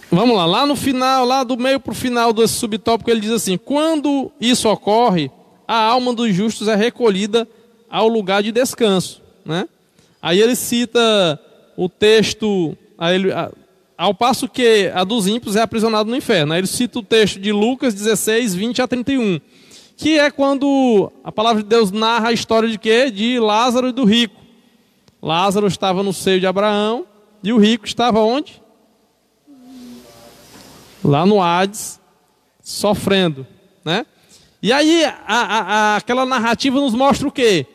Vamos 0.10 0.38
lá, 0.38 0.46
lá 0.46 0.66
no 0.66 0.78
final, 0.78 1.26
lá 1.26 1.44
do 1.44 1.58
meio 1.58 1.82
para 1.82 1.92
o 1.92 1.94
final 1.94 2.32
desse 2.32 2.54
subtópico, 2.54 3.12
ele 3.12 3.20
diz 3.20 3.32
assim: 3.32 3.58
quando 3.58 4.32
isso 4.40 4.70
ocorre, 4.70 5.30
a 5.68 5.76
alma 5.76 6.14
dos 6.14 6.34
justos 6.34 6.70
é 6.70 6.76
recolhida 6.76 7.46
ao 7.90 8.08
lugar 8.08 8.42
de 8.42 8.54
descanso. 8.54 9.22
Né? 9.44 9.68
Aí 10.22 10.40
ele 10.40 10.56
cita 10.56 11.38
o 11.76 11.90
texto, 11.90 12.78
ele, 13.02 13.34
ao 13.98 14.14
passo 14.14 14.48
que 14.48 14.90
a 14.96 15.04
dos 15.04 15.28
ímpios 15.28 15.58
é 15.58 15.62
aprisionada 15.62 16.10
no 16.10 16.16
inferno. 16.16 16.54
Aí 16.54 16.62
ele 16.62 16.68
cita 16.68 17.00
o 17.00 17.04
texto 17.04 17.38
de 17.38 17.52
Lucas 17.52 17.94
16, 17.94 18.56
20 18.56 18.82
a 18.82 18.88
31 18.88 19.42
que 19.98 20.20
é 20.20 20.30
quando 20.30 21.12
a 21.24 21.32
palavra 21.32 21.64
de 21.64 21.68
Deus 21.68 21.92
narra 21.92 22.30
a 22.30 22.32
história 22.32 22.70
de 22.70 22.78
quê? 22.78 23.10
De 23.10 23.40
Lázaro 23.40 23.90
e 23.90 23.92
do 23.92 24.06
rico. 24.06 24.40
Lázaro 25.20 25.66
estava 25.66 26.04
no 26.04 26.14
seio 26.14 26.40
de 26.40 26.46
Abraão 26.46 27.08
e 27.44 27.52
o 27.52 27.58
rico 27.58 27.88
estava 27.88 28.20
onde? 28.20 28.62
Lá 31.04 31.26
no 31.26 31.42
Hades, 31.42 32.00
sofrendo, 32.62 33.48
né? 33.84 34.06
E 34.62 34.72
aí 34.72 35.04
a, 35.04 35.16
a, 35.28 35.62
a, 35.62 35.96
aquela 35.96 36.28
narrativa 36.28 36.80
nos 36.80 36.94
mostra 36.94 37.28
o 37.28 37.32
quê? 37.32 37.66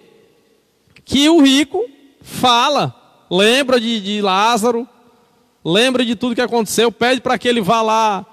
Que 1.05 1.29
o 1.29 1.41
rico 1.43 1.85
fala, 2.21 2.95
lembra 3.29 3.81
de, 3.81 4.01
de 4.01 4.23
Lázaro, 4.23 4.89
lembra 5.65 6.05
de 6.05 6.15
tudo 6.15 6.37
que 6.37 6.41
aconteceu, 6.41 6.93
pede 6.93 7.21
para 7.21 7.37
que 7.37 7.49
ele 7.49 7.61
vá 7.61 7.83
lá 7.83 8.27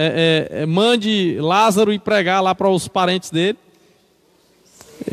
é, 0.00 0.48
é, 0.52 0.62
é, 0.62 0.66
mande 0.66 1.38
Lázaro 1.40 1.92
ir 1.92 1.98
pregar 1.98 2.40
lá 2.40 2.54
para 2.54 2.70
os 2.70 2.86
parentes 2.86 3.32
dele. 3.32 3.58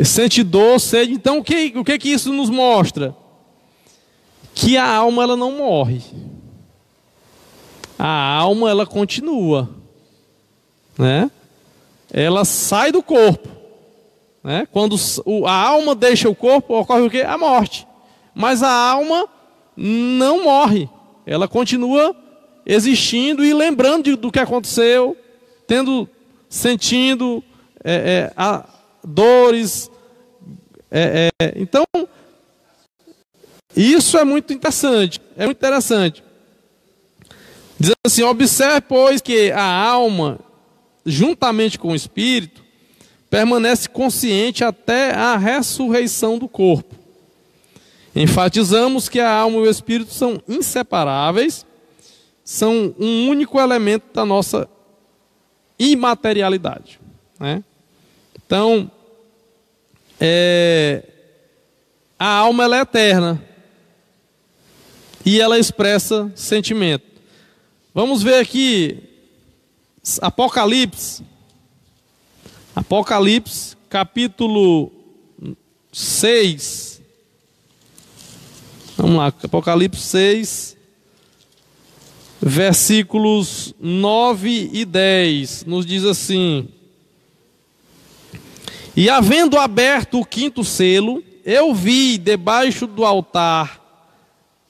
Sente 0.04 0.44
dor, 0.44 0.80
sede. 0.80 1.12
Então, 1.14 1.40
o 1.40 1.44
que, 1.44 1.74
o 1.76 1.84
que 1.84 1.98
que 1.98 2.10
isso 2.10 2.32
nos 2.32 2.52
mostra? 2.52 3.16
Que 4.54 4.78
a 4.78 4.88
alma 4.88 5.24
ela 5.24 5.36
não 5.36 5.54
morre. 5.54 6.04
A 7.98 8.36
alma 8.36 8.70
ela 8.70 8.86
continua, 8.86 9.72
né? 11.00 11.32
Ela 12.14 12.46
sai 12.46 12.92
do 12.92 13.02
corpo, 13.02 13.50
né? 14.44 14.68
Quando 14.72 14.96
a 15.48 15.68
alma 15.68 15.96
deixa 15.96 16.30
o 16.30 16.36
corpo, 16.36 16.78
ocorre 16.80 17.02
o 17.02 17.10
que? 17.10 17.22
A 17.22 17.40
morte. 17.40 17.88
Mas 18.36 18.62
a 18.62 18.72
alma 18.72 19.28
não 19.76 20.44
morre. 20.44 20.88
Ela 21.26 21.48
continua 21.48 22.16
existindo 22.66 23.46
e 23.46 23.54
lembrando 23.54 24.18
do 24.18 24.32
que 24.32 24.40
aconteceu, 24.40 25.16
tendo, 25.68 26.10
sentindo 26.50 27.44
é, 27.84 27.94
é, 27.94 28.34
a, 28.36 28.68
dores. 29.04 29.92
É, 30.90 31.30
é, 31.40 31.54
então, 31.56 31.86
isso 33.76 34.18
é 34.18 34.24
muito 34.24 34.52
interessante. 34.54 35.22
É 35.38 35.46
muito 35.46 35.58
interessante. 35.58 36.24
Diz 37.80 37.92
assim: 38.06 38.24
observe, 38.24 38.82
pois, 38.82 39.22
que 39.22 39.52
a 39.52 39.64
alma, 39.64 40.40
juntamente 41.06 41.78
com 41.78 41.92
o 41.92 41.96
espírito, 41.96 42.64
permanece 43.30 43.90
consciente 43.90 44.64
até 44.64 45.12
a 45.12 45.38
ressurreição 45.38 46.40
do 46.40 46.48
corpo. 46.48 46.96
Enfatizamos 48.16 49.10
que 49.10 49.20
a 49.20 49.30
alma 49.30 49.58
e 49.58 49.68
o 49.68 49.70
espírito 49.70 50.14
são 50.14 50.42
inseparáveis 50.48 51.66
são 52.46 52.94
um 53.00 53.28
único 53.28 53.60
elemento 53.60 54.14
da 54.14 54.24
nossa 54.24 54.70
imaterialidade. 55.80 57.00
Né? 57.40 57.64
Então, 58.46 58.90
é, 60.22 61.04
a 62.20 62.28
alma 62.28 62.64
é 62.64 62.82
eterna 62.82 63.44
e 65.26 65.42
ela 65.42 65.58
expressa 65.58 66.32
sentimento. 66.36 67.04
Vamos 67.92 68.22
ver 68.22 68.36
aqui 68.36 69.02
Apocalipse. 70.22 71.24
Apocalipse, 72.76 73.76
capítulo 73.90 74.92
6. 75.92 77.02
Vamos 78.98 79.18
lá, 79.18 79.28
Apocalipse 79.28 80.02
6 80.04 80.75
versículos 82.42 83.74
9 83.80 84.70
e 84.74 84.86
10, 84.86 85.66
nos 85.66 85.86
diz 85.86 86.04
assim: 86.04 86.68
E 88.96 89.10
havendo 89.10 89.58
aberto 89.58 90.20
o 90.20 90.26
quinto 90.26 90.64
selo, 90.64 91.24
eu 91.44 91.74
vi 91.74 92.18
debaixo 92.18 92.88
do 92.88 93.06
altar 93.06 93.84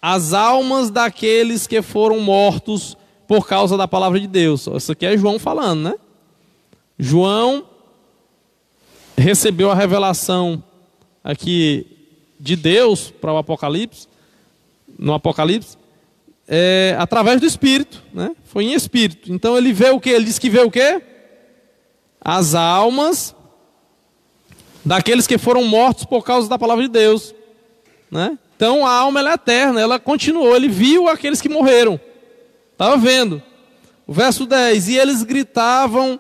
as 0.02 0.34
almas 0.34 0.92
daqueles 0.92 1.66
que 1.66 1.82
foram 1.82 2.20
mortos 2.20 2.96
por 3.28 3.48
causa 3.48 3.76
da 3.76 3.88
palavra 3.88 4.20
de 4.20 4.28
Deus. 4.28 4.68
Isso 4.68 4.92
aqui 4.92 5.06
é 5.06 5.18
João 5.18 5.40
falando, 5.40 5.82
né? 5.90 5.96
João 6.98 7.66
recebeu 9.18 9.72
a 9.72 9.76
revelação 9.76 10.64
aqui 11.24 11.88
de 12.40 12.56
Deus 12.56 13.10
para 13.10 13.34
o 13.34 13.38
Apocalipse, 13.38 14.08
no 15.00 15.14
Apocalipse, 15.14 15.78
é, 16.48 16.96
através 17.00 17.40
do 17.40 17.48
Espírito, 17.48 18.04
né? 18.14 18.32
Foi 18.46 18.66
em 18.66 18.74
Espírito. 18.74 19.32
Então 19.32 19.58
ele 19.58 19.74
vê 19.74 19.90
o 19.90 20.00
que? 20.00 20.10
Ele 20.10 20.26
diz 20.26 20.40
que 20.40 20.50
vê 20.50 20.60
o 20.60 20.72
que? 20.72 21.02
As 22.22 22.56
almas 22.56 23.36
daqueles 24.84 25.26
que 25.26 25.38
foram 25.38 25.64
mortos 25.64 26.06
por 26.06 26.24
causa 26.24 26.48
da 26.48 26.60
palavra 26.60 26.84
de 26.84 26.90
Deus, 26.90 27.34
né? 28.12 28.38
Então 28.56 28.86
a 28.86 28.92
alma 28.92 29.20
é 29.20 29.34
eterna, 29.34 29.82
ela 29.82 30.00
continuou. 30.00 30.56
Ele 30.56 30.70
viu 30.70 31.10
aqueles 31.10 31.42
que 31.42 31.50
morreram, 31.50 32.00
estava 32.72 32.96
vendo. 32.96 33.42
O 34.08 34.14
verso 34.14 34.46
10: 34.46 34.90
E 34.90 34.98
eles 34.98 35.24
gritavam 35.24 36.20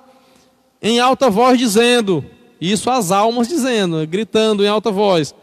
em 0.82 1.00
alta 1.00 1.30
voz, 1.30 1.58
dizendo: 1.58 2.26
Isso 2.60 2.90
as 2.90 3.12
almas 3.12 3.48
dizendo, 3.48 4.06
gritando 4.08 4.66
em 4.66 4.68
alta 4.68 4.92
voz: 4.92 5.34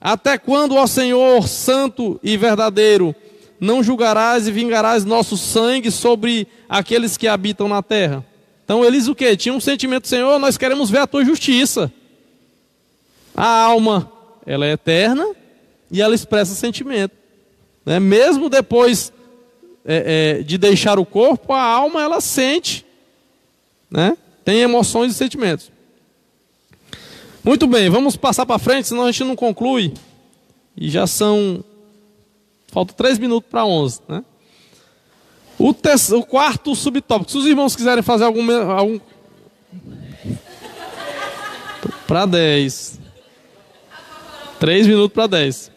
Até 0.00 0.38
quando, 0.38 0.76
ó 0.76 0.86
Senhor, 0.86 1.48
santo 1.48 2.20
e 2.22 2.36
verdadeiro, 2.36 3.14
não 3.60 3.82
julgarás 3.82 4.46
e 4.46 4.52
vingarás 4.52 5.04
nosso 5.04 5.36
sangue 5.36 5.90
sobre 5.90 6.46
aqueles 6.68 7.16
que 7.16 7.28
habitam 7.28 7.68
na 7.68 7.82
terra? 7.82 8.24
Então 8.64 8.84
eles 8.84 9.08
o 9.08 9.14
que? 9.14 9.36
Tinham 9.36 9.56
um 9.56 9.60
sentimento, 9.60 10.08
Senhor, 10.08 10.38
nós 10.38 10.56
queremos 10.56 10.90
ver 10.90 10.98
a 10.98 11.06
tua 11.06 11.24
justiça. 11.24 11.92
A 13.34 13.46
alma, 13.46 14.10
ela 14.44 14.66
é 14.66 14.72
eterna 14.72 15.26
e 15.90 16.02
ela 16.02 16.14
expressa 16.14 16.54
sentimento. 16.54 17.14
Né? 17.84 18.00
Mesmo 18.00 18.48
depois 18.48 19.12
é, 19.84 20.38
é, 20.38 20.42
de 20.42 20.58
deixar 20.58 20.98
o 20.98 21.06
corpo, 21.06 21.52
a 21.52 21.62
alma 21.62 22.02
ela 22.02 22.20
sente, 22.20 22.84
né? 23.90 24.16
tem 24.44 24.60
emoções 24.60 25.12
e 25.12 25.14
sentimentos. 25.14 25.70
Muito 27.44 27.68
bem, 27.68 27.88
vamos 27.88 28.16
passar 28.16 28.44
para 28.44 28.58
frente, 28.58 28.88
senão 28.88 29.04
a 29.04 29.12
gente 29.12 29.22
não 29.22 29.36
conclui. 29.36 29.94
E 30.76 30.90
já 30.90 31.06
são. 31.06 31.64
Falta 32.68 32.92
três 32.94 33.18
minutos 33.18 33.48
para 33.50 33.64
onze. 33.64 34.00
Né? 34.08 34.24
O, 35.58 35.70
o 35.70 36.24
quarto 36.24 36.74
subtópico. 36.74 37.30
Se 37.30 37.38
os 37.38 37.46
irmãos 37.46 37.74
quiserem 37.74 38.02
fazer 38.02 38.24
algum. 38.24 38.50
algum... 38.70 39.00
para 42.06 42.26
dez. 42.26 43.00
Três 44.58 44.86
minutos 44.86 45.14
para 45.14 45.26
dez. 45.26 45.70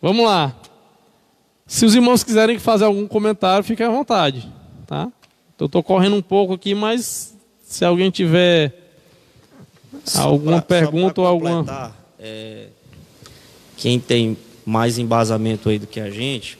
Vamos 0.00 0.24
lá. 0.24 0.54
Se 1.66 1.84
os 1.84 1.94
irmãos 1.94 2.24
quiserem 2.24 2.58
fazer 2.58 2.84
algum 2.84 3.06
comentário, 3.06 3.62
fiquem 3.62 3.86
à 3.86 3.90
vontade. 3.90 4.50
Tá? 4.86 5.10
Eu 5.58 5.66
estou 5.66 5.82
correndo 5.82 6.16
um 6.16 6.22
pouco 6.22 6.54
aqui, 6.54 6.74
mas 6.74 7.36
se 7.62 7.84
alguém 7.84 8.10
tiver 8.10 8.74
alguma 10.16 10.62
pra, 10.62 10.80
pergunta 10.80 11.20
ou 11.20 11.26
alguma. 11.26 11.94
É, 12.18 12.68
quem 13.76 14.00
tem 14.00 14.36
mais 14.70 14.98
embasamento 14.98 15.68
aí 15.68 15.78
do 15.78 15.86
que 15.86 15.98
a 15.98 16.10
gente, 16.10 16.56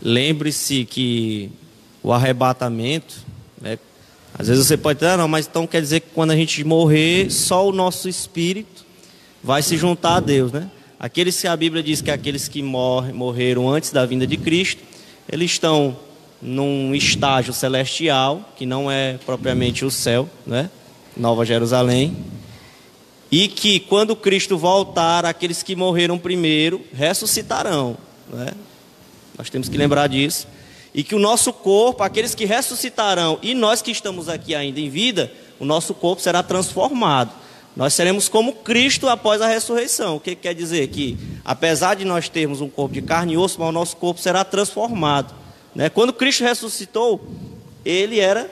lembre-se 0.00 0.86
que 0.86 1.50
o 2.02 2.12
arrebatamento, 2.12 3.14
né, 3.60 3.78
às 4.38 4.48
vezes 4.48 4.66
você 4.66 4.76
pode 4.76 5.00
dizer, 5.00 5.12
ah, 5.12 5.16
não, 5.18 5.28
mas 5.28 5.46
então 5.46 5.66
quer 5.66 5.82
dizer 5.82 6.00
que 6.00 6.08
quando 6.14 6.30
a 6.30 6.36
gente 6.36 6.64
morrer, 6.64 7.30
só 7.30 7.68
o 7.68 7.72
nosso 7.72 8.08
espírito 8.08 8.86
vai 9.44 9.62
se 9.62 9.76
juntar 9.76 10.16
a 10.16 10.20
Deus, 10.20 10.50
né? 10.50 10.70
Aqueles 10.98 11.38
que 11.38 11.46
a 11.46 11.56
Bíblia 11.56 11.82
diz 11.82 12.00
que 12.00 12.10
aqueles 12.10 12.48
que 12.48 12.62
morre, 12.62 13.12
morreram 13.12 13.68
antes 13.68 13.90
da 13.90 14.04
vinda 14.06 14.26
de 14.26 14.36
Cristo, 14.36 14.82
eles 15.30 15.50
estão 15.50 15.96
num 16.40 16.94
estágio 16.94 17.52
celestial, 17.52 18.50
que 18.56 18.64
não 18.64 18.90
é 18.90 19.18
propriamente 19.26 19.84
o 19.84 19.90
céu, 19.90 20.28
né? 20.46 20.70
Nova 21.16 21.44
Jerusalém. 21.44 22.16
E 23.30 23.46
que 23.46 23.80
quando 23.80 24.16
Cristo 24.16 24.58
voltar, 24.58 25.24
aqueles 25.24 25.62
que 25.62 25.76
morreram 25.76 26.18
primeiro 26.18 26.84
ressuscitarão, 26.92 27.96
né? 28.32 28.48
Nós 29.38 29.48
temos 29.48 29.68
que 29.68 29.78
lembrar 29.78 30.08
disso. 30.08 30.46
E 30.92 31.04
que 31.04 31.14
o 31.14 31.18
nosso 31.18 31.52
corpo, 31.52 32.02
aqueles 32.02 32.34
que 32.34 32.44
ressuscitarão 32.44 33.38
e 33.40 33.54
nós 33.54 33.80
que 33.80 33.90
estamos 33.90 34.28
aqui 34.28 34.54
ainda 34.54 34.80
em 34.80 34.90
vida, 34.90 35.32
o 35.58 35.64
nosso 35.64 35.94
corpo 35.94 36.20
será 36.20 36.42
transformado. 36.42 37.32
Nós 37.76 37.94
seremos 37.94 38.28
como 38.28 38.52
Cristo 38.52 39.08
após 39.08 39.40
a 39.40 39.46
ressurreição. 39.46 40.16
O 40.16 40.20
que 40.20 40.34
quer 40.34 40.54
dizer? 40.54 40.88
Que 40.88 41.16
apesar 41.44 41.94
de 41.94 42.04
nós 42.04 42.28
termos 42.28 42.60
um 42.60 42.68
corpo 42.68 42.92
de 42.92 43.00
carne 43.00 43.34
e 43.34 43.36
osso, 43.38 43.60
mas 43.60 43.68
o 43.68 43.72
nosso 43.72 43.96
corpo 43.96 44.20
será 44.20 44.44
transformado. 44.44 45.32
Né? 45.74 45.88
Quando 45.88 46.12
Cristo 46.12 46.42
ressuscitou, 46.42 47.24
ele 47.84 48.18
era 48.18 48.50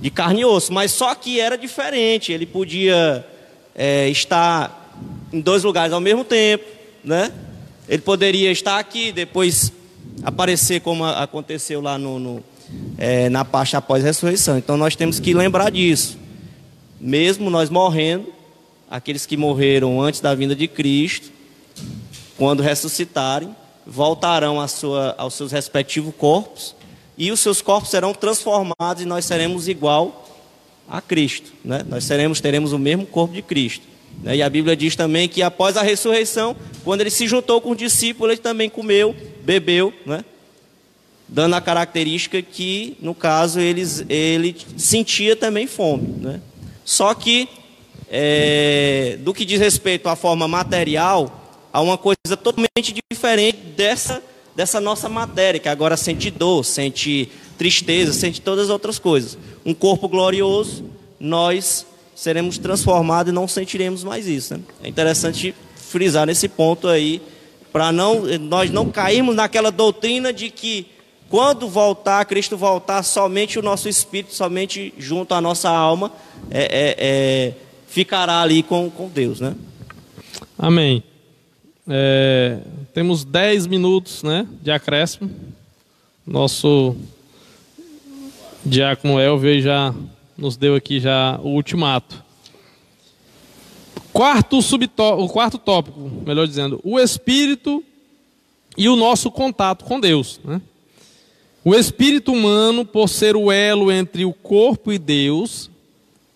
de 0.00 0.10
carne 0.10 0.40
e 0.40 0.44
osso, 0.44 0.72
mas 0.72 0.90
só 0.90 1.14
que 1.14 1.38
era 1.38 1.56
diferente. 1.56 2.32
Ele 2.32 2.44
podia 2.44 3.24
é, 3.74 4.08
estar 4.08 4.92
em 5.32 5.40
dois 5.40 5.62
lugares 5.62 5.92
ao 5.92 6.00
mesmo 6.00 6.24
tempo. 6.24 6.64
Né? 7.02 7.32
Ele 7.88 8.02
poderia 8.02 8.50
estar 8.50 8.78
aqui, 8.78 9.12
depois 9.12 9.72
aparecer 10.22 10.80
como 10.80 11.04
aconteceu 11.04 11.80
lá 11.80 11.98
no, 11.98 12.18
no 12.18 12.44
é, 12.96 13.28
na 13.28 13.44
parte 13.44 13.76
após 13.76 14.02
a 14.02 14.06
ressurreição. 14.06 14.56
Então 14.56 14.76
nós 14.76 14.96
temos 14.96 15.20
que 15.20 15.34
lembrar 15.34 15.70
disso 15.70 16.24
mesmo 17.04 17.50
nós 17.50 17.68
morrendo, 17.68 18.32
aqueles 18.90 19.26
que 19.26 19.36
morreram 19.36 20.00
antes 20.00 20.22
da 20.22 20.34
vinda 20.34 20.56
de 20.56 20.66
Cristo, 20.66 21.30
quando 22.38 22.62
ressuscitarem, 22.62 23.54
voltarão 23.86 24.66
sua, 24.66 25.14
aos 25.18 25.34
seus 25.34 25.52
respectivos 25.52 26.14
corpos 26.16 26.74
e 27.18 27.30
os 27.30 27.40
seus 27.40 27.60
corpos 27.60 27.90
serão 27.90 28.14
transformados 28.14 29.02
e 29.02 29.04
nós 29.04 29.26
seremos 29.26 29.68
igual 29.68 30.23
a 30.88 31.00
Cristo. 31.00 31.52
Né? 31.64 31.84
Nós 31.88 32.04
seremos, 32.04 32.40
teremos 32.40 32.72
o 32.72 32.78
mesmo 32.78 33.06
corpo 33.06 33.34
de 33.34 33.42
Cristo. 33.42 33.84
Né? 34.22 34.36
E 34.36 34.42
a 34.42 34.48
Bíblia 34.48 34.76
diz 34.76 34.96
também 34.96 35.28
que 35.28 35.42
após 35.42 35.76
a 35.76 35.82
ressurreição, 35.82 36.56
quando 36.84 37.00
ele 37.00 37.10
se 37.10 37.26
juntou 37.26 37.60
com 37.60 37.70
os 37.70 37.76
discípulos, 37.76 38.32
ele 38.32 38.42
também 38.42 38.68
comeu, 38.68 39.14
bebeu, 39.42 39.92
né? 40.06 40.24
dando 41.28 41.54
a 41.54 41.60
característica 41.60 42.40
que, 42.42 42.96
no 43.00 43.14
caso, 43.14 43.58
eles, 43.58 44.04
ele 44.08 44.56
sentia 44.76 45.34
também 45.34 45.66
fome. 45.66 46.06
Né? 46.20 46.40
Só 46.84 47.14
que, 47.14 47.48
é, 48.10 49.18
do 49.20 49.32
que 49.32 49.44
diz 49.44 49.58
respeito 49.58 50.08
à 50.08 50.16
forma 50.16 50.46
material, 50.46 51.58
há 51.72 51.80
uma 51.80 51.98
coisa 51.98 52.36
totalmente 52.36 52.94
diferente 53.10 53.58
dessa, 53.76 54.22
dessa 54.54 54.80
nossa 54.80 55.08
matéria, 55.08 55.58
que 55.58 55.68
agora 55.68 55.96
sente 55.96 56.30
dor, 56.30 56.64
sente 56.64 57.30
tristeza, 57.56 58.12
sente 58.12 58.40
todas 58.40 58.64
as 58.64 58.70
outras 58.70 58.98
coisas. 58.98 59.38
Um 59.64 59.74
corpo 59.74 60.08
glorioso, 60.08 60.84
nós 61.18 61.86
seremos 62.14 62.58
transformados 62.58 63.30
e 63.30 63.34
não 63.34 63.48
sentiremos 63.48 64.04
mais 64.04 64.26
isso. 64.26 64.54
Né? 64.54 64.60
É 64.82 64.88
interessante 64.88 65.54
frisar 65.76 66.26
nesse 66.26 66.48
ponto 66.48 66.88
aí, 66.88 67.20
para 67.72 67.90
não, 67.90 68.22
nós 68.38 68.70
não 68.70 68.90
cairmos 68.90 69.34
naquela 69.34 69.70
doutrina 69.70 70.32
de 70.32 70.50
que 70.50 70.86
quando 71.28 71.68
voltar, 71.68 72.24
Cristo 72.26 72.56
voltar, 72.56 73.02
somente 73.02 73.58
o 73.58 73.62
nosso 73.62 73.88
espírito, 73.88 74.34
somente 74.34 74.94
junto 74.98 75.34
à 75.34 75.40
nossa 75.40 75.68
alma, 75.68 76.12
é, 76.50 76.62
é, 76.62 76.96
é, 76.98 77.52
ficará 77.88 78.40
ali 78.40 78.62
com, 78.62 78.90
com 78.90 79.08
Deus, 79.08 79.40
né? 79.40 79.54
Amém. 80.56 81.02
É, 81.88 82.58
temos 82.92 83.24
10 83.24 83.66
minutos 83.66 84.22
né, 84.22 84.46
de 84.62 84.70
acréscimo. 84.70 85.30
Nosso 86.26 86.96
diácono 88.64 89.20
Elvio 89.20 89.60
já 89.60 89.94
nos 90.36 90.56
deu 90.56 90.74
aqui 90.74 90.98
já 90.98 91.38
o 91.42 91.48
ultimato. 91.48 92.22
Quarto 94.12 94.58
o 94.58 95.28
quarto 95.28 95.58
tópico, 95.58 96.00
melhor 96.24 96.46
dizendo, 96.46 96.80
o 96.84 96.98
Espírito 96.98 97.82
e 98.76 98.88
o 98.88 98.96
nosso 98.96 99.30
contato 99.30 99.84
com 99.84 100.00
Deus. 100.00 100.40
Né? 100.44 100.60
O 101.64 101.74
espírito 101.74 102.32
humano, 102.32 102.84
por 102.84 103.08
ser 103.08 103.36
o 103.36 103.50
elo 103.50 103.90
entre 103.90 104.24
o 104.24 104.32
corpo 104.32 104.92
e 104.92 104.98
Deus, 104.98 105.70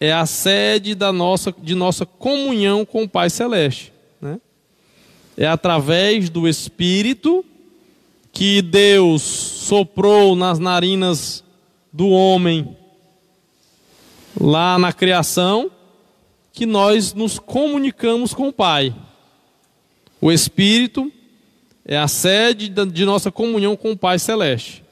é 0.01 0.12
a 0.12 0.24
sede 0.24 0.95
da 0.95 1.12
nossa, 1.12 1.55
de 1.62 1.74
nossa 1.74 2.07
comunhão 2.07 2.85
com 2.85 3.03
o 3.03 3.09
Pai 3.09 3.29
Celeste. 3.29 3.93
Né? 4.20 4.41
É 5.37 5.47
através 5.47 6.31
do 6.31 6.49
Espírito 6.49 7.45
que 8.33 8.62
Deus 8.62 9.22
soprou 9.22 10.35
nas 10.35 10.59
narinas 10.59 11.45
do 11.93 12.09
homem 12.09 12.76
lá 14.39 14.78
na 14.78 14.93
criação 14.93 15.70
que 16.53 16.66
nós 16.66 17.14
nos 17.14 17.39
comunicamos 17.39 18.34
com 18.34 18.49
o 18.49 18.53
Pai. 18.53 18.95
O 20.20 20.32
Espírito 20.32 21.12
é 21.84 21.97
a 21.97 22.09
sede 22.09 22.68
de 22.68 23.05
nossa 23.05 23.30
comunhão 23.30 23.76
com 23.76 23.93
o 23.93 23.97
Pai 23.97 24.18
Celeste. 24.18 24.84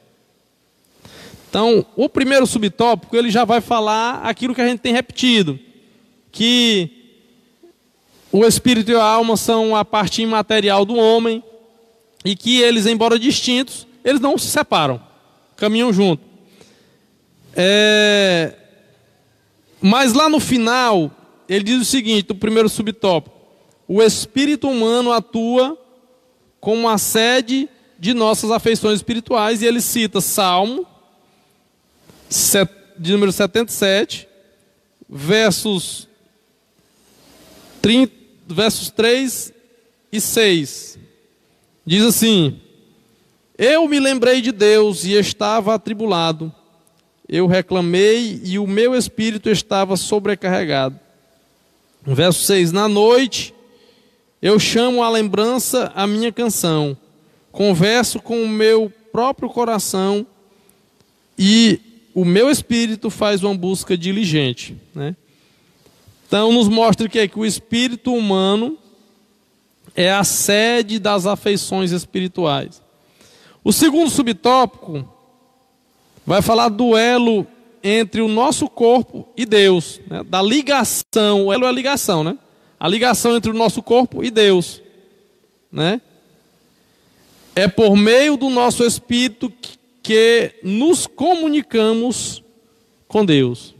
Então, 1.49 1.85
o 1.95 2.09
primeiro 2.09 2.45
subtópico, 2.45 3.15
ele 3.15 3.31
já 3.31 3.45
vai 3.45 3.61
falar 3.61 4.21
aquilo 4.23 4.53
que 4.53 4.61
a 4.61 4.67
gente 4.67 4.79
tem 4.79 4.93
repetido, 4.93 5.57
que 6.31 6.89
o 8.31 8.45
espírito 8.45 8.91
e 8.91 8.95
a 8.95 9.03
alma 9.03 9.37
são 9.37 9.75
a 9.75 9.85
parte 9.85 10.21
imaterial 10.21 10.83
do 10.85 10.95
homem 10.95 11.41
e 12.25 12.35
que 12.35 12.59
eles, 12.61 12.85
embora 12.85 13.17
distintos, 13.17 13.87
eles 14.03 14.19
não 14.19 14.37
se 14.37 14.47
separam, 14.47 15.01
caminham 15.55 15.93
junto. 15.93 16.26
É... 17.59 18.53
Mas 19.81 20.13
lá 20.13 20.29
no 20.29 20.39
final, 20.39 21.11
ele 21.49 21.63
diz 21.63 21.81
o 21.81 21.85
seguinte: 21.85 22.31
o 22.31 22.35
primeiro 22.35 22.69
subtópico, 22.69 23.35
o 23.87 24.01
espírito 24.01 24.69
humano 24.69 25.11
atua 25.11 25.75
como 26.59 26.87
a 26.87 26.99
sede 26.99 27.67
de 27.97 28.13
nossas 28.13 28.51
afeições 28.51 28.97
espirituais, 28.97 29.61
e 29.61 29.65
ele 29.65 29.81
cita 29.81 30.21
Salmo, 30.21 30.85
de 32.99 33.11
número 33.11 33.31
77, 33.31 34.27
versos, 35.09 36.07
30, 37.81 38.13
versos 38.47 38.91
3 38.91 39.53
e 40.11 40.21
6. 40.21 40.99
Diz 41.85 42.03
assim: 42.03 42.59
Eu 43.57 43.87
me 43.87 43.99
lembrei 43.99 44.41
de 44.41 44.51
Deus 44.51 45.05
e 45.05 45.13
estava 45.13 45.73
atribulado. 45.73 46.53
Eu 47.29 47.45
reclamei 47.45 48.41
e 48.43 48.57
o 48.57 48.65
meu 48.65 48.95
espírito 48.95 49.49
estava 49.49 49.97
sobrecarregado. 49.97 50.99
Verso 52.05 52.43
6: 52.43 52.71
Na 52.71 52.87
noite 52.87 53.53
eu 54.41 54.59
chamo 54.59 55.03
à 55.03 55.09
lembrança 55.09 55.91
a 55.95 56.05
minha 56.05 56.31
canção, 56.31 56.95
converso 57.51 58.19
com 58.19 58.43
o 58.43 58.47
meu 58.47 58.91
próprio 59.11 59.49
coração 59.49 60.25
e 61.37 61.81
o 62.13 62.23
meu 62.23 62.49
espírito 62.49 63.09
faz 63.09 63.43
uma 63.43 63.55
busca 63.55 63.97
diligente. 63.97 64.75
Né? 64.93 65.15
Então, 66.27 66.51
nos 66.51 66.67
mostra 66.67 67.07
que, 67.07 67.19
é 67.19 67.27
que 67.27 67.37
o 67.37 67.45
espírito 67.45 68.13
humano 68.13 68.77
é 69.95 70.11
a 70.11 70.23
sede 70.23 70.99
das 70.99 71.25
afeições 71.25 71.91
espirituais. 71.91 72.81
O 73.63 73.71
segundo 73.71 74.09
subtópico 74.09 75.07
vai 76.27 76.41
falar 76.41 76.67
do 76.67 76.97
elo 76.97 77.47
entre 77.81 78.19
o 78.19 78.27
nosso 78.27 78.67
corpo 78.67 79.25
e 79.37 79.45
Deus, 79.45 80.01
né? 80.09 80.21
da 80.25 80.41
ligação. 80.41 81.45
O 81.45 81.53
elo 81.53 81.63
é 81.63 81.69
a 81.69 81.71
ligação, 81.71 82.21
né? 82.21 82.37
A 82.77 82.87
ligação 82.89 83.37
entre 83.37 83.49
o 83.49 83.53
nosso 83.53 83.81
corpo 83.81 84.21
e 84.21 84.29
Deus, 84.29 84.81
né? 85.71 86.01
É 87.55 87.65
por 87.67 87.95
meio 87.95 88.35
do 88.35 88.49
nosso 88.49 88.83
espírito 88.83 89.49
que, 89.49 89.77
que 90.03 90.55
nos 90.61 91.07
comunicamos 91.07 92.43
com 93.07 93.25
Deus. 93.25 93.73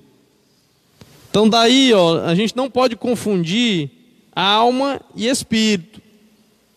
Então 1.30 1.50
daí, 1.50 1.94
ó, 1.94 2.24
a 2.24 2.34
gente 2.34 2.56
não 2.56 2.70
pode 2.70 2.96
confundir 2.96 3.92
alma 4.34 5.02
e 5.14 5.28
espírito. 5.28 6.02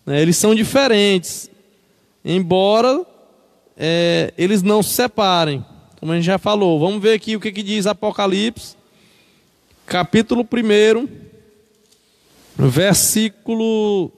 Né? 0.04 0.20
Eles 0.20 0.36
são 0.36 0.52
diferentes, 0.52 1.48
embora 2.24 3.06
é, 3.82 4.34
eles 4.36 4.62
não 4.62 4.82
se 4.82 4.90
separem. 4.90 5.64
Como 5.98 6.12
a 6.12 6.16
gente 6.16 6.26
já 6.26 6.36
falou. 6.36 6.78
Vamos 6.78 7.00
ver 7.00 7.14
aqui 7.14 7.34
o 7.34 7.40
que, 7.40 7.50
que 7.50 7.62
diz 7.62 7.86
Apocalipse, 7.86 8.76
capítulo 9.86 10.46
1, 10.46 11.08
versículo 12.58 14.12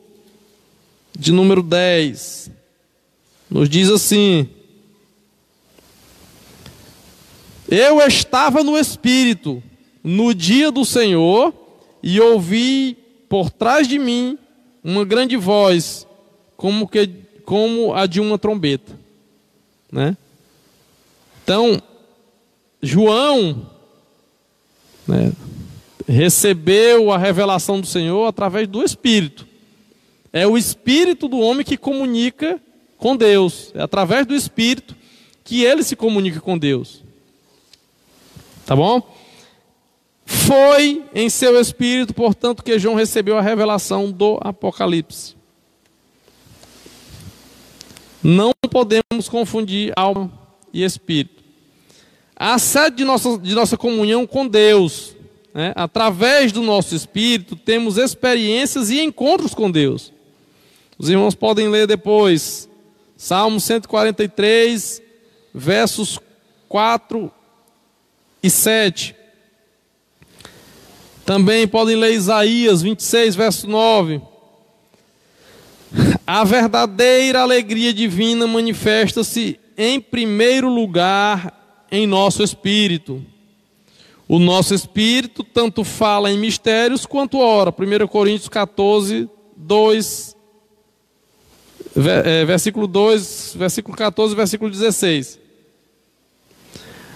de 1.17 1.31
número 1.31 1.63
10. 1.63 2.51
Nos 3.49 3.69
diz 3.69 3.89
assim: 3.89 4.49
Eu 7.69 8.01
estava 8.01 8.65
no 8.65 8.77
Espírito 8.77 9.63
no 10.03 10.35
dia 10.35 10.73
do 10.73 10.85
Senhor 10.85 11.55
e 12.03 12.21
ouvi 12.21 12.97
por 13.29 13.49
trás 13.49 13.87
de 13.87 13.97
mim 13.97 14.37
uma 14.83 15.05
grande 15.05 15.37
voz, 15.37 16.05
como, 16.57 16.89
que, 16.89 17.09
como 17.45 17.95
a 17.95 18.07
de 18.07 18.21
uma 18.21 18.37
trombeta. 18.37 19.02
Né? 19.93 20.17
Então, 21.45 21.81
João 22.81 23.71
né, 25.07 25.33
recebeu 26.09 27.13
a 27.13 27.19
revelação 27.19 27.81
do 27.81 27.87
Senhor 27.87 28.27
através 28.27 28.67
do 28.67 28.83
Espírito. 28.83 29.47
É 30.33 30.47
o 30.47 30.57
Espírito 30.57 31.29
do 31.29 31.39
homem 31.39 31.65
que 31.65 31.77
comunica 31.77 32.59
com 32.97 33.15
Deus. 33.15 33.71
É 33.75 33.83
através 33.83 34.27
do 34.27 34.35
Espírito 34.35 34.97
que 35.45 35.63
ele 35.63 35.83
se 35.83 35.95
comunica 35.95 36.41
com 36.41 36.57
Deus. 36.57 37.03
Tá 38.65 38.75
bom? 38.75 39.03
Foi 40.25 41.05
em 41.15 41.29
seu 41.29 41.61
espírito, 41.61 42.15
portanto, 42.15 42.63
que 42.63 42.79
João 42.79 42.95
recebeu 42.95 43.37
a 43.37 43.43
revelação 43.43 44.11
do 44.11 44.39
Apocalipse. 44.41 45.37
Não 48.23 48.53
podemos 48.71 49.29
confundir 49.29 49.93
alma 49.97 50.33
e 50.73 50.85
espírito. 50.85 51.43
A 52.37 52.59
sede 52.59 52.97
de 52.97 53.05
nossa, 53.05 53.39
de 53.39 53.55
nossa 53.55 53.77
comunhão 53.77 54.27
com 54.27 54.47
Deus, 54.47 55.15
né? 55.53 55.73
através 55.77 56.53
do 56.53 56.63
nosso 56.63 56.95
espírito, 56.95 57.57
temos 57.57 57.99
experiências 57.99 58.91
e 58.91 59.01
encontros 59.01 59.55
com 59.55 59.71
Deus. 59.71 60.13
Os 60.99 61.09
irmãos 61.11 61.35
podem 61.35 61.69
ler 61.69 61.87
depois, 61.87 62.69
Salmo 63.17 63.61
143, 63.61 65.03
versos 65.53 66.19
4 66.69 67.31
e 68.43 68.49
7. 68.49 69.17
Também 71.25 71.69
podem 71.69 71.97
ler 71.97 72.13
Isaías 72.15 72.83
26, 72.83 73.35
verso 73.35 73.69
9. 73.69 74.21
A 76.27 76.45
verdadeira 76.45 77.41
alegria 77.41 77.93
divina 77.93 78.47
manifesta-se 78.47 79.59
em 79.77 80.01
primeiro 80.01 80.69
lugar 80.69 81.87
em 81.91 82.07
nosso 82.07 82.43
espírito. 82.43 83.23
O 84.29 84.39
nosso 84.39 84.75
espírito 84.75 85.45
tanto 85.45 85.85
fala 85.85 86.31
em 86.31 86.39
mistérios 86.39 87.05
quanto 87.05 87.39
ora. 87.39 87.71
1 87.71 88.07
Coríntios 88.07 88.49
14, 88.49 89.29
2, 89.57 90.37
é, 91.97 92.45
versículo 92.45 92.87
2, 92.87 93.55
versículo 93.59 93.97
14, 93.97 94.35
versículo 94.35 94.71
16. 94.71 95.39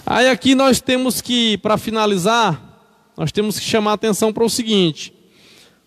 Aí 0.05 0.29
aqui 0.29 0.53
nós 0.53 0.79
temos 0.79 1.19
que, 1.19 1.57
para 1.57 1.77
finalizar, 1.77 2.61
nós 3.17 3.31
temos 3.31 3.57
que 3.57 3.65
chamar 3.65 3.93
atenção 3.93 4.31
para 4.31 4.43
o 4.43 4.49
seguinte. 4.49 5.11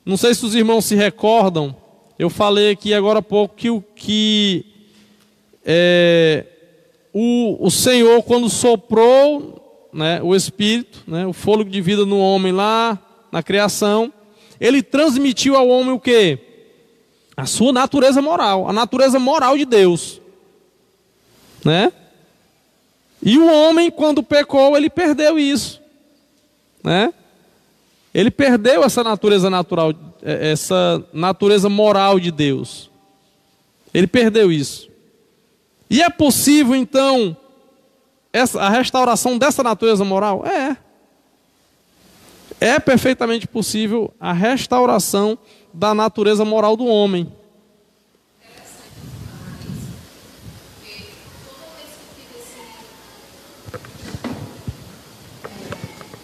Não 0.05 0.17
sei 0.17 0.35
se 0.35 0.45
os 0.45 0.55
irmãos 0.55 0.85
se 0.85 0.97
recordam, 0.97 1.77
eu 2.21 2.29
falei 2.29 2.73
aqui 2.73 2.93
agora 2.93 3.21
há 3.21 3.23
pouco 3.23 3.55
que 3.57 3.71
o 3.71 3.81
que 3.81 4.67
é, 5.65 6.45
o, 7.15 7.57
o 7.67 7.71
Senhor, 7.71 8.23
quando 8.25 8.51
soprou 8.51 9.89
né, 9.91 10.21
o 10.23 10.37
Espírito, 10.37 11.03
né, 11.07 11.27
o 11.27 11.33
fôlego 11.33 11.71
de 11.71 11.81
vida 11.81 12.05
no 12.05 12.19
homem 12.19 12.53
lá 12.53 12.99
na 13.33 13.43
criação, 13.43 14.13
ele 14.61 14.83
transmitiu 14.83 15.57
ao 15.57 15.67
homem 15.69 15.93
o 15.93 15.99
que? 15.99 16.39
A 17.35 17.47
sua 17.47 17.73
natureza 17.73 18.21
moral, 18.21 18.69
a 18.69 18.73
natureza 18.75 19.19
moral 19.19 19.57
de 19.57 19.65
Deus. 19.65 20.21
Né? 21.65 21.91
E 23.23 23.39
o 23.39 23.51
homem, 23.51 23.91
quando 23.91 24.23
pecou, 24.23 24.77
ele 24.77 24.91
perdeu 24.91 25.39
isso. 25.39 25.81
Né? 26.85 27.15
Ele 28.13 28.31
perdeu 28.31 28.85
essa 28.85 29.03
natureza 29.03 29.49
natural, 29.49 29.95
essa 30.23 31.05
natureza 31.13 31.69
moral 31.69 32.19
de 32.19 32.31
Deus. 32.31 32.91
Ele 33.93 34.07
perdeu 34.07 34.53
isso. 34.53 34.89
E 35.89 36.03
é 36.03 36.09
possível 36.09 36.75
então 36.75 37.37
essa, 38.33 38.61
a 38.61 38.69
restauração 38.69 39.37
dessa 39.37 39.63
natureza 39.63 40.05
moral? 40.05 40.47
É. 40.47 40.77
É 42.61 42.79
perfeitamente 42.79 43.47
possível 43.47 44.13
a 44.21 44.33
restauração 44.33 45.39
da 45.73 45.95
natureza 45.95 46.45
moral 46.45 46.77
do 46.77 46.87
homem. 46.87 47.33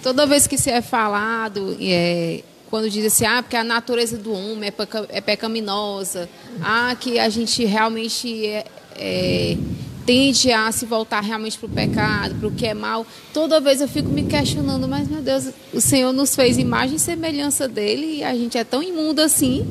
Toda 0.03 0.25
vez 0.25 0.47
que 0.47 0.57
se 0.57 0.71
é 0.71 0.81
falado, 0.81 1.77
é, 1.81 2.45
quando 2.71 2.91
diz 2.91 3.05
assim, 3.07 3.25
ah, 3.25 3.43
porque 3.43 3.57
a 3.57 3.65
natureza 3.65 4.17
do 4.17 4.33
homem 4.33 4.69
é, 4.69 5.17
é 5.17 5.21
pecaminosa, 5.21 6.29
ah, 6.61 6.97
que 6.99 7.19
a 7.19 7.29
gente 7.29 7.65
realmente 7.65 8.45
é, 8.47 8.65
é, 8.97 9.57
tende 10.05 10.53
a 10.53 10.71
se 10.73 10.87
voltar 10.87 11.21
realmente 11.21 11.59
para 11.59 11.67
o 11.67 11.71
pecado, 11.71 12.35
para 12.37 12.49
o 12.49 12.53
que 12.53 12.67
é 12.67 12.75
mal, 12.75 13.07
toda 13.33 13.61
vez 13.61 13.81
eu 13.81 13.89
fico 13.89 14.09
me 14.09 14.25
questionando, 14.25 14.87
mas 14.87 15.09
meu 15.09 15.21
Deus, 15.21 15.49
o 15.73 15.81
Senhor 15.81 16.13
nos 16.13 16.35
fez 16.35 16.59
imagem 16.59 16.97
e 16.97 17.01
semelhança 17.01 17.69
dele 17.69 18.19
e 18.19 18.25
a 18.25 18.35
gente 18.35 18.57
é 18.57 18.65
tão 18.65 18.83
imundo 18.83 19.21
assim, 19.21 19.67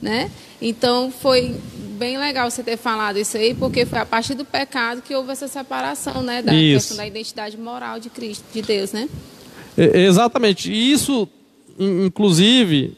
né? 0.00 0.30
Então 0.60 1.12
foi 1.12 1.56
bem 1.98 2.18
legal 2.18 2.50
você 2.50 2.62
ter 2.62 2.76
falado 2.76 3.18
isso 3.18 3.36
aí, 3.36 3.54
porque 3.54 3.84
foi 3.84 3.98
a 3.98 4.06
partir 4.06 4.34
do 4.34 4.44
pecado 4.44 5.02
que 5.02 5.14
houve 5.14 5.32
essa 5.32 5.48
separação, 5.48 6.22
né, 6.22 6.42
da 6.42 6.54
isso. 6.54 6.78
questão 6.78 6.96
da 6.96 7.06
identidade 7.06 7.56
moral 7.56 7.98
de 8.00 8.10
Cristo, 8.10 8.44
de 8.52 8.62
Deus, 8.62 8.92
né? 8.92 9.08
Exatamente. 9.76 10.70
E 10.70 10.92
isso, 10.92 11.28
inclusive, 11.78 12.94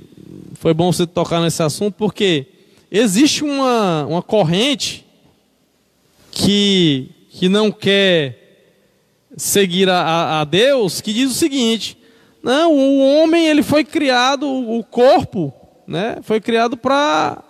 foi 0.55 0.73
bom 0.75 0.93
você 0.93 1.07
tocar 1.07 1.41
nesse 1.41 1.63
assunto, 1.63 1.95
porque 1.95 2.47
existe 2.91 3.45
uma, 3.45 4.07
uma 4.07 4.23
corrente 4.23 5.05
que, 6.31 7.09
que 7.31 7.49
não 7.49 7.71
quer 7.71 8.67
seguir 9.37 9.89
a, 9.89 10.41
a 10.41 10.45
Deus, 10.45 11.01
que 11.01 11.13
diz 11.13 11.31
o 11.31 11.35
seguinte: 11.35 11.99
não, 12.43 12.73
o 12.73 12.99
homem 13.01 13.47
ele 13.47 13.63
foi 13.63 13.85
criado, 13.85 14.49
o 14.49 14.83
corpo, 14.85 15.53
né, 15.87 16.19
foi 16.23 16.41
criado 16.41 16.77
para 16.77 17.43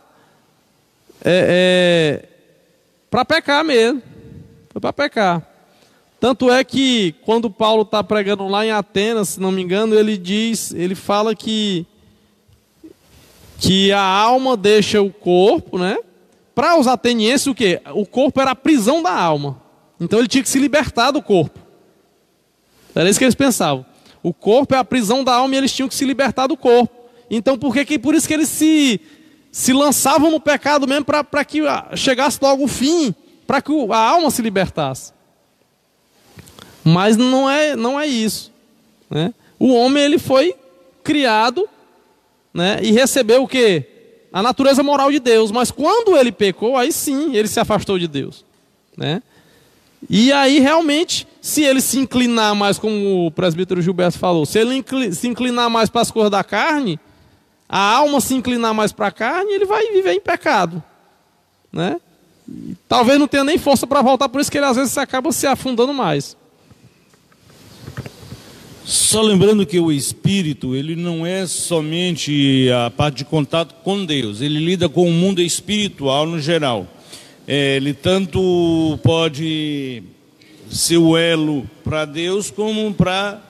é, 1.25 2.23
é, 2.25 2.29
para 3.11 3.25
pecar 3.25 3.65
mesmo, 3.65 4.03
foi 4.71 4.81
para 4.81 4.93
pecar. 4.93 5.54
Tanto 6.25 6.51
é 6.51 6.65
que 6.65 7.15
quando 7.21 7.51
Paulo 7.51 7.83
está 7.83 8.03
pregando 8.03 8.49
lá 8.49 8.65
em 8.65 8.71
Atenas, 8.71 9.29
se 9.29 9.41
não 9.41 9.53
me 9.53 9.61
engano, 9.61 9.95
ele 9.95 10.17
diz, 10.17 10.73
ele 10.73 10.95
fala 10.95 11.35
que 11.35 11.85
que 13.59 13.93
a 13.93 14.01
alma 14.01 14.57
deixa 14.57 15.03
o 15.03 15.13
corpo, 15.13 15.79
né? 15.79 15.99
Para 16.55 16.79
os 16.79 16.87
atenienses 16.87 17.47
o 17.47 17.55
que? 17.55 17.79
O 17.93 18.07
corpo 18.07 18.41
era 18.41 18.53
a 18.53 18.57
prisão 18.57 19.03
da 19.03 19.13
alma. 19.13 19.61
Então 20.01 20.19
ele 20.19 20.27
tinha 20.27 20.43
que 20.43 20.49
se 20.49 20.59
libertar 20.59 21.11
do 21.11 21.21
corpo. 21.21 21.61
Era 22.95 23.11
isso 23.11 23.19
que 23.19 23.27
eles 23.27 23.35
pensavam. 23.35 23.85
O 24.23 24.33
corpo 24.33 24.75
é 24.75 24.79
a 24.79 24.85
prisão 24.85 25.23
da 25.23 25.35
alma 25.35 25.55
e 25.55 25.59
eles 25.59 25.75
tinham 25.75 25.91
que 25.91 25.95
se 25.95 26.07
libertar 26.07 26.47
do 26.47 26.57
corpo. 26.57 27.05
Então 27.31 27.59
por 27.59 27.75
que, 27.75 27.85
que 27.85 27.99
por 27.99 28.15
isso 28.15 28.27
que 28.27 28.33
eles 28.33 28.49
se 28.49 28.99
se 29.53 29.75
lançavam 29.75 30.31
no 30.31 30.41
pecado 30.41 30.89
mesmo 30.89 31.05
para 31.05 31.45
que 31.45 31.61
chegasse 31.97 32.39
logo 32.41 32.65
o 32.65 32.69
fim, 32.69 33.15
para 33.47 33.61
que 33.61 33.73
a 33.91 33.99
alma 33.99 34.31
se 34.31 34.41
libertasse? 34.41 35.14
Mas 36.85 37.17
não 37.17 37.49
é, 37.49 37.75
não 37.75 37.99
é 37.99 38.07
isso. 38.07 38.53
Né? 39.11 39.33
O 39.59 39.73
homem 39.73 40.03
ele 40.03 40.19
foi 40.19 40.55
criado 41.03 41.69
né, 42.53 42.79
e 42.83 42.93
recebeu 42.93 43.43
o 43.43 43.49
que? 43.49 43.85
A 44.33 44.43
natureza 44.43 44.83
moral 44.83 45.11
de 45.11 45.19
Deus. 45.19 45.51
Mas 45.51 45.71
quando 45.71 46.17
ele 46.17 46.31
pecou, 46.31 46.77
aí 46.77 46.93
sim 46.93 47.35
ele 47.35 47.49
se 47.49 47.59
afastou 47.59 47.99
de 47.99 48.07
Deus. 48.07 48.45
Né? 48.97 49.23
E 50.11 50.31
aí 50.33 50.59
realmente, 50.59 51.27
se 51.41 51.63
ele 51.63 51.81
se 51.81 51.99
inclinar 51.99 52.55
mais, 52.55 52.79
como 52.79 53.27
o 53.27 53.31
presbítero 53.31 53.81
Gilberto 53.81 54.19
falou, 54.19 54.45
se 54.45 54.59
ele 54.59 54.85
se 55.13 55.27
inclinar 55.27 55.71
mais 55.71 55.89
para 55.89 56.03
as 56.03 56.11
coisas 56.11 56.31
da 56.31 56.45
carne, 56.45 57.01
a 57.69 57.79
alma 57.79 58.21
se 58.21 58.35
inclinar 58.35 58.75
mais 58.75 58.93
para 58.93 59.07
a 59.07 59.13
carne, 59.13 59.53
ele 59.53 59.65
vai 59.65 59.91
viver 59.91 60.13
em 60.13 60.21
pecado. 60.21 60.83
Né? 61.73 61.97
talvez 62.89 63.19
não 63.19 63.27
tenha 63.27 63.45
nem 63.45 63.59
força 63.59 63.87
para 63.87 64.03
voltar, 64.03 64.29
por 64.29 64.41
isso 64.41 64.51
que 64.51 64.59
ele 64.59 64.67
às 64.67 64.77
vezes 64.77 64.97
acaba 64.99 65.33
se 65.33 65.47
afundando 65.47 65.93
mais. 65.95 66.37
Só 68.85 69.23
lembrando 69.23 69.65
que 69.65 69.81
o 69.81 69.91
espírito, 69.91 70.77
ele 70.77 70.95
não 70.95 71.25
é 71.25 71.47
somente 71.47 72.69
a 72.71 72.91
parte 72.91 73.19
de 73.19 73.25
contato 73.25 73.75
com 73.83 74.05
Deus, 74.05 74.43
ele 74.43 74.59
lida 74.59 74.91
com 74.91 75.09
o 75.09 75.13
mundo 75.13 75.41
espiritual 75.41 76.27
no 76.27 76.39
geral. 76.39 76.87
É, 77.47 77.77
ele 77.77 77.95
tanto 77.95 78.99
pode 79.03 80.03
ser 80.71 80.99
o 80.99 81.17
elo 81.17 81.69
para 81.83 82.05
Deus 82.05 82.51
como 82.51 82.93
para 82.93 83.41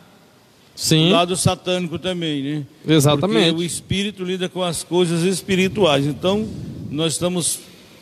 o 0.92 1.10
lado 1.10 1.36
satânico 1.36 1.98
também, 1.98 2.42
né? 2.42 2.66
Exatamente. 2.86 3.50
Porque 3.50 3.60
o 3.60 3.64
espírito 3.64 4.24
lida 4.24 4.48
com 4.48 4.62
as 4.62 4.84
coisas 4.84 5.22
espirituais. 5.22 6.06
Então, 6.06 6.46
nós 6.90 7.14
estamos 7.14 7.58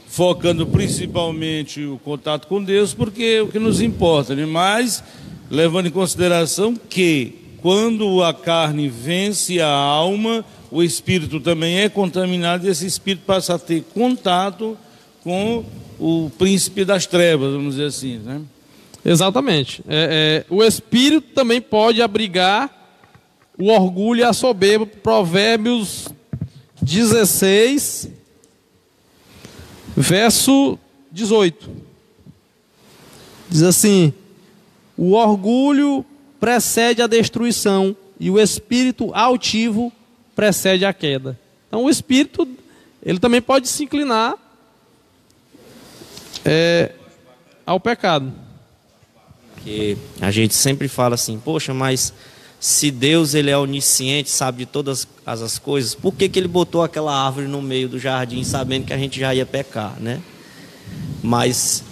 focando 0.07 0.66
principalmente 0.66 1.83
o 1.83 1.99
contato 2.05 2.47
com 2.47 2.62
Deus, 2.62 2.93
porque 2.93 3.22
é 3.22 3.43
o 3.43 3.49
que 3.49 3.59
nos 3.59 3.80
importa, 3.80 4.35
né? 4.35 4.45
Mas 4.45 5.03
levando 5.53 5.86
em 5.86 5.90
consideração 5.90 6.74
que 6.74 7.34
quando 7.61 8.22
a 8.22 8.32
carne 8.32 8.88
vence 8.88 9.61
a 9.61 9.68
alma, 9.68 10.42
o 10.70 10.82
espírito 10.82 11.38
também 11.40 11.80
é 11.80 11.90
contaminado 11.90 12.66
e 12.66 12.70
esse 12.70 12.86
espírito 12.86 13.24
passa 13.26 13.57
a 13.57 13.59
ter 13.59 13.84
contato 13.92 14.78
com 15.22 15.62
o 16.00 16.30
príncipe 16.38 16.86
das 16.86 17.05
trevas, 17.05 17.53
vamos 17.53 17.74
dizer 17.74 17.88
assim, 17.88 18.16
né? 18.16 18.40
Exatamente. 19.05 19.82
É, 19.86 20.44
é, 20.48 20.53
o 20.55 20.64
espírito 20.64 21.34
também 21.34 21.61
pode 21.61 22.00
abrigar 22.00 22.70
o 23.59 23.68
orgulho 23.68 24.20
e 24.20 24.24
a 24.24 24.32
soberba. 24.32 24.86
Provérbios 24.86 26.09
16, 26.80 28.09
verso 29.94 30.78
18. 31.11 31.68
Diz 33.50 33.62
assim: 33.62 34.14
o 34.97 35.12
orgulho 35.12 36.05
precede 36.38 37.03
a 37.03 37.07
destruição 37.07 37.97
e 38.18 38.30
o 38.30 38.38
espírito 38.38 39.11
altivo 39.14 39.93
precede 40.34 40.84
a 40.84 40.93
queda. 40.93 41.38
Então 41.68 41.84
o 41.84 41.90
espírito 41.90 42.47
ele 43.05 43.18
também 43.18 43.43
pode 43.43 43.68
se 43.68 43.84
inclinar 43.84 44.34
é, 46.45 46.93
ao 47.66 47.80
pecado. 47.80 48.32
Que 49.64 49.97
a 50.20 50.30
gente 50.30 50.55
sempre 50.55 50.88
fala 50.88 51.14
assim, 51.14 51.38
poxa, 51.38 51.72
mas 51.72 52.12
se 52.61 52.90
Deus 52.90 53.34
ele 53.34 53.51
é 53.51 53.59
onisciente, 53.59 54.30
sabe 54.30 54.59
de 54.59 54.66
todas 54.66 55.07
as, 55.26 55.43
as 55.43 55.59
coisas, 55.59 55.95
por 55.95 56.14
que, 56.14 56.28
que 56.28 56.38
ele 56.38 56.49
botou 56.49 56.82
aquela 56.82 57.12
árvore 57.12 57.49
no 57.49 57.61
meio 57.61 57.88
do 57.88 57.99
jardim, 57.99 58.45
sabendo 58.45 58.86
que 58.86 58.93
a 58.93 58.99
gente 58.99 59.18
já 59.18 59.34
ia 59.34 59.47
pecar, 59.47 59.99
né? 60.01 60.20
Mas 61.22 61.82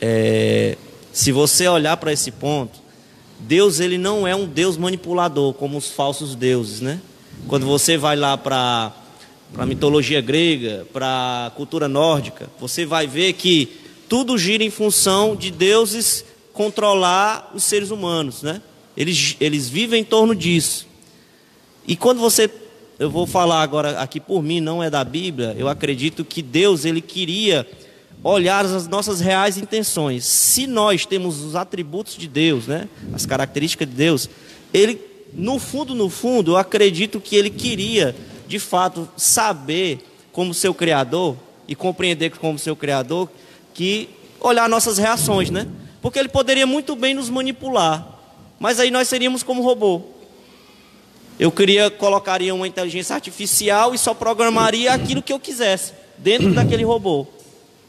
é, 0.00 0.76
se 1.16 1.32
você 1.32 1.66
olhar 1.66 1.96
para 1.96 2.12
esse 2.12 2.30
ponto, 2.30 2.78
Deus 3.40 3.80
ele 3.80 3.96
não 3.96 4.26
é 4.26 4.36
um 4.36 4.44
Deus 4.44 4.76
manipulador 4.76 5.54
como 5.54 5.78
os 5.78 5.90
falsos 5.90 6.34
deuses, 6.34 6.82
né? 6.82 7.00
Quando 7.48 7.64
você 7.64 7.96
vai 7.96 8.16
lá 8.16 8.36
para 8.36 8.92
a 9.56 9.64
mitologia 9.64 10.20
grega, 10.20 10.86
para 10.92 11.50
cultura 11.56 11.88
nórdica, 11.88 12.50
você 12.60 12.84
vai 12.84 13.06
ver 13.06 13.32
que 13.32 13.78
tudo 14.10 14.36
gira 14.36 14.62
em 14.62 14.68
função 14.68 15.34
de 15.34 15.50
deuses 15.50 16.22
controlar 16.52 17.50
os 17.54 17.64
seres 17.64 17.90
humanos, 17.90 18.42
né? 18.42 18.60
Eles, 18.94 19.38
eles 19.40 19.70
vivem 19.70 20.02
em 20.02 20.04
torno 20.04 20.34
disso. 20.34 20.86
E 21.88 21.96
quando 21.96 22.18
você, 22.18 22.50
eu 22.98 23.08
vou 23.08 23.26
falar 23.26 23.62
agora 23.62 24.00
aqui 24.00 24.20
por 24.20 24.42
mim, 24.42 24.60
não 24.60 24.82
é 24.82 24.90
da 24.90 25.02
Bíblia, 25.02 25.56
eu 25.58 25.66
acredito 25.66 26.26
que 26.26 26.42
Deus 26.42 26.84
ele 26.84 27.00
queria 27.00 27.66
olhar 28.22 28.64
as 28.64 28.88
nossas 28.88 29.20
reais 29.20 29.56
intenções. 29.56 30.24
Se 30.24 30.66
nós 30.66 31.06
temos 31.06 31.40
os 31.40 31.54
atributos 31.54 32.16
de 32.16 32.26
Deus, 32.28 32.66
né, 32.66 32.88
as 33.12 33.24
características 33.24 33.88
de 33.88 33.94
Deus, 33.94 34.28
ele, 34.72 35.00
no 35.32 35.58
fundo, 35.58 35.94
no 35.94 36.08
fundo, 36.08 36.52
eu 36.52 36.56
acredito 36.56 37.20
que 37.20 37.36
ele 37.36 37.50
queria, 37.50 38.14
de 38.48 38.58
fato, 38.58 39.08
saber 39.16 40.04
como 40.32 40.52
seu 40.52 40.74
Criador 40.74 41.36
e 41.68 41.74
compreender 41.74 42.30
como 42.30 42.58
seu 42.58 42.76
Criador, 42.76 43.28
que 43.72 44.08
olhar 44.40 44.68
nossas 44.68 44.98
reações, 44.98 45.50
né? 45.50 45.66
Porque 46.00 46.18
ele 46.18 46.28
poderia 46.28 46.66
muito 46.66 46.94
bem 46.94 47.14
nos 47.14 47.28
manipular, 47.28 48.06
mas 48.58 48.78
aí 48.78 48.90
nós 48.90 49.08
seríamos 49.08 49.42
como 49.42 49.62
robô. 49.62 50.02
Eu 51.38 51.52
queria 51.52 51.90
colocaria 51.90 52.54
uma 52.54 52.66
inteligência 52.66 53.14
artificial 53.14 53.94
e 53.94 53.98
só 53.98 54.14
programaria 54.14 54.92
aquilo 54.92 55.20
que 55.20 55.32
eu 55.32 55.38
quisesse 55.38 55.92
dentro 56.16 56.54
daquele 56.54 56.82
robô. 56.82 57.26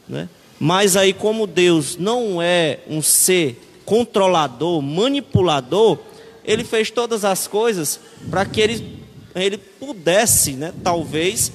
Né? 0.08 0.30
Mas 0.60 0.96
aí, 0.96 1.14
como 1.14 1.46
Deus 1.46 1.98
não 1.98 2.42
é 2.42 2.80
um 2.88 3.02
ser 3.02 3.62
controlador, 3.86 4.82
manipulador, 4.82 6.00
ele 6.44 6.64
fez 6.64 6.90
todas 6.90 7.24
as 7.24 7.48
coisas 7.48 8.00
para 8.30 8.46
que 8.46 8.62
ele, 8.62 9.00
ele 9.36 9.58
pudesse, 9.58 10.54
né, 10.54 10.74
talvez, 10.84 11.52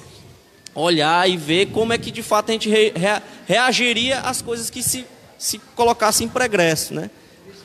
olhar 0.73 1.29
e 1.29 1.37
ver 1.37 1.67
como 1.67 1.93
é 1.93 1.97
que 1.97 2.11
de 2.11 2.23
fato 2.23 2.49
a 2.49 2.53
gente 2.53 2.69
re, 2.69 2.91
re, 2.95 3.21
reagiria 3.45 4.19
às 4.19 4.41
coisas 4.41 4.69
que 4.69 4.81
se, 4.81 5.05
se 5.37 5.59
colocassem 5.75 6.27
em 6.27 6.29
progresso. 6.29 6.93
Né? 6.93 7.09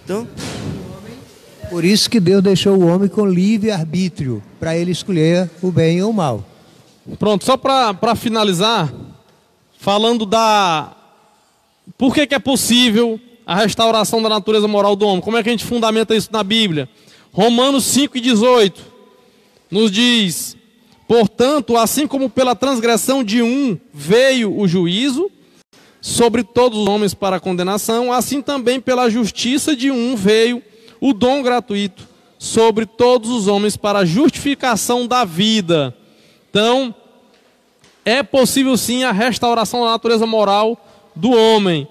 Então. 0.05 0.27
Por 1.71 1.85
isso 1.85 2.09
que 2.09 2.19
Deus 2.19 2.43
deixou 2.43 2.77
o 2.77 2.87
homem 2.87 3.09
com 3.09 3.27
livre 3.27 3.71
arbítrio, 3.71 4.43
para 4.59 4.77
ele 4.77 4.91
escolher 4.91 5.51
o 5.63 5.71
bem 5.71 6.03
ou 6.03 6.11
o 6.11 6.15
mal. 6.15 6.45
Pronto, 7.19 7.45
só 7.45 7.57
para 7.57 8.15
finalizar, 8.15 8.93
falando 9.79 10.27
da. 10.27 10.95
Por 11.97 12.13
que, 12.13 12.27
que 12.27 12.35
é 12.35 12.39
possível 12.39 13.19
a 13.47 13.55
restauração 13.55 14.21
da 14.21 14.29
natureza 14.29 14.69
moral 14.69 14.95
do 14.95 15.07
homem? 15.07 15.23
Como 15.23 15.37
é 15.37 15.43
que 15.43 15.49
a 15.49 15.53
gente 15.53 15.65
fundamenta 15.65 16.15
isso 16.15 16.29
na 16.31 16.43
Bíblia? 16.43 16.89
Romanos 17.33 17.85
5 17.85 18.19
e 18.19 18.21
18 18.21 18.85
nos 19.71 19.91
diz: 19.91 20.57
Portanto, 21.07 21.77
assim 21.77 22.07
como 22.07 22.29
pela 22.29 22.55
transgressão 22.55 23.25
de 23.25 23.41
um 23.41 23.79
veio 23.95 24.55
o 24.59 24.69
juízo 24.69 25.31
sobre 26.01 26.43
todos 26.43 26.79
os 26.79 26.87
homens 26.87 27.15
para 27.15 27.41
condenação, 27.41 28.13
assim 28.13 28.43
também 28.43 28.81
pela 28.81 29.09
justiça 29.09 29.75
de 29.75 29.91
um 29.91 30.15
veio 30.15 30.63
o 31.01 31.13
dom 31.13 31.43
gratuito 31.43 32.07
sobre 32.39 32.87
todos 32.87 33.31
os 33.31 33.49
homens 33.49 33.77
para 33.77 34.01
a 34.01 34.05
justificação 34.05 35.07
da 35.07 35.25
vida. 35.25 35.97
Então, 36.51 36.95
é 38.09 38.23
possível 38.23 38.75
sim 38.79 39.05
a 39.05 39.13
restauração 39.13 39.85
da 39.85 39.91
natureza 39.91 40.25
moral 40.25 40.83
do 41.15 41.31
homem. 41.31 41.87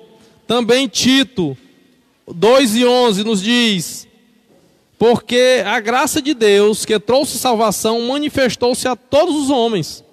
Também 0.47 0.87
Tito 0.87 1.55
2 2.27 2.75
e 2.77 2.85
11 2.85 3.23
nos 3.23 3.39
diz 3.39 4.07
Porque 4.97 5.63
a 5.63 5.79
graça 5.79 6.19
de 6.19 6.33
Deus 6.33 6.85
que 6.85 6.99
trouxe 6.99 7.37
salvação 7.37 8.01
manifestou-se 8.07 8.87
a 8.87 8.95
todos 8.95 9.35
os 9.35 9.51
homens. 9.51 10.03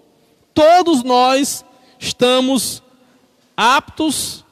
Todos 0.52 1.02
nós 1.02 1.64
estamos 1.98 2.82
aptos 3.56 4.44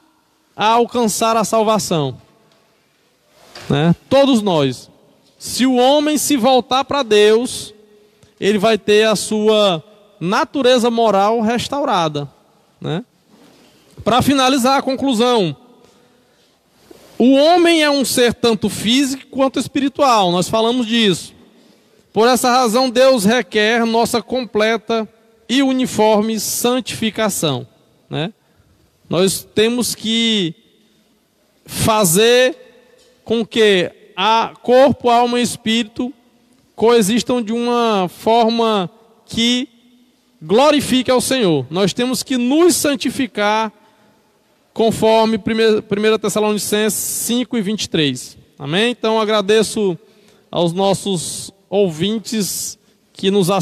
a 0.55 0.65
alcançar 0.65 1.37
a 1.37 1.43
salvação. 1.43 2.19
Né? 3.69 3.95
Todos 4.09 4.41
nós. 4.41 4.89
Se 5.37 5.67
o 5.67 5.75
homem 5.75 6.17
se 6.17 6.35
voltar 6.35 6.83
para 6.83 7.03
Deus, 7.03 7.75
ele 8.39 8.57
vai 8.57 8.75
ter 8.75 9.05
a 9.05 9.15
sua 9.15 9.83
natureza 10.23 10.89
moral 10.89 11.41
restaurada. 11.41 12.29
Né? 12.79 13.03
Para 14.03 14.21
finalizar 14.21 14.79
a 14.79 14.81
conclusão, 14.81 15.55
o 17.17 17.33
homem 17.33 17.83
é 17.83 17.89
um 17.89 18.05
ser 18.05 18.33
tanto 18.33 18.69
físico 18.69 19.27
quanto 19.29 19.59
espiritual, 19.59 20.31
nós 20.31 20.47
falamos 20.47 20.87
disso. 20.87 21.33
Por 22.13 22.27
essa 22.27 22.49
razão, 22.49 22.89
Deus 22.89 23.25
requer 23.25 23.85
nossa 23.85 24.21
completa 24.21 25.07
e 25.49 25.61
uniforme 25.61 26.39
santificação. 26.39 27.67
Né? 28.09 28.31
Nós 29.09 29.45
temos 29.53 29.93
que 29.93 30.55
fazer 31.65 32.55
com 33.25 33.45
que 33.45 33.91
a 34.15 34.53
corpo, 34.61 35.09
alma 35.09 35.39
e 35.39 35.43
espírito 35.43 36.13
coexistam 36.75 37.41
de 37.41 37.51
uma 37.51 38.07
forma 38.09 38.89
que 39.25 39.72
glorifique 40.43 41.09
ao 41.09 41.21
Senhor. 41.21 41.65
Nós 41.69 41.93
temos 41.93 42.21
que 42.21 42.37
nos 42.37 42.75
santificar 42.75 43.71
conforme 44.73 45.37
1 45.37 46.17
Tessalonicenses 46.19 46.99
5 46.99 47.57
e 47.57 47.61
23. 47.61 48.37
Amém? 48.59 48.91
Então 48.91 49.19
agradeço 49.21 49.97
aos 50.51 50.73
nossos 50.73 51.51
ouvintes 51.69 52.77
que 53.13 53.31
nos 53.31 53.49
assistem. 53.49 53.61